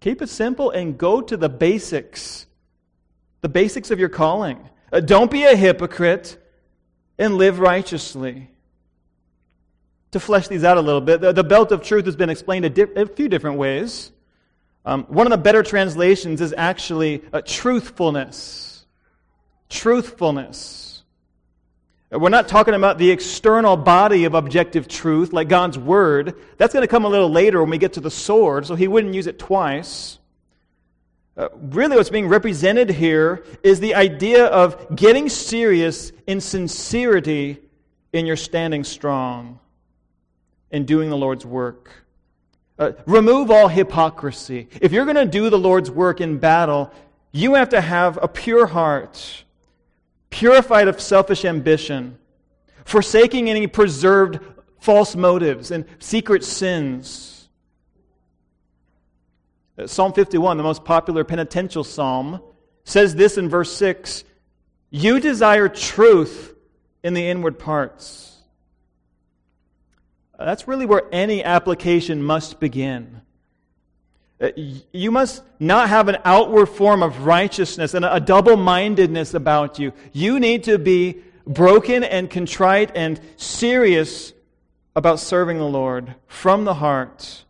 keep 0.00 0.22
it 0.22 0.28
simple 0.28 0.70
and 0.70 0.98
go 0.98 1.20
to 1.20 1.36
the 1.36 1.48
basics 1.48 2.46
the 3.42 3.48
basics 3.48 3.90
of 3.90 3.98
your 4.00 4.08
calling. 4.08 4.58
Uh, 4.90 5.00
don't 5.00 5.30
be 5.30 5.42
a 5.44 5.54
hypocrite 5.54 6.38
and 7.18 7.34
live 7.34 7.58
righteously. 7.58 8.48
To 10.12 10.20
flesh 10.20 10.48
these 10.48 10.64
out 10.64 10.78
a 10.78 10.80
little 10.80 11.00
bit, 11.00 11.20
the, 11.20 11.32
the 11.32 11.44
belt 11.44 11.72
of 11.72 11.82
truth 11.82 12.06
has 12.06 12.16
been 12.16 12.30
explained 12.30 12.64
a, 12.64 12.70
di- 12.70 12.94
a 12.94 13.06
few 13.06 13.28
different 13.28 13.58
ways. 13.58 14.12
Um, 14.84 15.04
one 15.04 15.26
of 15.26 15.30
the 15.30 15.38
better 15.38 15.62
translations 15.62 16.40
is 16.40 16.54
actually 16.56 17.22
uh, 17.32 17.42
truthfulness. 17.44 18.84
Truthfulness. 19.68 20.91
We're 22.12 22.28
not 22.28 22.46
talking 22.46 22.74
about 22.74 22.98
the 22.98 23.10
external 23.10 23.74
body 23.74 24.24
of 24.24 24.34
objective 24.34 24.86
truth, 24.86 25.32
like 25.32 25.48
God's 25.48 25.78
Word. 25.78 26.34
That's 26.58 26.74
going 26.74 26.82
to 26.82 26.88
come 26.88 27.06
a 27.06 27.08
little 27.08 27.30
later 27.30 27.62
when 27.62 27.70
we 27.70 27.78
get 27.78 27.94
to 27.94 28.00
the 28.00 28.10
sword, 28.10 28.66
so 28.66 28.74
he 28.74 28.86
wouldn't 28.86 29.14
use 29.14 29.26
it 29.26 29.38
twice. 29.38 30.18
Uh, 31.38 31.48
really, 31.54 31.96
what's 31.96 32.10
being 32.10 32.28
represented 32.28 32.90
here 32.90 33.42
is 33.62 33.80
the 33.80 33.94
idea 33.94 34.44
of 34.44 34.94
getting 34.94 35.30
serious 35.30 36.12
in 36.26 36.42
sincerity 36.42 37.58
in 38.12 38.26
your 38.26 38.36
standing 38.36 38.84
strong 38.84 39.58
in 40.70 40.84
doing 40.84 41.08
the 41.08 41.16
Lord's 41.16 41.46
work. 41.46 41.90
Uh, 42.78 42.92
remove 43.06 43.50
all 43.50 43.68
hypocrisy. 43.68 44.68
If 44.82 44.92
you're 44.92 45.06
going 45.06 45.16
to 45.16 45.24
do 45.24 45.48
the 45.48 45.58
Lord's 45.58 45.90
work 45.90 46.20
in 46.20 46.36
battle, 46.36 46.92
you 47.30 47.54
have 47.54 47.70
to 47.70 47.80
have 47.80 48.18
a 48.20 48.28
pure 48.28 48.66
heart, 48.66 49.44
purified 50.32 50.88
of 50.88 51.00
selfish 51.00 51.44
ambition, 51.44 52.18
forsaking 52.84 53.48
any 53.48 53.68
preserved 53.68 54.40
false 54.80 55.14
motives 55.14 55.70
and 55.70 55.84
secret 56.00 56.42
sins 56.42 57.32
uh, 59.78 59.86
psalm 59.86 60.12
51, 60.12 60.56
the 60.56 60.62
most 60.62 60.84
popular 60.84 61.24
penitential 61.24 61.84
psalm, 61.84 62.42
says 62.84 63.14
this 63.14 63.38
in 63.38 63.48
verse 63.48 63.72
6 63.74 64.24
You 64.90 65.20
desire 65.20 65.68
truth 65.68 66.54
in 67.02 67.14
the 67.14 67.26
inward 67.26 67.58
parts. 67.58 68.42
Uh, 70.38 70.44
that's 70.44 70.68
really 70.68 70.86
where 70.86 71.02
any 71.10 71.42
application 71.42 72.22
must 72.22 72.60
begin. 72.60 73.21
Uh, 74.42 74.50
you 74.90 75.12
must 75.12 75.44
not 75.60 75.88
have 75.88 76.08
an 76.08 76.16
outward 76.24 76.66
form 76.66 77.00
of 77.02 77.26
righteousness 77.26 77.94
and 77.94 78.04
a 78.04 78.18
double 78.18 78.56
mindedness 78.56 79.34
about 79.34 79.78
you. 79.78 79.92
You 80.12 80.40
need 80.40 80.64
to 80.64 80.78
be 80.78 81.22
broken 81.46 82.02
and 82.02 82.28
contrite 82.28 82.90
and 82.96 83.20
serious 83.36 84.32
about 84.96 85.20
serving 85.20 85.58
the 85.58 85.64
Lord 85.64 86.16
from 86.26 86.64
the 86.64 86.74
heart. 86.74 87.44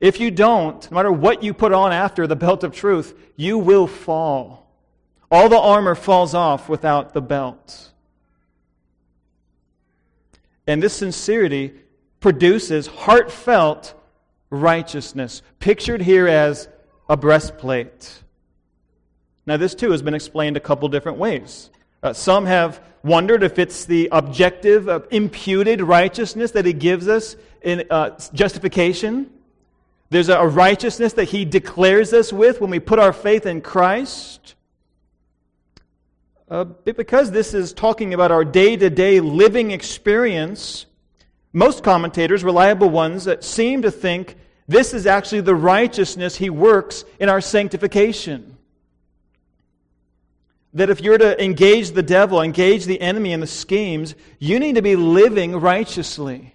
If 0.00 0.18
you 0.18 0.32
don't, 0.32 0.90
no 0.90 0.96
matter 0.96 1.12
what 1.12 1.44
you 1.44 1.54
put 1.54 1.72
on 1.72 1.92
after 1.92 2.26
the 2.26 2.36
belt 2.36 2.64
of 2.64 2.74
truth, 2.74 3.14
you 3.36 3.56
will 3.56 3.86
fall. 3.86 4.68
All 5.30 5.48
the 5.48 5.58
armor 5.58 5.94
falls 5.94 6.34
off 6.34 6.68
without 6.68 7.14
the 7.14 7.22
belt. 7.22 7.92
And 10.66 10.82
this 10.82 10.94
sincerity 10.94 11.74
produces 12.18 12.88
heartfelt 12.88 13.94
righteousness, 14.50 15.42
pictured 15.58 16.02
here 16.02 16.26
as 16.28 16.68
a 17.08 17.16
breastplate. 17.16 18.22
Now, 19.46 19.56
this 19.56 19.74
too 19.74 19.92
has 19.92 20.02
been 20.02 20.14
explained 20.14 20.56
a 20.56 20.60
couple 20.60 20.88
different 20.88 21.18
ways. 21.18 21.70
Uh, 22.02 22.12
some 22.12 22.46
have 22.46 22.82
wondered 23.02 23.42
if 23.42 23.58
it's 23.58 23.84
the 23.84 24.08
objective 24.10 24.88
of 24.88 25.06
imputed 25.10 25.80
righteousness 25.80 26.50
that 26.52 26.64
he 26.64 26.72
gives 26.72 27.08
us 27.08 27.36
in 27.62 27.84
uh, 27.90 28.10
justification. 28.32 29.30
There's 30.08 30.28
a 30.28 30.46
righteousness 30.46 31.14
that 31.14 31.24
He 31.24 31.44
declares 31.44 32.12
us 32.12 32.32
with 32.32 32.60
when 32.60 32.70
we 32.70 32.78
put 32.78 32.98
our 32.98 33.12
faith 33.12 33.44
in 33.44 33.60
Christ. 33.60 34.54
Uh, 36.48 36.62
because 36.64 37.32
this 37.32 37.54
is 37.54 37.72
talking 37.72 38.14
about 38.14 38.30
our 38.30 38.44
day 38.44 38.76
to 38.76 38.88
day 38.88 39.18
living 39.18 39.72
experience, 39.72 40.86
most 41.56 41.82
commentators, 41.82 42.44
reliable 42.44 42.90
ones, 42.90 43.24
that 43.24 43.42
seem 43.42 43.80
to 43.80 43.90
think 43.90 44.36
this 44.68 44.92
is 44.92 45.06
actually 45.06 45.40
the 45.40 45.54
righteousness 45.54 46.36
He 46.36 46.50
works 46.50 47.06
in 47.18 47.30
our 47.30 47.40
sanctification. 47.40 48.58
That 50.74 50.90
if 50.90 51.00
you're 51.00 51.16
to 51.16 51.42
engage 51.42 51.92
the 51.92 52.02
devil, 52.02 52.42
engage 52.42 52.84
the 52.84 53.00
enemy 53.00 53.32
in 53.32 53.40
the 53.40 53.46
schemes, 53.46 54.14
you 54.38 54.60
need 54.60 54.74
to 54.74 54.82
be 54.82 54.96
living 54.96 55.56
righteously. 55.56 56.54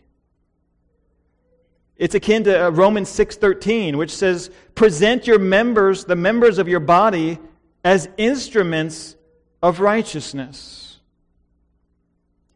It's 1.98 2.14
akin 2.14 2.44
to 2.44 2.68
uh, 2.68 2.70
Romans 2.70 3.10
6:13, 3.10 3.96
which 3.96 4.12
says, 4.12 4.52
"Present 4.76 5.26
your 5.26 5.40
members, 5.40 6.06
the 6.06 6.16
members 6.16 6.60
of 6.60 6.68
your 6.68 6.80
body, 6.80 7.40
as 7.84 8.08
instruments 8.18 9.16
of 9.64 9.80
righteousness." 9.80 10.91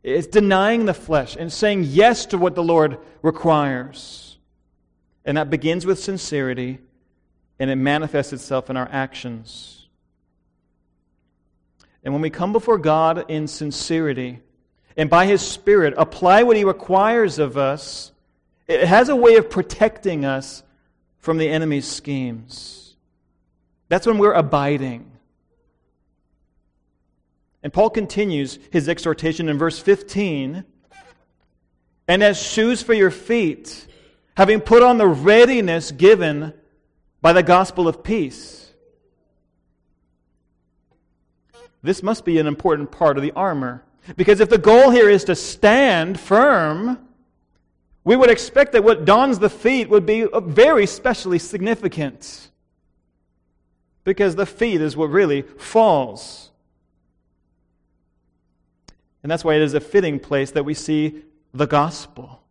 It's 0.05 0.27
denying 0.27 0.85
the 0.85 0.93
flesh 0.93 1.35
and 1.35 1.51
saying 1.51 1.85
yes 1.85 2.27
to 2.27 2.37
what 2.37 2.53
the 2.53 2.61
Lord 2.61 2.99
requires. 3.23 4.37
And 5.25 5.37
that 5.37 5.49
begins 5.49 5.83
with 5.83 5.97
sincerity 5.97 6.77
and 7.57 7.71
it 7.71 7.75
manifests 7.75 8.31
itself 8.31 8.69
in 8.69 8.77
our 8.77 8.87
actions. 8.91 9.87
And 12.03 12.13
when 12.13 12.21
we 12.21 12.29
come 12.29 12.53
before 12.53 12.77
God 12.77 13.31
in 13.31 13.47
sincerity 13.47 14.41
and 14.95 15.09
by 15.09 15.25
His 15.25 15.41
Spirit 15.41 15.95
apply 15.97 16.43
what 16.43 16.55
He 16.55 16.63
requires 16.63 17.39
of 17.39 17.57
us, 17.57 18.11
it 18.67 18.87
has 18.87 19.09
a 19.09 19.15
way 19.15 19.37
of 19.37 19.49
protecting 19.49 20.23
us 20.23 20.61
from 21.17 21.39
the 21.39 21.49
enemy's 21.49 21.87
schemes. 21.87 22.95
That's 23.89 24.05
when 24.05 24.19
we're 24.19 24.33
abiding. 24.33 25.13
And 27.65 27.73
Paul 27.73 27.89
continues 27.89 28.59
his 28.69 28.87
exhortation 28.87 29.49
in 29.49 29.57
verse 29.57 29.79
15 29.79 30.65
and 32.07 32.23
as 32.23 32.39
shoes 32.39 32.83
for 32.83 32.93
your 32.93 33.09
feet, 33.09 33.87
having 34.37 34.61
put 34.61 34.83
on 34.83 34.99
the 34.99 35.07
readiness 35.07 35.91
given 35.91 36.53
by 37.23 37.33
the 37.33 37.41
gospel 37.41 37.87
of 37.87 38.03
peace. 38.03 38.71
This 41.81 42.03
must 42.03 42.23
be 42.23 42.37
an 42.37 42.45
important 42.45 42.91
part 42.91 43.17
of 43.17 43.23
the 43.23 43.31
armor. 43.31 43.83
Because 44.15 44.41
if 44.41 44.49
the 44.51 44.59
goal 44.59 44.91
here 44.91 45.09
is 45.09 45.23
to 45.23 45.35
stand 45.35 46.19
firm, 46.19 46.99
we 48.03 48.15
would 48.15 48.29
expect 48.29 48.73
that 48.73 48.83
what 48.83 49.05
dons 49.05 49.39
the 49.39 49.49
feet 49.49 49.89
would 49.89 50.05
be 50.05 50.27
very 50.39 50.85
specially 50.85 51.39
significant. 51.39 52.51
Because 54.03 54.35
the 54.35 54.45
feet 54.45 54.81
is 54.81 54.95
what 54.95 55.09
really 55.09 55.41
falls. 55.41 56.51
And 59.25 59.31
that's 59.31 59.43
why 59.43 59.55
it 59.55 59.63
is 59.63 59.73
a 59.73 59.79
fitting 59.79 60.19
place 60.19 60.51
that 60.51 60.65
we 60.65 60.75
see 60.75 61.23
the 61.51 61.65
gospel. 61.65 62.43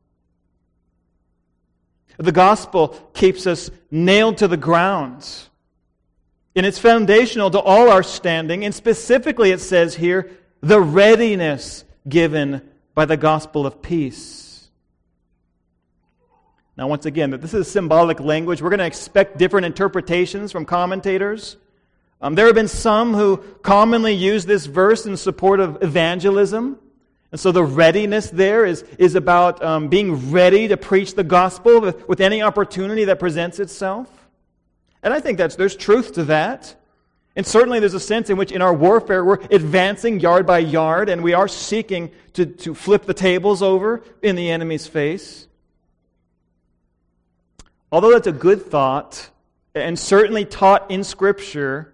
The 2.17 2.33
gospel 2.33 2.89
keeps 3.15 3.47
us 3.47 3.71
nailed 3.93 4.39
to 4.39 4.49
the 4.49 4.57
ground. 4.57 5.25
And 6.57 6.67
it's 6.67 6.81
foundational 6.81 7.49
to 7.53 7.61
all 7.61 7.91
our 7.91 8.03
standing. 8.03 8.65
And 8.65 8.75
specifically, 8.75 9.53
it 9.53 9.61
says 9.61 9.95
here, 9.95 10.33
the 10.63 10.81
readiness 10.81 11.85
given 12.09 12.69
by 12.93 13.05
the 13.05 13.17
gospel 13.17 13.67
of 13.67 13.81
peace. 13.81 14.69
Now, 16.77 16.89
once 16.89 17.07
again, 17.07 17.31
that 17.31 17.41
this 17.41 17.55
is 17.55 17.71
symbolic 17.71 18.19
language. 18.19 18.61
We're 18.61 18.71
going 18.71 18.81
to 18.81 18.85
expect 18.85 19.39
different 19.39 19.67
interpretations 19.67 20.51
from 20.51 20.65
commentators. 20.65 21.57
Um, 22.25 22.37
there 22.37 22.47
have 22.47 22.55
been 22.55 22.69
some 22.69 23.13
who 23.13 23.37
commonly 23.61 24.15
use 24.15 24.47
this 24.47 24.65
verse 24.65 25.05
in 25.05 25.19
support 25.19 25.61
of 25.61 25.83
evangelism. 25.83 26.79
And 27.31 27.39
so 27.39 27.53
the 27.53 27.63
readiness 27.63 28.31
there 28.31 28.65
is, 28.65 28.83
is 28.99 29.15
about 29.15 29.63
um, 29.63 29.89
being 29.89 30.31
ready 30.31 30.69
to 30.69 30.79
preach 30.79 31.17
the 31.17 31.23
gospel 31.23 31.83
with, 31.83 32.09
with 32.09 32.23
any 32.23 32.41
opportunity 32.41 33.05
that 33.05 33.19
presents 33.19 33.61
itself. 33.61 34.09
And 35.03 35.13
I 35.13 35.21
think 35.21 35.37
that's, 35.37 35.57
there's 35.57 35.77
truth 35.77 36.15
to 36.15 36.25
that. 36.25 36.75
And 37.37 37.47
certainly 37.47 37.79
there's 37.79 37.93
a 37.93 38.01
sense 38.01 38.31
in 38.31 38.39
which 38.39 38.53
in 38.53 38.63
our 38.63 38.73
warfare 38.73 39.23
we're 39.23 39.43
advancing 39.51 40.19
yard 40.19 40.47
by 40.47 40.61
yard 40.61 41.11
and 41.11 41.23
we 41.23 41.35
are 41.35 41.47
seeking 41.47 42.11
to, 42.33 42.47
to 42.47 42.75
flip 42.75 43.05
the 43.05 43.13
tables 43.13 43.61
over 43.63 44.03
in 44.23 44.35
the 44.35 44.51
enemy's 44.51 44.87
face. 44.87 45.47
Although 47.93 48.13
that's 48.13 48.29
a 48.29 48.33
good 48.33 48.65
thought, 48.65 49.29
and 49.75 49.99
certainly 49.99 50.47
taught 50.47 50.91
in 50.91 51.05
Scripture, 51.05 51.94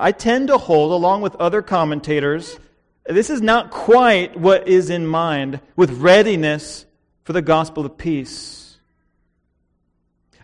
I 0.00 0.12
tend 0.12 0.48
to 0.48 0.58
hold, 0.58 0.92
along 0.92 1.22
with 1.22 1.34
other 1.36 1.62
commentators, 1.62 2.58
this 3.06 3.30
is 3.30 3.40
not 3.40 3.70
quite 3.70 4.38
what 4.38 4.66
is 4.66 4.90
in 4.90 5.06
mind 5.06 5.60
with 5.76 5.90
readiness 5.98 6.86
for 7.24 7.32
the 7.32 7.42
gospel 7.42 7.84
of 7.84 7.96
peace. 7.96 8.78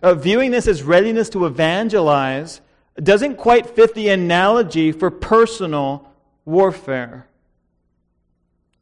Uh, 0.01 0.13
viewing 0.13 0.51
this 0.51 0.67
as 0.67 0.83
readiness 0.83 1.29
to 1.29 1.45
evangelize 1.45 2.61
doesn't 3.01 3.37
quite 3.37 3.69
fit 3.75 3.95
the 3.95 4.09
analogy 4.09 4.91
for 4.91 5.09
personal 5.09 6.09
warfare. 6.45 7.27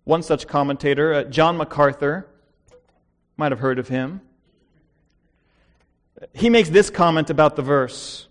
One 0.04 0.24
such 0.24 0.48
commentator, 0.48 1.14
uh, 1.14 1.24
John 1.26 1.58
MacArthur, 1.58 2.28
might 3.38 3.52
have 3.52 3.60
heard 3.60 3.80
of 3.80 3.88
him. 3.88 4.22
He 6.34 6.50
makes 6.50 6.70
this 6.70 6.90
comment 6.90 7.30
about 7.30 7.56
the 7.56 7.62
verse 7.62 8.28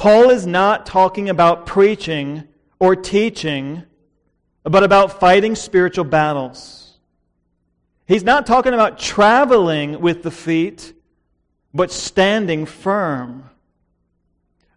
Paul 0.00 0.30
is 0.30 0.46
not 0.46 0.86
talking 0.86 1.28
about 1.28 1.66
preaching 1.66 2.44
or 2.78 2.96
teaching, 2.96 3.82
but 4.62 4.82
about 4.82 5.20
fighting 5.20 5.54
spiritual 5.54 6.06
battles. 6.06 6.98
He's 8.08 8.24
not 8.24 8.46
talking 8.46 8.72
about 8.72 8.98
traveling 8.98 10.00
with 10.00 10.22
the 10.22 10.30
feet, 10.30 10.94
but 11.74 11.92
standing 11.92 12.64
firm. 12.64 13.50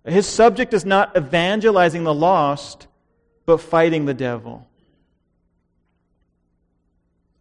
His 0.04 0.28
subject 0.28 0.74
is 0.74 0.84
not 0.84 1.16
evangelizing 1.16 2.04
the 2.04 2.14
lost, 2.14 2.88
but 3.46 3.62
fighting 3.62 4.04
the 4.04 4.14
devil. 4.14 4.68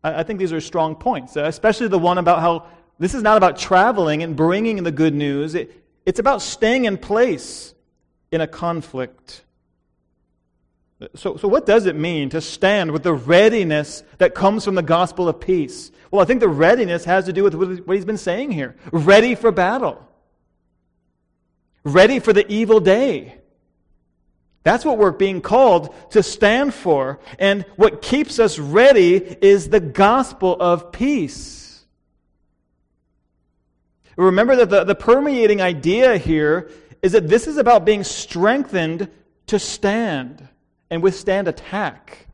I 0.04 0.22
think 0.22 0.38
these 0.38 0.52
are 0.52 0.60
strong 0.60 0.94
points, 0.94 1.34
especially 1.34 1.88
the 1.88 1.98
one 1.98 2.18
about 2.18 2.38
how 2.38 2.68
this 3.00 3.12
is 3.12 3.24
not 3.24 3.38
about 3.38 3.58
traveling 3.58 4.22
and 4.22 4.36
bringing 4.36 4.84
the 4.84 4.92
good 4.92 5.14
news. 5.14 5.56
It, 5.56 5.81
it's 6.04 6.18
about 6.18 6.42
staying 6.42 6.84
in 6.84 6.98
place 6.98 7.74
in 8.30 8.40
a 8.40 8.46
conflict. 8.46 9.44
So, 11.14 11.36
so, 11.36 11.48
what 11.48 11.66
does 11.66 11.86
it 11.86 11.96
mean 11.96 12.30
to 12.30 12.40
stand 12.40 12.92
with 12.92 13.02
the 13.02 13.12
readiness 13.12 14.02
that 14.18 14.34
comes 14.34 14.64
from 14.64 14.74
the 14.74 14.82
gospel 14.82 15.28
of 15.28 15.40
peace? 15.40 15.90
Well, 16.10 16.22
I 16.22 16.24
think 16.24 16.40
the 16.40 16.48
readiness 16.48 17.04
has 17.04 17.24
to 17.26 17.32
do 17.32 17.42
with 17.42 17.54
what 17.54 17.96
he's 17.96 18.04
been 18.04 18.18
saying 18.18 18.52
here 18.52 18.76
ready 18.92 19.34
for 19.34 19.50
battle, 19.50 20.06
ready 21.84 22.18
for 22.18 22.32
the 22.32 22.50
evil 22.50 22.80
day. 22.80 23.38
That's 24.64 24.84
what 24.84 24.98
we're 24.98 25.10
being 25.10 25.40
called 25.40 25.92
to 26.10 26.22
stand 26.22 26.72
for. 26.72 27.18
And 27.38 27.64
what 27.74 28.00
keeps 28.00 28.38
us 28.38 28.58
ready 28.58 29.16
is 29.16 29.70
the 29.70 29.80
gospel 29.80 30.56
of 30.60 30.92
peace. 30.92 31.61
Remember 34.16 34.56
that 34.56 34.70
the, 34.70 34.84
the 34.84 34.94
permeating 34.94 35.60
idea 35.60 36.16
here 36.18 36.70
is 37.02 37.12
that 37.12 37.28
this 37.28 37.46
is 37.46 37.56
about 37.56 37.84
being 37.84 38.04
strengthened 38.04 39.10
to 39.46 39.58
stand 39.58 40.48
and 40.90 41.02
withstand 41.02 41.48
attack. 41.48 42.28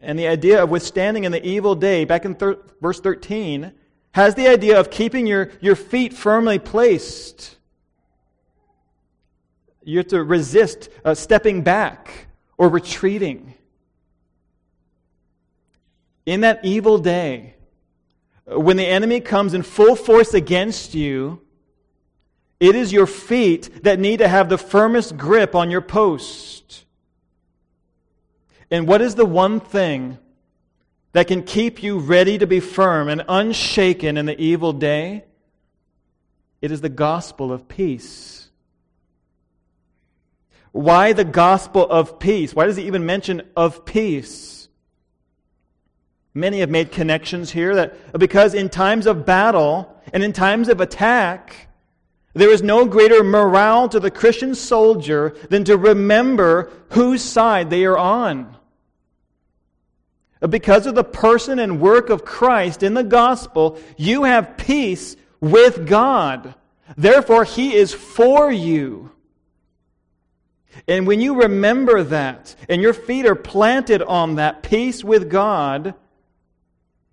And 0.00 0.18
the 0.18 0.28
idea 0.28 0.62
of 0.62 0.70
withstanding 0.70 1.24
in 1.24 1.32
the 1.32 1.44
evil 1.44 1.74
day, 1.74 2.04
back 2.04 2.24
in 2.24 2.34
thir- 2.34 2.58
verse 2.80 3.00
13, 3.00 3.72
has 4.12 4.34
the 4.34 4.48
idea 4.48 4.78
of 4.78 4.90
keeping 4.90 5.26
your, 5.26 5.50
your 5.60 5.76
feet 5.76 6.12
firmly 6.12 6.58
placed. 6.58 7.56
You 9.82 9.98
have 9.98 10.08
to 10.08 10.22
resist 10.22 10.88
uh, 11.04 11.14
stepping 11.14 11.62
back 11.62 12.28
or 12.56 12.68
retreating. 12.68 13.54
In 16.24 16.40
that 16.40 16.64
evil 16.64 16.98
day, 16.98 17.55
when 18.46 18.76
the 18.76 18.86
enemy 18.86 19.20
comes 19.20 19.54
in 19.54 19.62
full 19.62 19.96
force 19.96 20.32
against 20.32 20.94
you, 20.94 21.40
it 22.60 22.74
is 22.74 22.92
your 22.92 23.06
feet 23.06 23.82
that 23.82 23.98
need 23.98 24.18
to 24.18 24.28
have 24.28 24.48
the 24.48 24.58
firmest 24.58 25.16
grip 25.16 25.54
on 25.54 25.70
your 25.70 25.80
post. 25.80 26.84
And 28.70 28.88
what 28.88 29.02
is 29.02 29.14
the 29.14 29.26
one 29.26 29.60
thing 29.60 30.18
that 31.12 31.28
can 31.28 31.42
keep 31.42 31.82
you 31.82 31.98
ready 31.98 32.38
to 32.38 32.46
be 32.46 32.60
firm 32.60 33.08
and 33.08 33.24
unshaken 33.28 34.16
in 34.16 34.26
the 34.26 34.40
evil 34.40 34.72
day? 34.72 35.24
It 36.62 36.70
is 36.70 36.80
the 36.80 36.88
gospel 36.88 37.52
of 37.52 37.68
peace. 37.68 38.48
Why 40.72 41.12
the 41.12 41.24
gospel 41.24 41.86
of 41.88 42.18
peace? 42.18 42.54
Why 42.54 42.66
does 42.66 42.76
he 42.76 42.86
even 42.86 43.06
mention 43.06 43.42
of 43.56 43.84
peace? 43.84 44.55
Many 46.36 46.60
have 46.60 46.68
made 46.68 46.92
connections 46.92 47.50
here 47.50 47.74
that 47.76 48.18
because 48.18 48.52
in 48.52 48.68
times 48.68 49.06
of 49.06 49.24
battle 49.24 49.98
and 50.12 50.22
in 50.22 50.34
times 50.34 50.68
of 50.68 50.82
attack, 50.82 51.68
there 52.34 52.50
is 52.50 52.62
no 52.62 52.84
greater 52.84 53.24
morale 53.24 53.88
to 53.88 53.98
the 53.98 54.10
Christian 54.10 54.54
soldier 54.54 55.34
than 55.48 55.64
to 55.64 55.78
remember 55.78 56.70
whose 56.90 57.22
side 57.22 57.70
they 57.70 57.86
are 57.86 57.96
on. 57.96 58.54
Because 60.46 60.84
of 60.84 60.94
the 60.94 61.04
person 61.04 61.58
and 61.58 61.80
work 61.80 62.10
of 62.10 62.26
Christ 62.26 62.82
in 62.82 62.92
the 62.92 63.02
gospel, 63.02 63.78
you 63.96 64.24
have 64.24 64.58
peace 64.58 65.16
with 65.40 65.88
God. 65.88 66.54
Therefore, 66.98 67.44
He 67.44 67.74
is 67.74 67.94
for 67.94 68.52
you. 68.52 69.10
And 70.86 71.06
when 71.06 71.22
you 71.22 71.40
remember 71.40 72.02
that, 72.02 72.54
and 72.68 72.82
your 72.82 72.92
feet 72.92 73.24
are 73.24 73.34
planted 73.34 74.02
on 74.02 74.34
that 74.34 74.62
peace 74.62 75.02
with 75.02 75.30
God, 75.30 75.94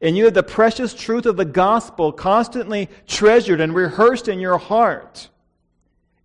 and 0.04 0.18
you 0.18 0.26
have 0.26 0.34
the 0.34 0.43
precious 0.43 0.93
truth 0.93 1.26
of 1.26 1.38
the 1.38 1.45
gospel 1.45 2.12
constantly 2.12 2.89
treasured 3.08 3.62
and 3.62 3.74
rehearsed 3.74 4.28
in 4.28 4.38
your 4.38 4.58
heart, 4.58 5.30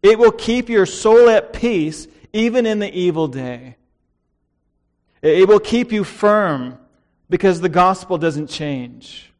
it 0.02 0.18
will 0.18 0.32
keep 0.32 0.68
your 0.68 0.84
soul 0.84 1.30
at 1.30 1.52
peace 1.52 2.08
even 2.32 2.66
in 2.66 2.80
the 2.80 2.92
evil 2.92 3.28
day. 3.28 3.76
It 5.22 5.46
will 5.46 5.60
keep 5.60 5.92
you 5.92 6.02
firm 6.02 6.76
because 7.30 7.60
the 7.60 7.68
gospel 7.68 8.18
doesn't 8.18 8.48
change. 8.48 9.32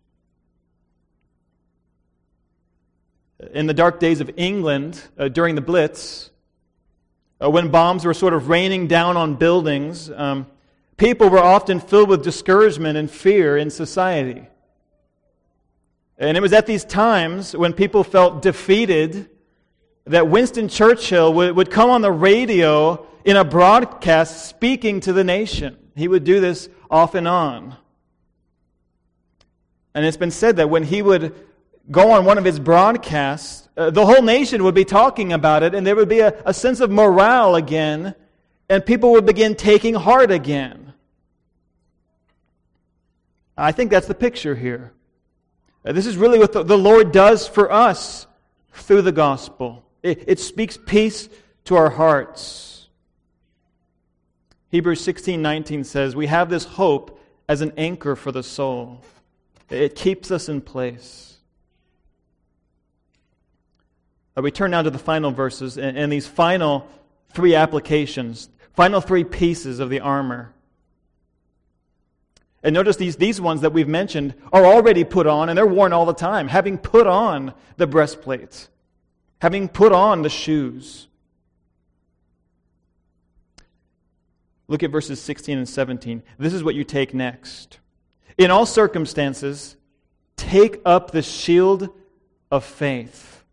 In 3.52 3.66
the 3.66 3.74
dark 3.74 3.98
days 3.98 4.20
of 4.20 4.30
England, 4.36 5.02
uh, 5.18 5.28
during 5.28 5.56
the 5.56 5.60
Blitz, 5.60 6.30
uh, 7.42 7.50
when 7.50 7.70
bombs 7.70 8.04
were 8.04 8.14
sort 8.14 8.34
of 8.34 8.48
raining 8.48 8.86
down 8.86 9.16
on 9.16 9.34
buildings, 9.34 10.10
um, 10.10 10.46
people 10.98 11.30
were 11.30 11.38
often 11.38 11.80
filled 11.80 12.10
with 12.10 12.22
discouragement 12.22 12.98
and 12.98 13.10
fear 13.10 13.56
in 13.56 13.70
society. 13.70 14.46
And 16.18 16.36
it 16.36 16.40
was 16.40 16.52
at 16.52 16.66
these 16.66 16.84
times 16.84 17.56
when 17.56 17.72
people 17.72 18.04
felt 18.04 18.42
defeated 18.42 19.30
that 20.04 20.28
Winston 20.28 20.68
Churchill 20.68 21.32
would, 21.34 21.54
would 21.56 21.70
come 21.70 21.88
on 21.90 22.02
the 22.02 22.12
radio 22.12 23.06
in 23.24 23.36
a 23.36 23.44
broadcast 23.44 24.48
speaking 24.48 25.00
to 25.00 25.12
the 25.12 25.22
nation. 25.22 25.76
He 25.94 26.08
would 26.08 26.24
do 26.24 26.40
this 26.40 26.68
off 26.90 27.14
and 27.14 27.28
on. 27.28 27.76
And 29.94 30.04
it's 30.04 30.16
been 30.16 30.30
said 30.30 30.56
that 30.56 30.70
when 30.70 30.82
he 30.82 31.02
would 31.02 31.34
go 31.90 32.10
on 32.12 32.24
one 32.24 32.38
of 32.38 32.44
his 32.44 32.58
broadcasts, 32.58 33.68
uh, 33.76 33.90
the 33.90 34.04
whole 34.04 34.22
nation 34.22 34.64
would 34.64 34.74
be 34.74 34.84
talking 34.84 35.32
about 35.32 35.62
it, 35.62 35.74
and 35.74 35.86
there 35.86 35.96
would 35.96 36.08
be 36.08 36.20
a, 36.20 36.40
a 36.44 36.52
sense 36.52 36.80
of 36.80 36.90
morale 36.90 37.54
again, 37.54 38.14
and 38.68 38.84
people 38.84 39.12
would 39.12 39.26
begin 39.26 39.54
taking 39.54 39.94
heart 39.94 40.30
again. 40.30 40.87
I 43.58 43.72
think 43.72 43.90
that's 43.90 44.06
the 44.06 44.14
picture 44.14 44.54
here. 44.54 44.92
Uh, 45.84 45.92
this 45.92 46.06
is 46.06 46.16
really 46.16 46.38
what 46.38 46.52
the, 46.52 46.78
Lord 46.78 47.12
does 47.12 47.48
for 47.48 47.72
us 47.72 48.26
through 48.72 49.02
the 49.02 49.12
gospel. 49.12 49.84
It, 50.02 50.24
it 50.28 50.38
speaks 50.38 50.78
peace 50.86 51.28
to 51.64 51.76
our 51.76 51.90
hearts. 51.90 52.88
Hebrews 54.70 55.00
16 55.00 55.42
19 55.42 55.84
says, 55.84 56.14
We 56.14 56.26
have 56.26 56.48
this 56.48 56.64
hope 56.64 57.20
as 57.48 57.60
an 57.60 57.72
anchor 57.76 58.14
for 58.14 58.30
the 58.30 58.42
soul, 58.42 59.02
it 59.70 59.94
keeps 59.94 60.30
us 60.30 60.48
in 60.48 60.60
place. 60.60 61.36
Uh, 64.36 64.42
we 64.42 64.50
turn 64.50 64.70
now 64.70 64.82
to 64.82 64.90
the 64.90 64.98
final 64.98 65.30
verses 65.30 65.78
and 65.78 66.12
these 66.12 66.26
final 66.26 66.86
three 67.32 67.54
applications, 67.54 68.50
final 68.74 69.00
three 69.00 69.24
pieces 69.24 69.80
of 69.80 69.90
the 69.90 70.00
armor. 70.00 70.52
And 72.62 72.74
notice 72.74 72.96
these, 72.96 73.16
these 73.16 73.40
ones 73.40 73.60
that 73.60 73.72
we've 73.72 73.88
mentioned 73.88 74.34
are 74.52 74.66
already 74.66 75.04
put 75.04 75.26
on, 75.26 75.48
and 75.48 75.56
they're 75.56 75.66
worn 75.66 75.92
all 75.92 76.06
the 76.06 76.12
time, 76.12 76.48
having 76.48 76.76
put 76.76 77.06
on 77.06 77.54
the 77.76 77.86
breastplate, 77.86 78.68
having 79.40 79.68
put 79.68 79.92
on 79.92 80.22
the 80.22 80.28
shoes. 80.28 81.06
Look 84.66 84.82
at 84.82 84.90
verses 84.90 85.20
16 85.20 85.56
and 85.56 85.68
17. 85.68 86.22
This 86.38 86.52
is 86.52 86.64
what 86.64 86.74
you 86.74 86.84
take 86.84 87.14
next. 87.14 87.78
In 88.36 88.50
all 88.50 88.66
circumstances, 88.66 89.76
take 90.36 90.80
up 90.84 91.12
the 91.12 91.22
shield 91.22 91.88
of 92.50 92.64
faith, 92.64 93.44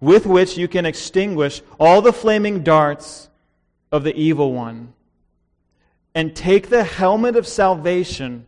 with 0.00 0.26
which 0.26 0.56
you 0.56 0.68
can 0.68 0.86
extinguish 0.86 1.60
all 1.78 2.02
the 2.02 2.12
flaming 2.12 2.62
darts 2.62 3.28
of 3.90 4.04
the 4.04 4.14
evil 4.14 4.52
one 4.52 4.92
and 6.16 6.34
take 6.34 6.70
the 6.70 6.82
helmet 6.82 7.36
of 7.36 7.46
salvation 7.46 8.46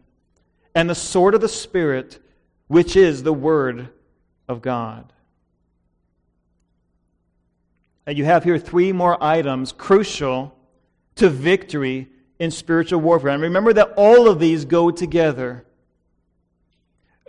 and 0.74 0.88
the 0.88 0.94
sword 0.94 1.34
of 1.34 1.42
the 1.42 1.48
Spirit, 1.48 2.18
which 2.66 2.96
is 2.96 3.22
the 3.22 3.32
Word 3.32 3.90
of 4.48 4.62
God. 4.62 5.12
And 8.06 8.16
you 8.16 8.24
have 8.24 8.42
here 8.42 8.58
three 8.58 8.90
more 8.90 9.22
items 9.22 9.72
crucial 9.72 10.56
to 11.16 11.28
victory 11.28 12.08
in 12.38 12.50
spiritual 12.50 13.02
warfare. 13.02 13.32
And 13.32 13.42
remember 13.42 13.74
that 13.74 13.92
all 13.98 14.28
of 14.28 14.40
these 14.40 14.64
go 14.64 14.90
together. 14.90 15.66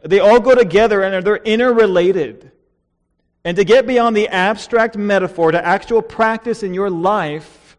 They 0.05 0.21
all 0.21 0.39
go 0.39 0.55
together 0.55 1.01
and 1.01 1.25
they're 1.25 1.35
interrelated. 1.35 2.49
And 3.43 3.57
to 3.57 3.65
get 3.65 3.85
beyond 3.85 4.15
the 4.15 4.29
abstract 4.29 4.95
metaphor 4.95 5.51
to 5.51 5.65
actual 5.65 6.01
practice 6.01 6.63
in 6.63 6.73
your 6.73 6.89
life, 6.89 7.77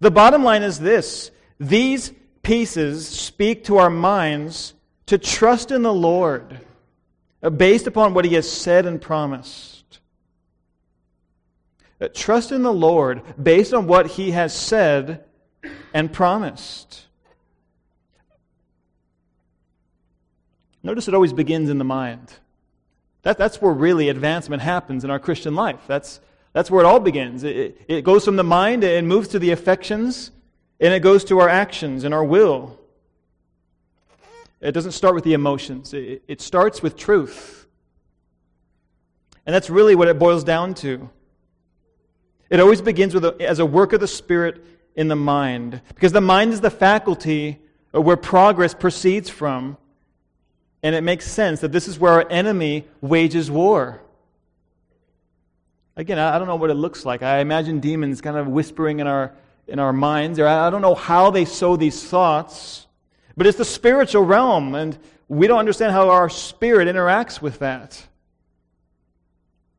the 0.00 0.10
bottom 0.10 0.44
line 0.44 0.62
is 0.62 0.78
this 0.78 1.30
these 1.58 2.12
pieces 2.42 3.08
speak 3.08 3.64
to 3.64 3.78
our 3.78 3.90
minds 3.90 4.74
to 5.06 5.18
trust 5.18 5.70
in 5.70 5.82
the 5.82 5.92
Lord 5.92 6.60
uh, 7.42 7.50
based 7.50 7.86
upon 7.86 8.14
what 8.14 8.24
He 8.24 8.34
has 8.34 8.50
said 8.50 8.86
and 8.86 9.00
promised. 9.00 10.00
Uh, 12.00 12.08
trust 12.14 12.52
in 12.52 12.62
the 12.62 12.72
Lord 12.72 13.22
based 13.42 13.74
on 13.74 13.86
what 13.86 14.06
He 14.06 14.30
has 14.30 14.54
said 14.54 15.24
and 15.92 16.12
promised. 16.12 17.06
Notice 20.82 21.08
it 21.08 21.14
always 21.14 21.32
begins 21.32 21.70
in 21.70 21.78
the 21.78 21.84
mind. 21.84 22.32
That, 23.22 23.36
that's 23.36 23.60
where 23.60 23.72
really 23.72 24.08
advancement 24.08 24.62
happens 24.62 25.04
in 25.04 25.10
our 25.10 25.18
Christian 25.18 25.54
life. 25.54 25.80
That's, 25.86 26.20
that's 26.52 26.70
where 26.70 26.84
it 26.84 26.86
all 26.86 27.00
begins. 27.00 27.42
It, 27.44 27.82
it 27.88 28.04
goes 28.04 28.24
from 28.24 28.36
the 28.36 28.44
mind 28.44 28.84
and 28.84 29.08
moves 29.08 29.28
to 29.28 29.38
the 29.38 29.50
affections, 29.50 30.30
and 30.80 30.94
it 30.94 31.00
goes 31.00 31.24
to 31.24 31.38
our 31.40 31.48
actions 31.48 32.04
and 32.04 32.14
our 32.14 32.24
will. 32.24 32.78
It 34.60 34.72
doesn't 34.72 34.92
start 34.92 35.14
with 35.14 35.24
the 35.24 35.34
emotions, 35.34 35.94
it, 35.94 36.40
starts 36.40 36.82
with 36.82 36.96
truth. 36.96 37.66
And 39.46 39.54
that's 39.54 39.70
really 39.70 39.94
what 39.94 40.08
it 40.08 40.18
boils 40.18 40.44
down 40.44 40.74
to. 40.74 41.08
It 42.50 42.60
always 42.60 42.82
begins 42.82 43.14
with 43.14 43.24
a, 43.24 43.36
as 43.40 43.60
a 43.60 43.66
work 43.66 43.92
of 43.92 44.00
the 44.00 44.08
Spirit 44.08 44.64
in 44.94 45.08
the 45.08 45.16
mind, 45.16 45.80
because 45.94 46.12
the 46.12 46.20
mind 46.20 46.52
is 46.52 46.60
the 46.60 46.70
faculty 46.70 47.58
where 47.92 48.16
progress 48.16 48.74
proceeds 48.74 49.30
from. 49.30 49.76
And 50.82 50.94
it 50.94 51.02
makes 51.02 51.26
sense 51.26 51.60
that 51.60 51.72
this 51.72 51.88
is 51.88 51.98
where 51.98 52.12
our 52.12 52.26
enemy 52.30 52.86
wages 53.00 53.50
war. 53.50 54.02
Again, 55.96 56.18
I 56.18 56.38
don't 56.38 56.46
know 56.46 56.56
what 56.56 56.70
it 56.70 56.74
looks 56.74 57.04
like. 57.04 57.22
I 57.22 57.38
imagine 57.38 57.80
demons 57.80 58.20
kind 58.20 58.36
of 58.36 58.46
whispering 58.46 59.00
in 59.00 59.08
our, 59.08 59.34
in 59.68 59.78
our 59.78 59.92
minds. 59.92 60.40
I 60.40 60.70
don't 60.70 60.82
know 60.82 60.94
how 60.94 61.30
they 61.30 61.44
sow 61.44 61.76
these 61.76 62.02
thoughts. 62.02 62.86
But 63.36 63.46
it's 63.46 63.58
the 63.58 63.64
spiritual 63.64 64.24
realm, 64.24 64.74
and 64.74 64.98
we 65.28 65.46
don't 65.46 65.60
understand 65.60 65.92
how 65.92 66.08
our 66.08 66.28
spirit 66.28 66.88
interacts 66.88 67.40
with 67.40 67.60
that. 67.60 68.04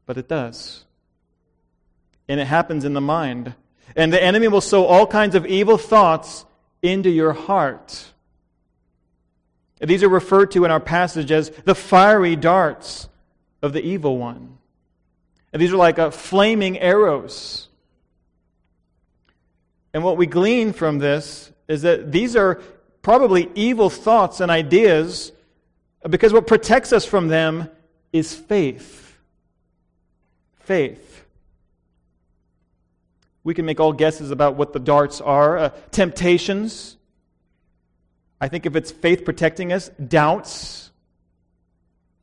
But 0.06 0.18
it 0.18 0.30
does. 0.30 0.86
And 2.30 2.40
it 2.40 2.46
happens 2.46 2.86
in 2.86 2.94
the 2.94 3.02
mind. 3.02 3.54
And 3.96 4.14
the 4.14 4.24
enemy 4.24 4.48
will 4.48 4.62
sow 4.62 4.86
all 4.86 5.08
kinds 5.08 5.36
of 5.36 5.46
evil 5.46 5.78
thoughts 5.78 6.46
into 6.82 7.10
your 7.10 7.34
heart. 7.34 8.06
These 9.82 10.04
are 10.04 10.10
referred 10.10 10.52
to 10.52 10.66
in 10.66 10.72
our 10.72 10.80
passage 10.80 11.32
as 11.32 11.50
the 11.66 11.76
fiery 11.76 12.36
darts 12.36 13.10
of 13.62 13.74
the 13.74 13.82
evil 13.82 14.18
one. 14.18 14.58
And 15.52 15.62
these 15.62 15.74
are 15.74 15.78
like 15.78 15.98
uh, 15.98 16.12
flaming 16.12 16.78
arrows. 16.80 17.69
And 19.94 20.04
what 20.04 20.18
we 20.18 20.26
glean 20.26 20.74
from 20.74 21.00
this 21.00 21.52
is 21.68 21.82
that 21.84 22.12
these 22.12 22.36
are 22.36 22.62
probably 23.02 23.50
evil 23.56 23.90
thoughts 23.90 24.40
and 24.40 24.52
ideas 24.52 25.32
because 26.10 26.32
what 26.32 26.48
protects 26.48 26.94
us 26.94 27.06
from 27.06 27.28
them 27.28 27.70
is 28.14 28.34
faith. 28.34 29.18
Faith. 30.62 31.26
We 33.44 33.54
can 33.54 33.66
make 33.66 33.80
all 33.80 33.94
guesses 33.94 34.32
about 34.32 34.56
what 34.56 34.74
the 34.74 34.80
darts 34.80 35.22
are 35.22 35.58
uh, 35.58 35.70
temptations 35.92 36.98
I 38.42 38.48
think 38.48 38.66
if 38.66 38.76
it's 38.76 38.92
faith 38.92 39.26
protecting 39.26 39.74
us, 39.74 39.90
doubts, 39.90 40.92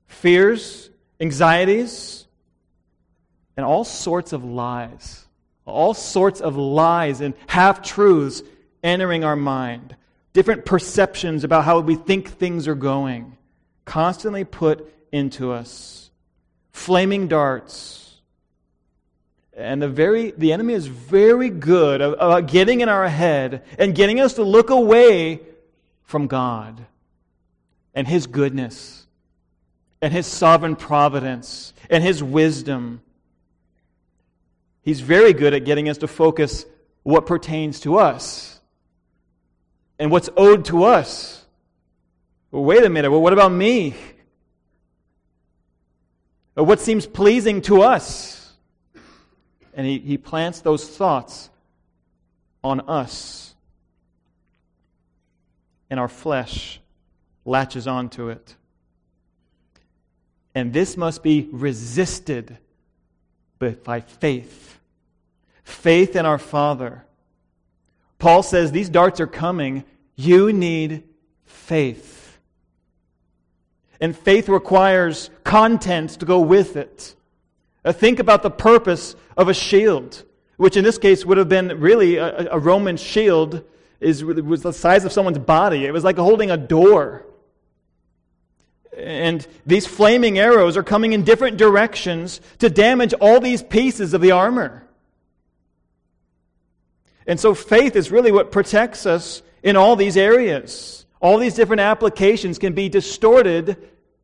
fears, 0.07 0.89
anxieties, 1.21 2.27
and 3.57 3.67
all 3.67 3.85
sorts 3.85 4.33
of 4.33 4.45
lies. 4.45 5.26
All 5.67 5.95
sorts 5.95 6.41
of 6.41 6.57
lies 6.57 7.21
and 7.21 7.35
half 7.49 7.83
truths 7.83 8.43
entering 8.83 9.25
our 9.25 9.37
mind. 9.37 9.97
Different 10.33 10.64
perceptions 10.64 11.45
about 11.45 11.64
how 11.64 11.81
we 11.81 11.97
think 11.97 12.29
things 12.29 12.69
are 12.69 12.75
going. 12.75 13.37
Constantly 13.85 14.45
put 14.45 14.93
into 15.12 15.53
us. 15.53 16.11
Flaming 16.71 17.27
darts. 17.27 18.14
And 19.57 19.81
the, 19.81 19.89
very, 19.89 20.33
the 20.33 20.53
enemy 20.53 20.75
is 20.75 20.87
very 20.87 21.49
good 21.49 22.03
about 22.03 22.47
getting 22.47 22.83
in 22.83 22.91
our 22.91 23.09
head 23.09 23.64
and 23.79 23.95
getting 23.95 24.21
us 24.21 24.35
to 24.35 24.43
look 24.43 24.69
away 24.71 25.41
from 26.03 26.27
God 26.27 26.85
and 27.95 28.07
His 28.07 28.27
goodness 28.27 29.07
and 30.03 30.12
His 30.12 30.27
sovereign 30.27 30.77
providence 30.77 31.73
and 31.89 32.05
His 32.05 32.23
wisdom. 32.23 33.01
He's 34.87 35.01
very 35.01 35.32
good 35.32 35.53
at 35.53 35.64
getting 35.64 35.89
us 35.89 35.99
to 35.99 36.07
focus 36.07 36.64
what 37.03 37.26
pertains 37.26 37.80
to 37.80 37.99
us 37.99 38.61
and 39.99 40.12
what's 40.12 40.30
owed 40.37 40.64
to 40.66 40.84
us. 40.84 41.45
Well, 42.53 42.62
wait 42.62 42.84
a 42.84 42.89
minute. 42.89 43.11
Well, 43.11 43.20
what 43.20 43.32
about 43.32 43.51
me? 43.51 43.97
Or 46.55 46.62
what 46.62 46.78
seems 46.78 47.05
pleasing 47.05 47.62
to 47.62 47.82
us? 47.82 48.53
And 49.74 49.84
he, 49.84 49.99
he 49.99 50.18
plants 50.18 50.61
those 50.61 50.89
thoughts 50.89 51.51
on 52.62 52.82
us 52.82 53.57
and 55.91 55.99
our 55.99 56.09
flesh 56.09 56.80
latches 57.45 57.89
onto 57.89 58.28
it. 58.28 58.55
And 60.55 60.72
this 60.72 60.97
must 60.97 61.24
be 61.24 61.49
resisted 61.51 62.57
by 63.59 64.01
faith. 64.01 64.74
Faith 65.67 66.14
in 66.14 66.25
our 66.25 66.39
Father. 66.39 67.05
Paul 68.21 68.45
says 68.45 68.71
these 68.71 68.89
darts 68.89 69.21
are 69.21 69.27
coming. 69.27 69.83
You 70.14 70.53
need 70.53 71.03
faith. 71.45 72.39
And 74.01 74.17
faith 74.17 74.49
requires 74.49 75.29
content 75.43 76.11
to 76.21 76.25
go 76.25 76.39
with 76.39 76.77
it. 76.77 77.17
Uh, 77.85 77.93
think 77.93 78.21
about 78.21 78.45
the 78.45 78.51
purpose 78.51 79.17
of 79.37 79.49
a 79.49 79.55
shield, 79.55 80.23
which 80.57 80.77
in 80.77 80.85
this 80.85 80.99
case 80.99 81.27
would 81.27 81.37
have 81.37 81.49
been 81.49 81.81
really 81.81 82.14
a, 82.14 82.53
a 82.53 82.59
Roman 82.61 82.97
shield 82.97 83.64
is, 83.99 84.23
was 84.25 84.62
the 84.62 84.73
size 84.73 85.05
of 85.05 85.11
someone's 85.11 85.41
body. 85.41 85.85
It 85.85 85.93
was 85.93 86.05
like 86.05 86.17
holding 86.17 86.53
a 86.53 86.57
door. 86.57 87.27
And 88.97 89.45
these 89.67 89.85
flaming 89.85 90.39
arrows 90.39 90.77
are 90.77 90.85
coming 90.85 91.12
in 91.12 91.25
different 91.25 91.57
directions 91.57 92.41
to 92.61 92.71
damage 92.71 93.14
all 93.14 93.41
these 93.41 93.64
pieces 93.64 94.14
of 94.14 94.21
the 94.21 94.31
armor. 94.31 94.86
And 97.27 97.39
so 97.41 97.55
faith 97.55 97.97
is 97.97 98.11
really 98.11 98.33
what 98.33 98.53
protects 98.53 99.07
us 99.07 99.43
in 99.62 99.77
all 99.77 99.97
these 99.97 100.16
areas. 100.16 101.07
All 101.20 101.39
these 101.39 101.55
different 101.55 101.81
applications 101.81 102.59
can 102.59 102.72
be 102.72 102.89
distorted 102.89 103.77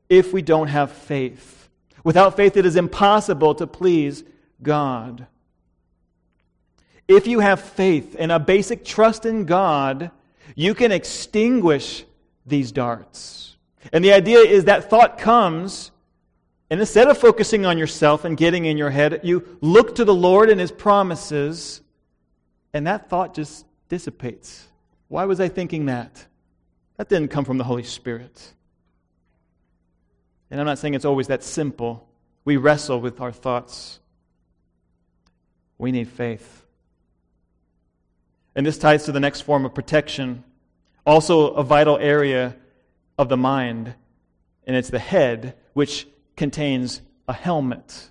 if 0.09 0.33
we 0.33 0.43
don't 0.43 0.69
have 0.69 0.93
faith. 0.93 1.69
Without 2.05 2.37
faith, 2.37 2.57
it 2.57 2.67
is 2.67 2.77
impossible 2.77 3.55
to 3.57 3.67
please 3.67 4.25
God. 4.63 5.27
If 7.09 7.27
you 7.27 7.41
have 7.41 7.61
faith 7.61 8.17
and 8.19 8.31
a 8.31 8.39
basic 8.39 8.85
trust 8.85 9.27
in 9.27 9.45
God, 9.45 10.11
you 10.55 10.75
can 10.75 10.93
extinguish 10.93 12.05
these 12.47 12.73
darts. 12.73 13.57
And 13.93 14.05
the 14.05 14.13
idea 14.13 14.39
is 14.39 14.65
that 14.65 14.89
thought 14.89 15.19
comes, 15.19 15.91
and 16.71 16.81
instead 16.81 17.09
of 17.09 17.19
focusing 17.19 17.67
on 17.67 17.79
yourself 17.79 18.25
and 18.25 18.37
getting 18.37 18.65
in 18.65 18.79
your 18.79 18.91
head, 18.91 19.21
you 19.23 19.59
look 19.61 19.97
to 19.97 20.05
the 20.05 20.15
Lord 20.15 20.51
and 20.51 20.61
His 20.61 20.73
promises, 20.73 21.82
and 22.73 22.87
that 22.87 23.09
thought 23.09 23.35
just 23.35 23.67
dissipates. 23.89 24.67
Why 25.09 25.25
was 25.25 25.41
I 25.41 25.49
thinking 25.49 25.87
that? 25.87 26.27
That 26.97 27.09
didn't 27.09 27.29
come 27.29 27.45
from 27.45 27.59
the 27.59 27.65
Holy 27.65 27.83
Spirit. 27.83 28.55
And 30.51 30.61
I'm 30.61 30.67
not 30.67 30.79
saying 30.79 30.95
it's 30.95 31.05
always 31.05 31.29
that 31.29 31.43
simple. 31.43 32.07
We 32.45 32.57
wrestle 32.57 33.01
with 33.01 33.21
our 33.21 33.33
thoughts. 33.33 34.01
We 35.79 35.93
need 35.93 36.09
faith. 36.09 36.65
And 38.55 38.67
this 38.67 38.79
ties 38.79 39.05
to 39.05 39.13
the 39.13 39.21
next 39.21 39.43
form 39.43 39.65
of 39.65 39.75
protection, 39.75 40.45
also 41.07 41.53
a 41.55 41.63
vital 41.63 41.99
area 41.99 42.55
of 43.19 43.29
the 43.29 43.37
mind, 43.37 43.95
and 44.67 44.77
it's 44.77 44.91
the 44.91 44.99
head, 44.99 45.57
which 45.73 46.07
contains 46.37 47.01
a 47.27 47.33
helmet. 47.33 48.11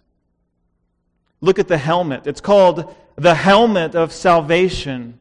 Look 1.42 1.60
at 1.60 1.68
the 1.68 1.78
helmet. 1.78 2.28
It's 2.28 2.42
called 2.42 2.96
the 3.16 3.36
helmet 3.36 3.96
of 3.96 4.12
salvation. 4.12 5.20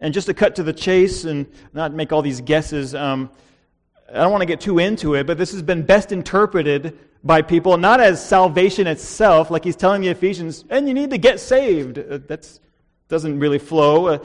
And 0.00 0.14
just 0.14 0.26
to 0.26 0.34
cut 0.34 0.56
to 0.56 0.62
the 0.62 0.72
chase 0.72 1.24
and 1.24 1.46
not 1.72 1.92
make 1.92 2.12
all 2.12 2.22
these 2.22 2.40
guesses, 2.40 2.94
um, 2.94 3.30
I 4.08 4.14
don't 4.14 4.32
want 4.32 4.42
to 4.42 4.46
get 4.46 4.60
too 4.60 4.78
into 4.78 5.14
it, 5.14 5.26
but 5.26 5.38
this 5.38 5.52
has 5.52 5.62
been 5.62 5.82
best 5.82 6.10
interpreted 6.10 6.98
by 7.22 7.42
people, 7.42 7.76
not 7.76 8.00
as 8.00 8.24
salvation 8.24 8.86
itself, 8.86 9.50
like 9.50 9.62
he's 9.62 9.76
telling 9.76 10.00
the 10.00 10.08
Ephesians, 10.08 10.64
and 10.70 10.88
you 10.88 10.94
need 10.94 11.10
to 11.10 11.18
get 11.18 11.38
saved. 11.38 11.98
Uh, 11.98 12.18
that 12.26 12.58
doesn't 13.08 13.38
really 13.38 13.58
flow. 13.58 14.06
Uh, 14.06 14.18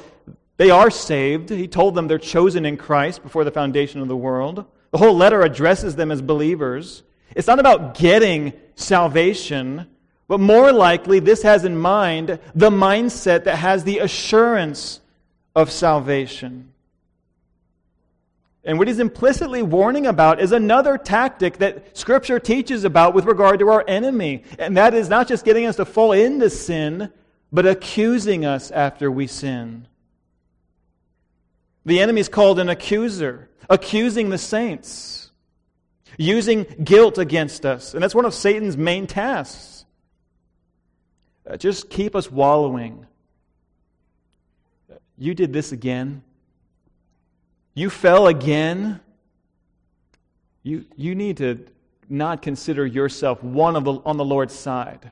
they 0.58 0.70
are 0.70 0.90
saved. 0.90 1.50
He 1.50 1.68
told 1.68 1.94
them 1.94 2.08
they're 2.08 2.18
chosen 2.18 2.66
in 2.66 2.78
Christ 2.78 3.22
before 3.22 3.44
the 3.44 3.52
foundation 3.52 4.02
of 4.02 4.08
the 4.08 4.16
world. 4.16 4.66
The 4.92 4.98
whole 4.98 5.16
letter 5.16 5.42
addresses 5.42 5.98
them 5.98 6.10
as 6.10 6.22
believers. 6.22 7.04
It's 7.36 7.48
not 7.48 7.60
about 7.60 7.98
getting 7.98 8.54
salvation, 8.76 9.88
but 10.28 10.40
more 10.40 10.72
likely, 10.72 11.20
this 11.20 11.44
has 11.44 11.66
in 11.66 11.78
mind 11.78 12.40
the 12.54 12.70
mindset 12.70 13.44
that 13.44 13.58
has 13.58 13.84
the 13.84 14.00
assurance 14.00 15.02
of 15.56 15.72
salvation. 15.72 16.72
And 18.64 18.80
what 18.80 18.88
he's 18.88 19.00
implicitly 19.00 19.62
warning 19.62 20.08
about 20.08 20.42
is 20.42 20.52
another 20.52 20.98
tactic 20.98 21.60
that 21.60 21.96
Scripture 21.96 22.40
teaches 22.40 22.84
about 22.84 23.14
with 23.14 23.26
regard 23.26 23.60
to 23.60 23.70
our 23.70 23.86
enemy. 23.88 24.44
And 24.58 24.76
that 24.78 24.96
is 24.96 25.08
not 25.08 25.28
just 25.28 25.46
getting 25.46 25.68
us 25.68 25.76
to 25.76 25.86
fall 25.86 26.14
into 26.14 26.50
sin, 26.50 27.12
but 27.52 27.68
accusing 27.68 28.44
us 28.44 28.72
after 28.72 29.12
we 29.12 29.28
sin. 29.28 29.88
The 31.86 32.00
enemy 32.00 32.22
is 32.22 32.30
called 32.30 32.58
an 32.58 32.68
accuser, 32.70 33.50
accusing 33.70 34.30
the 34.30 34.40
saints, 34.40 35.30
using 36.18 36.66
guilt 36.84 37.20
against 37.20 37.68
us. 37.68 37.94
And 37.94 38.02
that's 38.02 38.16
one 38.16 38.26
of 38.26 38.34
Satan's 38.34 38.76
main 38.76 39.06
tasks. 39.06 39.75
Uh, 41.48 41.58
just 41.58 41.90
keep 41.90 42.16
us 42.16 42.32
wallowing. 42.32 43.06
You 45.18 45.34
did 45.34 45.54
this 45.54 45.72
again. 45.72 46.24
You 47.74 47.90
fell 47.90 48.28
again. 48.28 49.00
You, 50.64 50.86
you 50.96 51.14
need 51.16 51.38
to 51.38 51.66
not 52.10 52.42
consider 52.42 52.86
yourself 52.86 53.44
one 53.44 53.76
of 53.76 53.84
the, 53.84 53.94
on 54.06 54.18
the 54.18 54.26
Lord's 54.26 54.54
side. 54.54 55.12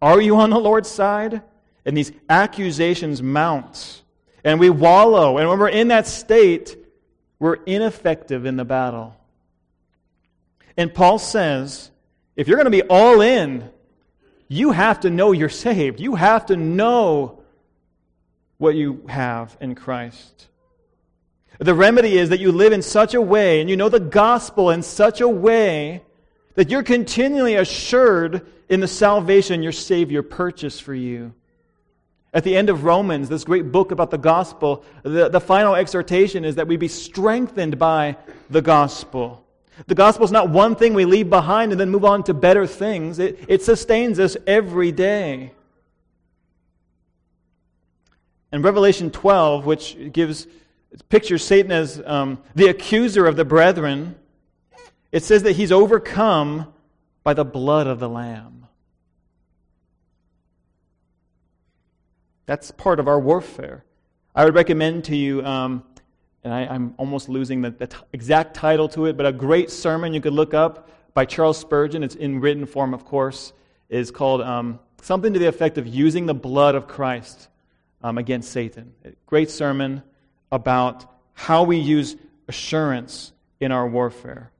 Are 0.00 0.20
you 0.20 0.36
on 0.36 0.50
the 0.50 0.58
Lord's 0.58 0.88
side? 0.88 1.42
And 1.84 1.96
these 1.96 2.12
accusations 2.28 3.22
mount. 3.22 4.02
And 4.44 4.58
we 4.58 4.70
wallow. 4.70 5.38
And 5.38 5.48
when 5.48 5.58
we're 5.58 5.68
in 5.68 5.88
that 5.88 6.06
state, 6.06 6.76
we're 7.38 7.58
ineffective 7.64 8.46
in 8.46 8.56
the 8.56 8.64
battle. 8.64 9.16
And 10.76 10.92
Paul 10.92 11.18
says 11.18 11.90
if 12.36 12.48
you're 12.48 12.56
going 12.56 12.64
to 12.64 12.70
be 12.70 12.82
all 12.82 13.20
in, 13.20 13.68
you 14.52 14.72
have 14.72 14.98
to 15.00 15.10
know 15.10 15.30
you're 15.30 15.48
saved. 15.48 16.00
You 16.00 16.16
have 16.16 16.46
to 16.46 16.56
know 16.56 17.40
what 18.58 18.74
you 18.74 19.04
have 19.08 19.56
in 19.60 19.76
Christ. 19.76 20.48
The 21.60 21.72
remedy 21.72 22.18
is 22.18 22.30
that 22.30 22.40
you 22.40 22.50
live 22.50 22.72
in 22.72 22.82
such 22.82 23.14
a 23.14 23.22
way 23.22 23.60
and 23.60 23.70
you 23.70 23.76
know 23.76 23.88
the 23.88 24.00
gospel 24.00 24.70
in 24.70 24.82
such 24.82 25.20
a 25.20 25.28
way 25.28 26.02
that 26.56 26.68
you're 26.68 26.82
continually 26.82 27.54
assured 27.54 28.44
in 28.68 28.80
the 28.80 28.88
salvation 28.88 29.62
your 29.62 29.70
Savior 29.70 30.24
purchased 30.24 30.82
for 30.82 30.94
you. 30.94 31.32
At 32.34 32.42
the 32.42 32.56
end 32.56 32.70
of 32.70 32.82
Romans, 32.82 33.28
this 33.28 33.44
great 33.44 33.70
book 33.70 33.92
about 33.92 34.10
the 34.10 34.18
gospel, 34.18 34.84
the, 35.04 35.28
the 35.28 35.40
final 35.40 35.76
exhortation 35.76 36.44
is 36.44 36.56
that 36.56 36.66
we 36.66 36.76
be 36.76 36.88
strengthened 36.88 37.78
by 37.78 38.16
the 38.50 38.62
gospel. 38.62 39.44
The 39.86 39.94
gospel 39.94 40.24
is 40.24 40.30
not 40.30 40.50
one 40.50 40.76
thing 40.76 40.94
we 40.94 41.04
leave 41.04 41.30
behind 41.30 41.72
and 41.72 41.80
then 41.80 41.90
move 41.90 42.04
on 42.04 42.22
to 42.24 42.34
better 42.34 42.66
things, 42.66 43.18
it, 43.18 43.44
it 43.48 43.62
sustains 43.62 44.18
us 44.18 44.36
every 44.46 44.92
day. 44.92 45.52
And 48.52 48.64
Revelation 48.64 49.10
12, 49.10 49.64
which 49.64 50.12
gives 50.12 50.46
pictures 51.08 51.44
Satan 51.44 51.70
as 51.70 52.02
um, 52.04 52.42
the 52.54 52.66
accuser 52.66 53.26
of 53.26 53.36
the 53.36 53.44
brethren, 53.44 54.16
it 55.12 55.22
says 55.22 55.44
that 55.44 55.52
he's 55.52 55.72
overcome 55.72 56.72
by 57.22 57.34
the 57.34 57.44
blood 57.44 57.86
of 57.86 58.00
the 58.00 58.08
Lamb. 58.08 58.66
That's 62.46 62.72
part 62.72 62.98
of 62.98 63.06
our 63.06 63.20
warfare. 63.20 63.84
I 64.34 64.44
would 64.44 64.54
recommend 64.54 65.04
to 65.04 65.16
you, 65.16 65.44
um, 65.44 65.84
and 66.42 66.54
I, 66.54 66.74
am 66.74 66.94
almost 66.96 67.28
losing 67.28 67.60
the, 67.60 67.70
the 67.70 67.86
t- 67.86 67.96
exact 68.12 68.54
title 68.54 68.88
to 68.90 69.06
it, 69.06 69.16
but 69.16 69.26
a 69.26 69.32
great 69.32 69.70
sermon 69.70 70.14
you 70.14 70.20
could 70.20 70.32
look 70.32 70.54
up 70.54 70.88
by 71.12 71.24
Charles 71.24 71.58
Spurgeon. 71.58 72.02
It's 72.02 72.14
in 72.14 72.40
written 72.40 72.66
form, 72.66 72.94
of 72.94 73.04
course. 73.04 73.52
is 73.88 74.10
called 74.10 74.40
um, 74.40 74.78
something 75.02 75.32
to 75.32 75.38
the 75.38 75.46
effect 75.46 75.76
of 75.76 75.86
using 75.86 76.26
the 76.26 76.34
blood 76.34 76.74
of 76.74 76.88
Christ 76.88 77.48
um, 78.02 78.16
against 78.16 78.52
Satan. 78.52 78.92
A 79.04 79.12
Great 79.26 79.50
sermon 79.50 80.02
about 80.50 81.04
how 81.34 81.62
we 81.62 81.76
use 81.76 82.16
assurance 82.48 83.32
in 83.60 83.72
our 83.72 83.86
warfare. 83.86 84.50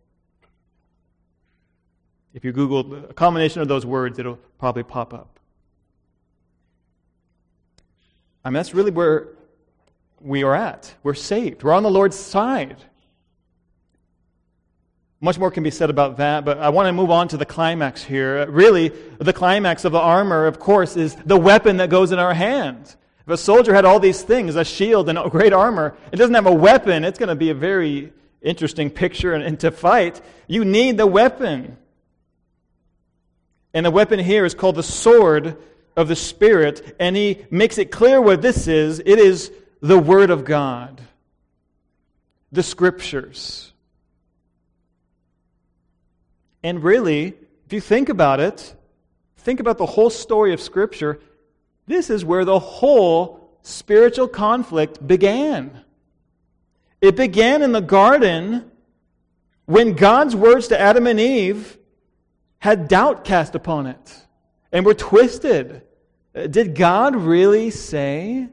If 2.32 2.44
you 2.44 2.52
Google 2.52 3.06
a 3.06 3.14
combination 3.14 3.62
of 3.62 3.68
those 3.68 3.84
words, 3.84 4.18
it'll 4.18 4.38
probably 4.58 4.82
pop 4.82 5.12
up. 5.12 5.40
I 8.44 8.48
mean, 8.48 8.54
that's 8.54 8.72
really 8.74 8.90
where 8.90 9.28
we 10.20 10.42
are 10.42 10.54
at. 10.54 10.94
We're 11.02 11.14
saved, 11.14 11.62
we're 11.62 11.72
on 11.72 11.82
the 11.82 11.90
Lord's 11.90 12.16
side. 12.16 12.76
Much 15.22 15.38
more 15.38 15.50
can 15.50 15.62
be 15.62 15.70
said 15.70 15.90
about 15.90 16.16
that, 16.16 16.46
but 16.46 16.58
I 16.58 16.70
want 16.70 16.86
to 16.86 16.92
move 16.94 17.10
on 17.10 17.28
to 17.28 17.36
the 17.36 17.44
climax 17.44 18.02
here. 18.02 18.50
Really, 18.50 18.88
the 19.18 19.34
climax 19.34 19.84
of 19.84 19.92
the 19.92 19.98
armor, 19.98 20.46
of 20.46 20.58
course, 20.58 20.96
is 20.96 21.14
the 21.14 21.36
weapon 21.36 21.76
that 21.76 21.90
goes 21.90 22.10
in 22.10 22.18
our 22.18 22.32
hand. 22.32 22.96
If 23.26 23.34
a 23.34 23.36
soldier 23.36 23.74
had 23.74 23.84
all 23.84 24.00
these 24.00 24.22
things, 24.22 24.56
a 24.56 24.64
shield 24.64 25.10
and 25.10 25.18
a 25.18 25.28
great 25.28 25.52
armor, 25.52 25.94
it 26.10 26.16
doesn't 26.16 26.34
have 26.34 26.46
a 26.46 26.54
weapon, 26.54 27.04
it's 27.04 27.18
going 27.18 27.28
to 27.28 27.34
be 27.34 27.50
a 27.50 27.54
very 27.54 28.14
interesting 28.40 28.88
picture. 28.88 29.34
And, 29.34 29.44
and 29.44 29.60
to 29.60 29.70
fight, 29.70 30.22
you 30.46 30.64
need 30.64 30.96
the 30.96 31.06
weapon. 31.06 31.76
And 33.74 33.84
the 33.84 33.90
weapon 33.90 34.18
here 34.18 34.46
is 34.46 34.54
called 34.54 34.76
the 34.76 34.82
sword 34.82 35.58
of 35.96 36.08
the 36.08 36.16
Spirit. 36.16 36.96
And 36.98 37.14
he 37.14 37.44
makes 37.50 37.76
it 37.76 37.90
clear 37.90 38.22
what 38.22 38.40
this 38.40 38.66
is 38.66 39.00
it 39.00 39.18
is 39.18 39.52
the 39.80 39.98
Word 39.98 40.30
of 40.30 40.44
God, 40.44 41.00
the 42.52 42.62
Scriptures. 42.62 43.72
And 46.62 46.82
really, 46.82 47.34
if 47.66 47.72
you 47.72 47.80
think 47.80 48.08
about 48.08 48.40
it, 48.40 48.74
think 49.38 49.60
about 49.60 49.78
the 49.78 49.86
whole 49.86 50.10
story 50.10 50.52
of 50.52 50.60
Scripture, 50.60 51.20
this 51.86 52.10
is 52.10 52.24
where 52.24 52.44
the 52.44 52.58
whole 52.58 53.58
spiritual 53.62 54.28
conflict 54.28 55.04
began. 55.06 55.82
It 57.00 57.16
began 57.16 57.62
in 57.62 57.72
the 57.72 57.80
garden 57.80 58.70
when 59.64 59.94
God's 59.94 60.36
words 60.36 60.68
to 60.68 60.80
Adam 60.80 61.06
and 61.06 61.18
Eve 61.18 61.78
had 62.58 62.88
doubt 62.88 63.24
cast 63.24 63.54
upon 63.54 63.86
it 63.86 64.26
and 64.70 64.84
were 64.84 64.94
twisted. 64.94 65.82
Uh, 66.34 66.46
did 66.46 66.74
God 66.74 67.16
really 67.16 67.70
say? 67.70 68.48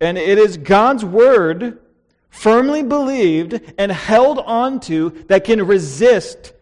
And 0.00 0.18
it 0.18 0.38
is 0.38 0.56
God's 0.56 1.04
word, 1.04 1.78
firmly 2.28 2.82
believed 2.82 3.60
and 3.78 3.90
held 3.90 4.38
onto, 4.38 5.10
that 5.26 5.44
can 5.44 5.66
resist 5.66 6.52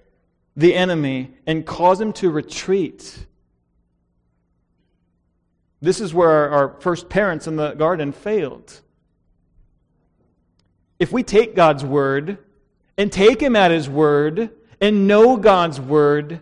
the 0.56 0.74
enemy 0.74 1.32
and 1.46 1.66
cause 1.66 2.00
him 2.00 2.12
to 2.14 2.30
retreat. 2.30 3.26
This 5.84 6.00
is 6.00 6.14
where 6.14 6.30
our, 6.30 6.48
our 6.48 6.80
first 6.80 7.08
parents 7.08 7.46
in 7.46 7.56
the 7.56 7.74
garden 7.74 8.12
failed. 8.12 8.80
If 10.98 11.12
we 11.12 11.22
take 11.22 11.54
God's 11.54 11.84
word 11.84 12.38
and 12.96 13.12
take 13.12 13.40
Him 13.40 13.56
at 13.56 13.70
His 13.70 13.88
word 13.88 14.50
and 14.80 15.06
know 15.06 15.36
God's 15.36 15.80
word, 15.80 16.40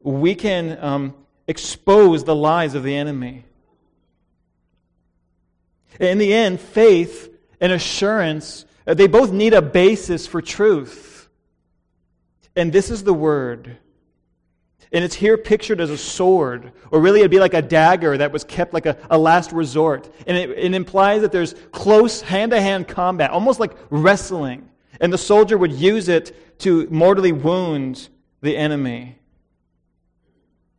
we 0.00 0.34
can 0.34 0.76
um, 0.82 1.14
expose 1.46 2.24
the 2.24 2.34
lies 2.34 2.74
of 2.74 2.82
the 2.82 2.96
enemy. 2.96 3.44
In 6.00 6.18
the 6.18 6.32
end, 6.32 6.60
faith 6.60 7.32
and 7.60 7.72
assurance, 7.72 8.64
uh, 8.86 8.94
they 8.94 9.06
both 9.06 9.32
need 9.32 9.54
a 9.54 9.62
basis 9.62 10.26
for 10.26 10.42
truth. 10.42 11.28
And 12.54 12.72
this 12.72 12.90
is 12.90 13.04
the 13.04 13.14
word. 13.14 13.76
And 14.92 15.04
it's 15.04 15.14
here 15.14 15.36
pictured 15.36 15.80
as 15.80 15.90
a 15.90 15.98
sword, 15.98 16.72
or 16.90 17.00
really 17.00 17.20
it'd 17.20 17.30
be 17.30 17.40
like 17.40 17.54
a 17.54 17.62
dagger 17.62 18.16
that 18.16 18.32
was 18.32 18.44
kept 18.44 18.72
like 18.72 18.86
a, 18.86 18.96
a 19.10 19.18
last 19.18 19.52
resort. 19.52 20.08
And 20.26 20.36
it, 20.36 20.50
it 20.50 20.74
implies 20.74 21.22
that 21.22 21.32
there's 21.32 21.54
close 21.72 22.20
hand 22.20 22.52
to 22.52 22.60
hand 22.60 22.88
combat, 22.88 23.30
almost 23.30 23.60
like 23.60 23.76
wrestling. 23.90 24.68
And 25.00 25.12
the 25.12 25.18
soldier 25.18 25.58
would 25.58 25.72
use 25.72 26.08
it 26.08 26.60
to 26.60 26.88
mortally 26.90 27.32
wound 27.32 28.08
the 28.40 28.56
enemy. 28.56 29.18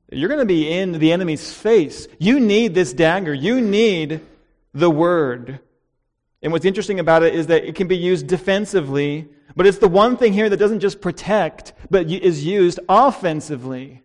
You're 0.09 0.29
going 0.29 0.39
to 0.39 0.45
be 0.45 0.71
in 0.71 0.93
the 0.93 1.11
enemy's 1.11 1.53
face. 1.53 2.07
You 2.17 2.39
need 2.39 2.73
this 2.73 2.93
dagger. 2.93 3.33
You 3.33 3.59
need 3.59 4.21
the 4.77 4.89
word. 4.89 5.59
And 6.41 6.51
what's 6.51 6.65
interesting 6.65 6.99
about 6.99 7.23
it 7.23 7.33
is 7.33 7.47
that 7.47 7.65
it 7.65 7.75
can 7.75 7.87
be 7.87 7.97
used 7.97 8.27
defensively, 8.27 9.27
but 9.55 9.65
it's 9.65 9.79
the 9.79 9.87
one 9.87 10.17
thing 10.17 10.33
here 10.33 10.49
that 10.49 10.57
doesn't 10.57 10.81
just 10.81 11.01
protect, 11.01 11.73
but 11.89 12.05
is 12.11 12.45
used 12.45 12.79
offensively. 12.87 14.03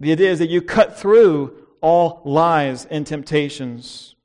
The 0.00 0.12
idea 0.12 0.30
is 0.30 0.40
that 0.40 0.50
you 0.50 0.60
cut 0.60 0.98
through 0.98 1.66
all 1.80 2.20
lies 2.24 2.84
and 2.86 3.06
temptations. 3.06 4.16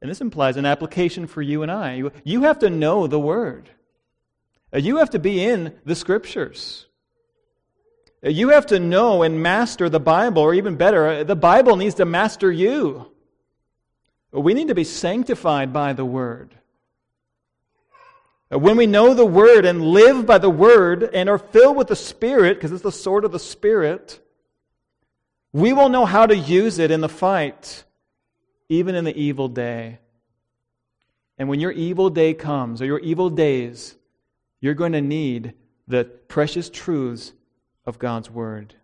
And 0.00 0.10
this 0.10 0.20
implies 0.20 0.56
an 0.56 0.66
application 0.66 1.26
for 1.26 1.42
you 1.42 1.62
and 1.62 1.70
I. 1.70 2.10
You 2.24 2.42
have 2.42 2.60
to 2.60 2.70
know 2.70 3.06
the 3.08 3.20
Word. 3.20 3.70
You 4.72 4.96
have 4.98 5.10
to 5.10 5.18
be 5.18 5.44
in 5.44 5.74
the 5.84 5.94
Scriptures. 5.94 6.86
Uh, 8.24 8.30
you 8.30 8.50
have 8.50 8.66
to 8.66 8.78
know 8.78 9.22
and 9.22 9.42
master 9.42 9.88
the 9.88 10.00
Bible, 10.00 10.42
or 10.42 10.54
even 10.54 10.76
better, 10.76 11.06
uh, 11.06 11.24
the 11.24 11.36
Bible 11.36 11.76
needs 11.76 11.96
to 11.96 12.04
master 12.04 12.50
you. 12.50 13.10
We 14.30 14.54
need 14.54 14.68
to 14.68 14.74
be 14.74 14.84
sanctified 14.84 15.72
by 15.72 15.92
the 15.92 16.04
Word. 16.04 16.54
When 18.48 18.76
we 18.76 18.86
know 18.86 19.14
the 19.14 19.26
Word 19.26 19.64
and 19.64 19.82
live 19.82 20.26
by 20.26 20.38
the 20.38 20.50
Word 20.50 21.02
and 21.02 21.28
are 21.28 21.38
filled 21.38 21.76
with 21.76 21.88
the 21.88 21.96
Spirit, 21.96 22.54
because 22.54 22.72
it's 22.72 22.82
the 22.82 22.92
sword 22.92 23.24
of 23.24 23.32
the 23.32 23.38
Spirit, 23.38 24.20
we 25.52 25.72
will 25.72 25.88
know 25.88 26.06
how 26.06 26.26
to 26.26 26.36
use 26.36 26.78
it 26.78 26.90
in 26.90 27.00
the 27.00 27.08
fight, 27.08 27.84
even 28.68 28.94
in 28.94 29.04
the 29.04 29.16
evil 29.16 29.48
day. 29.48 29.98
And 31.38 31.48
when 31.48 31.60
your 31.60 31.72
evil 31.72 32.08
day 32.08 32.34
comes, 32.34 32.80
or 32.80 32.86
your 32.86 33.00
evil 33.00 33.30
days, 33.30 33.96
you're 34.60 34.74
going 34.74 34.92
to 34.92 35.00
need 35.00 35.54
the 35.88 36.04
precious 36.04 36.70
truths 36.70 37.32
of 37.84 37.98
God's 37.98 38.30
Word. 38.30 38.74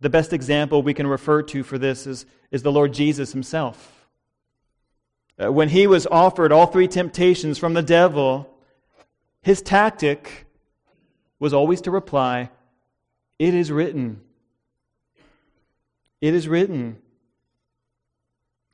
The 0.00 0.10
best 0.10 0.32
example 0.32 0.82
we 0.82 0.94
can 0.94 1.06
refer 1.06 1.42
to 1.42 1.62
for 1.62 1.78
this 1.78 2.06
is, 2.06 2.26
is 2.50 2.62
the 2.62 2.72
Lord 2.72 2.92
Jesus 2.92 3.32
himself. 3.32 4.06
Uh, 5.42 5.50
when 5.50 5.70
he 5.70 5.86
was 5.86 6.06
offered 6.06 6.52
all 6.52 6.66
three 6.66 6.86
temptations 6.86 7.58
from 7.58 7.74
the 7.74 7.82
devil, 7.82 8.48
his 9.42 9.62
tactic 9.62 10.46
was 11.38 11.52
always 11.52 11.80
to 11.82 11.90
reply, 11.90 12.50
It 13.38 13.54
is 13.54 13.72
written. 13.72 14.20
It 16.20 16.34
is 16.34 16.48
written. 16.48 16.98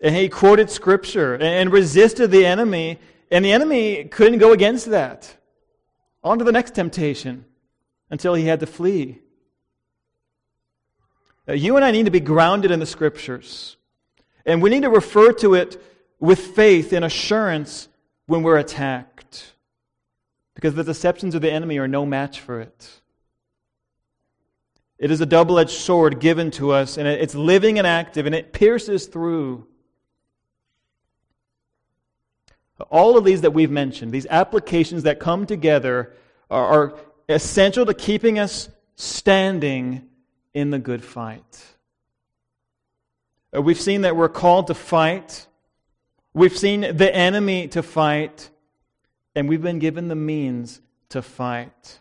And 0.02 0.14
he 0.14 0.28
quoted 0.28 0.70
scripture 0.70 1.36
and 1.36 1.72
resisted 1.72 2.30
the 2.30 2.46
enemy, 2.46 2.98
and 3.30 3.44
the 3.44 3.52
enemy 3.52 4.04
couldn't 4.04 4.38
go 4.38 4.52
against 4.52 4.90
that. 4.90 5.36
On 6.22 6.38
to 6.38 6.44
the 6.44 6.52
next 6.52 6.74
temptation 6.74 7.44
until 8.10 8.34
he 8.34 8.44
had 8.44 8.60
to 8.60 8.66
flee. 8.66 9.20
Uh, 11.48 11.54
you 11.54 11.76
and 11.76 11.84
I 11.84 11.90
need 11.90 12.04
to 12.04 12.10
be 12.10 12.20
grounded 12.20 12.70
in 12.70 12.80
the 12.80 12.86
scriptures. 12.86 13.76
And 14.44 14.62
we 14.62 14.70
need 14.70 14.82
to 14.82 14.90
refer 14.90 15.32
to 15.34 15.54
it 15.54 15.82
with 16.18 16.38
faith 16.38 16.92
and 16.92 17.04
assurance 17.04 17.88
when 18.26 18.42
we're 18.42 18.58
attacked. 18.58 19.54
Because 20.54 20.74
the 20.74 20.84
deceptions 20.84 21.34
of 21.34 21.42
the 21.42 21.50
enemy 21.50 21.78
are 21.78 21.88
no 21.88 22.04
match 22.04 22.40
for 22.40 22.60
it. 22.60 23.00
It 24.98 25.10
is 25.10 25.22
a 25.22 25.26
double 25.26 25.58
edged 25.58 25.70
sword 25.70 26.20
given 26.20 26.50
to 26.52 26.72
us, 26.72 26.98
and 26.98 27.08
it's 27.08 27.34
living 27.34 27.78
and 27.78 27.86
active, 27.86 28.26
and 28.26 28.34
it 28.34 28.52
pierces 28.52 29.06
through. 29.06 29.66
All 32.90 33.16
of 33.16 33.24
these 33.24 33.40
that 33.40 33.52
we've 33.52 33.70
mentioned, 33.70 34.12
these 34.12 34.26
applications 34.26 35.04
that 35.04 35.18
come 35.18 35.46
together, 35.46 36.12
are, 36.50 36.66
are 36.66 37.00
essential 37.30 37.86
to 37.86 37.94
keeping 37.94 38.38
us 38.38 38.68
standing 38.96 40.08
in 40.52 40.70
the 40.70 40.78
good 40.78 41.04
fight. 41.04 41.64
Uh, 43.56 43.62
we've 43.62 43.80
seen 43.80 44.02
that 44.02 44.16
we're 44.16 44.28
called 44.28 44.66
to 44.68 44.74
fight 44.74 45.46
We've 46.32 46.56
seen 46.56 46.96
the 46.96 47.14
enemy 47.14 47.66
to 47.68 47.82
fight, 47.82 48.50
and 49.34 49.48
we've 49.48 49.62
been 49.62 49.80
given 49.80 50.08
the 50.08 50.14
means 50.14 50.80
to 51.08 51.22
fight. 51.22 52.00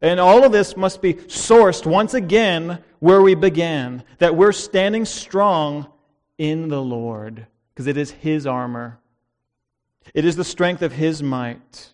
And 0.00 0.18
all 0.18 0.44
of 0.44 0.52
this 0.52 0.76
must 0.76 1.02
be 1.02 1.14
sourced 1.14 1.84
once 1.84 2.14
again 2.14 2.82
where 2.98 3.20
we 3.20 3.34
began 3.34 4.04
that 4.18 4.36
we're 4.36 4.52
standing 4.52 5.04
strong 5.04 5.86
in 6.38 6.68
the 6.68 6.80
Lord, 6.80 7.46
because 7.72 7.86
it 7.86 7.98
is 7.98 8.10
His 8.10 8.46
armor, 8.46 8.98
it 10.14 10.24
is 10.24 10.36
the 10.36 10.44
strength 10.44 10.80
of 10.80 10.92
His 10.92 11.22
might. 11.22 11.92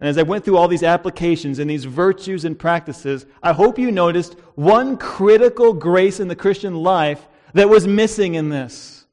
And 0.00 0.08
as 0.08 0.16
I 0.16 0.22
went 0.22 0.44
through 0.44 0.56
all 0.56 0.68
these 0.68 0.82
applications 0.82 1.58
and 1.58 1.68
these 1.68 1.84
virtues 1.84 2.46
and 2.46 2.58
practices, 2.58 3.26
I 3.42 3.52
hope 3.52 3.78
you 3.78 3.90
noticed 3.90 4.34
one 4.54 4.96
critical 4.96 5.74
grace 5.74 6.20
in 6.20 6.28
the 6.28 6.36
Christian 6.36 6.74
life 6.74 7.28
that 7.52 7.68
was 7.68 7.86
missing 7.86 8.34
in 8.34 8.48
this. 8.48 9.06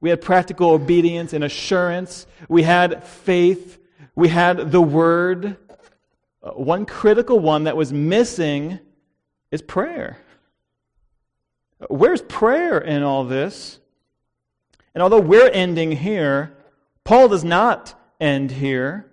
We 0.00 0.10
had 0.10 0.20
practical 0.20 0.70
obedience 0.70 1.32
and 1.32 1.44
assurance. 1.44 2.26
We 2.48 2.64
had 2.64 3.04
faith. 3.04 3.78
We 4.16 4.28
had 4.28 4.72
the 4.72 4.80
Word. 4.80 5.56
Uh, 6.42 6.50
one 6.52 6.86
critical 6.86 7.38
one 7.38 7.64
that 7.64 7.76
was 7.76 7.92
missing 7.92 8.80
is 9.52 9.62
prayer. 9.62 10.18
Where's 11.88 12.22
prayer 12.22 12.78
in 12.78 13.02
all 13.02 13.24
this? 13.24 13.78
And 14.94 15.02
although 15.02 15.20
we're 15.20 15.50
ending 15.50 15.92
here, 15.92 16.56
Paul 17.04 17.28
does 17.28 17.44
not 17.44 17.94
end 18.20 18.50
here. 18.50 19.09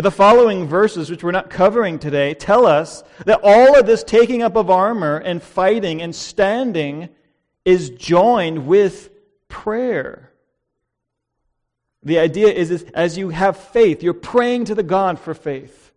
The 0.00 0.12
following 0.12 0.68
verses, 0.68 1.10
which 1.10 1.24
we're 1.24 1.32
not 1.32 1.50
covering 1.50 1.98
today, 1.98 2.32
tell 2.32 2.66
us 2.66 3.02
that 3.26 3.40
all 3.42 3.76
of 3.76 3.84
this 3.84 4.04
taking 4.04 4.42
up 4.42 4.54
of 4.54 4.70
armor 4.70 5.16
and 5.16 5.42
fighting 5.42 6.02
and 6.02 6.14
standing 6.14 7.08
is 7.64 7.90
joined 7.90 8.68
with 8.68 9.10
prayer. 9.48 10.32
The 12.04 12.20
idea 12.20 12.46
is, 12.46 12.70
is 12.70 12.84
as 12.94 13.18
you 13.18 13.30
have 13.30 13.56
faith, 13.56 14.04
you're 14.04 14.14
praying 14.14 14.66
to 14.66 14.76
the 14.76 14.84
God 14.84 15.18
for 15.18 15.34
faith. 15.34 15.90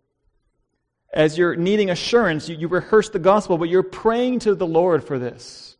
As 1.14 1.38
you're 1.38 1.54
needing 1.54 1.88
assurance, 1.88 2.48
you, 2.48 2.56
you 2.56 2.66
rehearse 2.66 3.08
the 3.08 3.20
gospel, 3.20 3.56
but 3.56 3.68
you're 3.68 3.84
praying 3.84 4.40
to 4.40 4.56
the 4.56 4.66
Lord 4.66 5.04
for 5.04 5.20
this. 5.20 5.76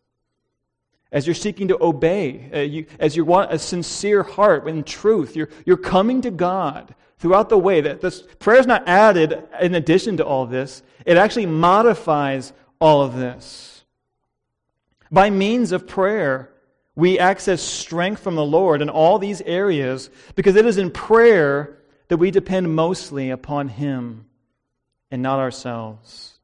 As 1.10 1.26
you're 1.26 1.34
seeking 1.34 1.66
to 1.68 1.82
obey, 1.82 2.48
uh, 2.54 2.58
you, 2.60 2.86
as 3.00 3.16
you 3.16 3.24
want 3.24 3.52
a 3.52 3.58
sincere 3.58 4.22
heart 4.22 4.68
in 4.68 4.84
truth, 4.84 5.34
you're, 5.34 5.48
you're 5.66 5.76
coming 5.76 6.20
to 6.20 6.30
God 6.30 6.94
throughout 7.22 7.48
the 7.48 7.56
way. 7.56 7.80
That 7.80 8.02
this 8.02 8.22
prayer 8.40 8.60
is 8.60 8.66
not 8.66 8.86
added 8.86 9.42
in 9.60 9.74
addition 9.74 10.18
to 10.18 10.26
all 10.26 10.44
this, 10.44 10.82
it 11.06 11.16
actually 11.16 11.46
modifies 11.46 12.52
all 12.80 13.00
of 13.00 13.16
this. 13.16 13.84
By 15.10 15.30
means 15.30 15.72
of 15.72 15.86
prayer, 15.86 16.50
we 16.96 17.18
access 17.18 17.62
strength 17.62 18.22
from 18.22 18.34
the 18.34 18.44
Lord 18.44 18.82
in 18.82 18.90
all 18.90 19.18
these 19.18 19.40
areas 19.42 20.10
because 20.34 20.56
it 20.56 20.66
is 20.66 20.78
in 20.78 20.90
prayer 20.90 21.78
that 22.08 22.16
we 22.16 22.30
depend 22.30 22.74
mostly 22.74 23.30
upon 23.30 23.68
Him 23.68 24.26
and 25.10 25.22
not 25.22 25.38
ourselves. 25.38 26.38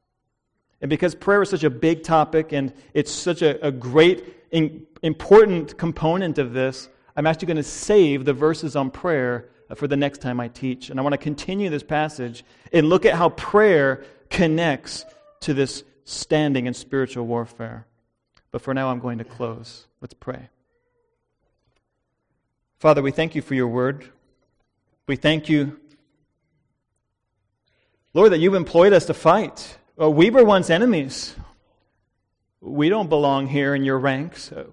And 0.81 0.89
because 0.89 1.13
prayer 1.13 1.41
is 1.41 1.49
such 1.49 1.65
a 1.65 1.69
big 1.69 2.03
topic 2.03 2.53
and 2.53 2.73
it's 2.93 3.11
such 3.11 3.41
a, 3.41 3.63
a 3.65 3.71
great, 3.71 4.23
in, 4.49 4.87
important 5.03 5.77
component 5.77 6.37
of 6.37 6.53
this, 6.53 6.87
I'm 7.17 7.27
actually 7.27 7.47
going 7.47 7.57
to 7.57 7.63
save 7.63 8.23
the 8.23 8.33
verses 8.33 8.77
on 8.77 8.91
prayer 8.91 9.49
Uh, 9.69 9.75
for 9.75 9.87
the 9.87 9.97
next 9.97 10.19
time 10.19 10.39
I 10.39 10.47
teach. 10.47 10.89
And 10.89 10.99
I 10.99 11.03
want 11.03 11.13
to 11.13 11.17
continue 11.17 11.69
this 11.69 11.83
passage 11.83 12.43
and 12.73 12.89
look 12.89 13.05
at 13.05 13.13
how 13.13 13.29
prayer 13.29 14.03
connects 14.29 15.05
to 15.41 15.53
this 15.53 15.83
standing 16.05 16.65
in 16.65 16.73
spiritual 16.73 17.25
warfare. 17.25 17.85
But 18.51 18.61
for 18.61 18.73
now, 18.73 18.89
I'm 18.89 18.99
going 18.99 19.19
to 19.19 19.23
close. 19.23 19.85
Let's 20.01 20.15
pray. 20.15 20.49
Father, 22.79 23.01
we 23.01 23.11
thank 23.11 23.35
you 23.35 23.41
for 23.41 23.53
your 23.53 23.67
word. 23.67 24.09
We 25.05 25.15
thank 25.15 25.49
you, 25.49 25.79
Lord, 28.13 28.31
that 28.31 28.39
you've 28.39 28.55
employed 28.55 28.93
us 28.93 29.05
to 29.05 29.13
fight. 29.13 29.77
Well, 29.95 30.13
we 30.13 30.29
were 30.29 30.43
once 30.43 30.69
enemies. 30.69 31.35
We 32.61 32.89
don't 32.89 33.09
belong 33.09 33.47
here 33.47 33.75
in 33.75 33.83
your 33.83 33.99
ranks. 33.99 34.51
Uh, 34.51 34.65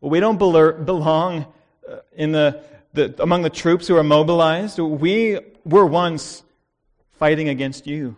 we 0.00 0.20
don't 0.20 0.38
belong 0.38 1.46
uh, 1.90 1.96
in 2.12 2.32
the, 2.32 2.62
the, 2.96 3.14
among 3.22 3.42
the 3.42 3.50
troops 3.50 3.86
who 3.86 3.96
are 3.96 4.02
mobilized. 4.02 4.78
We 4.80 5.38
were 5.64 5.86
once 5.86 6.42
fighting 7.12 7.48
against 7.48 7.86
you. 7.86 8.16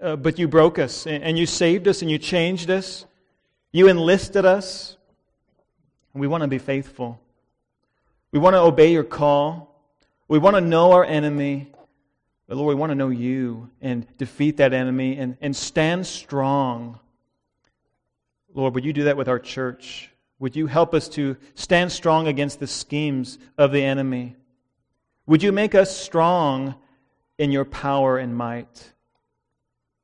Uh, 0.00 0.16
but 0.16 0.36
you 0.38 0.48
broke 0.48 0.80
us, 0.80 1.06
and 1.06 1.38
you 1.38 1.46
saved 1.46 1.86
us, 1.86 2.02
and 2.02 2.10
you 2.10 2.18
changed 2.18 2.68
us. 2.70 3.06
You 3.70 3.86
enlisted 3.86 4.44
us. 4.44 4.96
We 6.12 6.26
want 6.26 6.42
to 6.42 6.48
be 6.48 6.58
faithful. 6.58 7.20
We 8.32 8.40
want 8.40 8.54
to 8.54 8.60
obey 8.60 8.92
your 8.92 9.04
call. 9.04 9.80
We 10.26 10.38
want 10.38 10.56
to 10.56 10.60
know 10.60 10.92
our 10.92 11.04
enemy. 11.04 11.70
But 12.48 12.56
Lord, 12.56 12.68
we 12.68 12.74
want 12.74 12.90
to 12.90 12.96
know 12.96 13.10
you 13.10 13.70
and 13.80 14.04
defeat 14.18 14.56
that 14.56 14.72
enemy 14.72 15.16
and, 15.16 15.36
and 15.40 15.54
stand 15.54 16.06
strong. 16.06 16.98
Lord, 18.52 18.74
would 18.74 18.84
you 18.84 18.92
do 18.92 19.04
that 19.04 19.16
with 19.16 19.28
our 19.28 19.38
church? 19.38 20.11
Would 20.42 20.56
you 20.56 20.66
help 20.66 20.92
us 20.92 21.08
to 21.10 21.36
stand 21.54 21.92
strong 21.92 22.26
against 22.26 22.58
the 22.58 22.66
schemes 22.66 23.38
of 23.56 23.70
the 23.70 23.84
enemy? 23.84 24.34
Would 25.24 25.40
you 25.40 25.52
make 25.52 25.72
us 25.72 25.96
strong 25.96 26.74
in 27.38 27.52
your 27.52 27.64
power 27.64 28.18
and 28.18 28.36
might? 28.36 28.92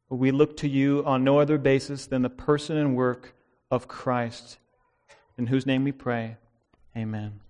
We 0.08 0.30
look 0.30 0.56
to 0.58 0.68
you 0.68 1.02
on 1.04 1.24
no 1.24 1.40
other 1.40 1.58
basis 1.58 2.06
than 2.06 2.22
the 2.22 2.30
person 2.30 2.76
and 2.76 2.94
work 2.94 3.34
of 3.68 3.88
Christ, 3.88 4.58
in 5.36 5.48
whose 5.48 5.66
name 5.66 5.82
we 5.82 5.90
pray. 5.90 6.36
Amen. 6.96 7.40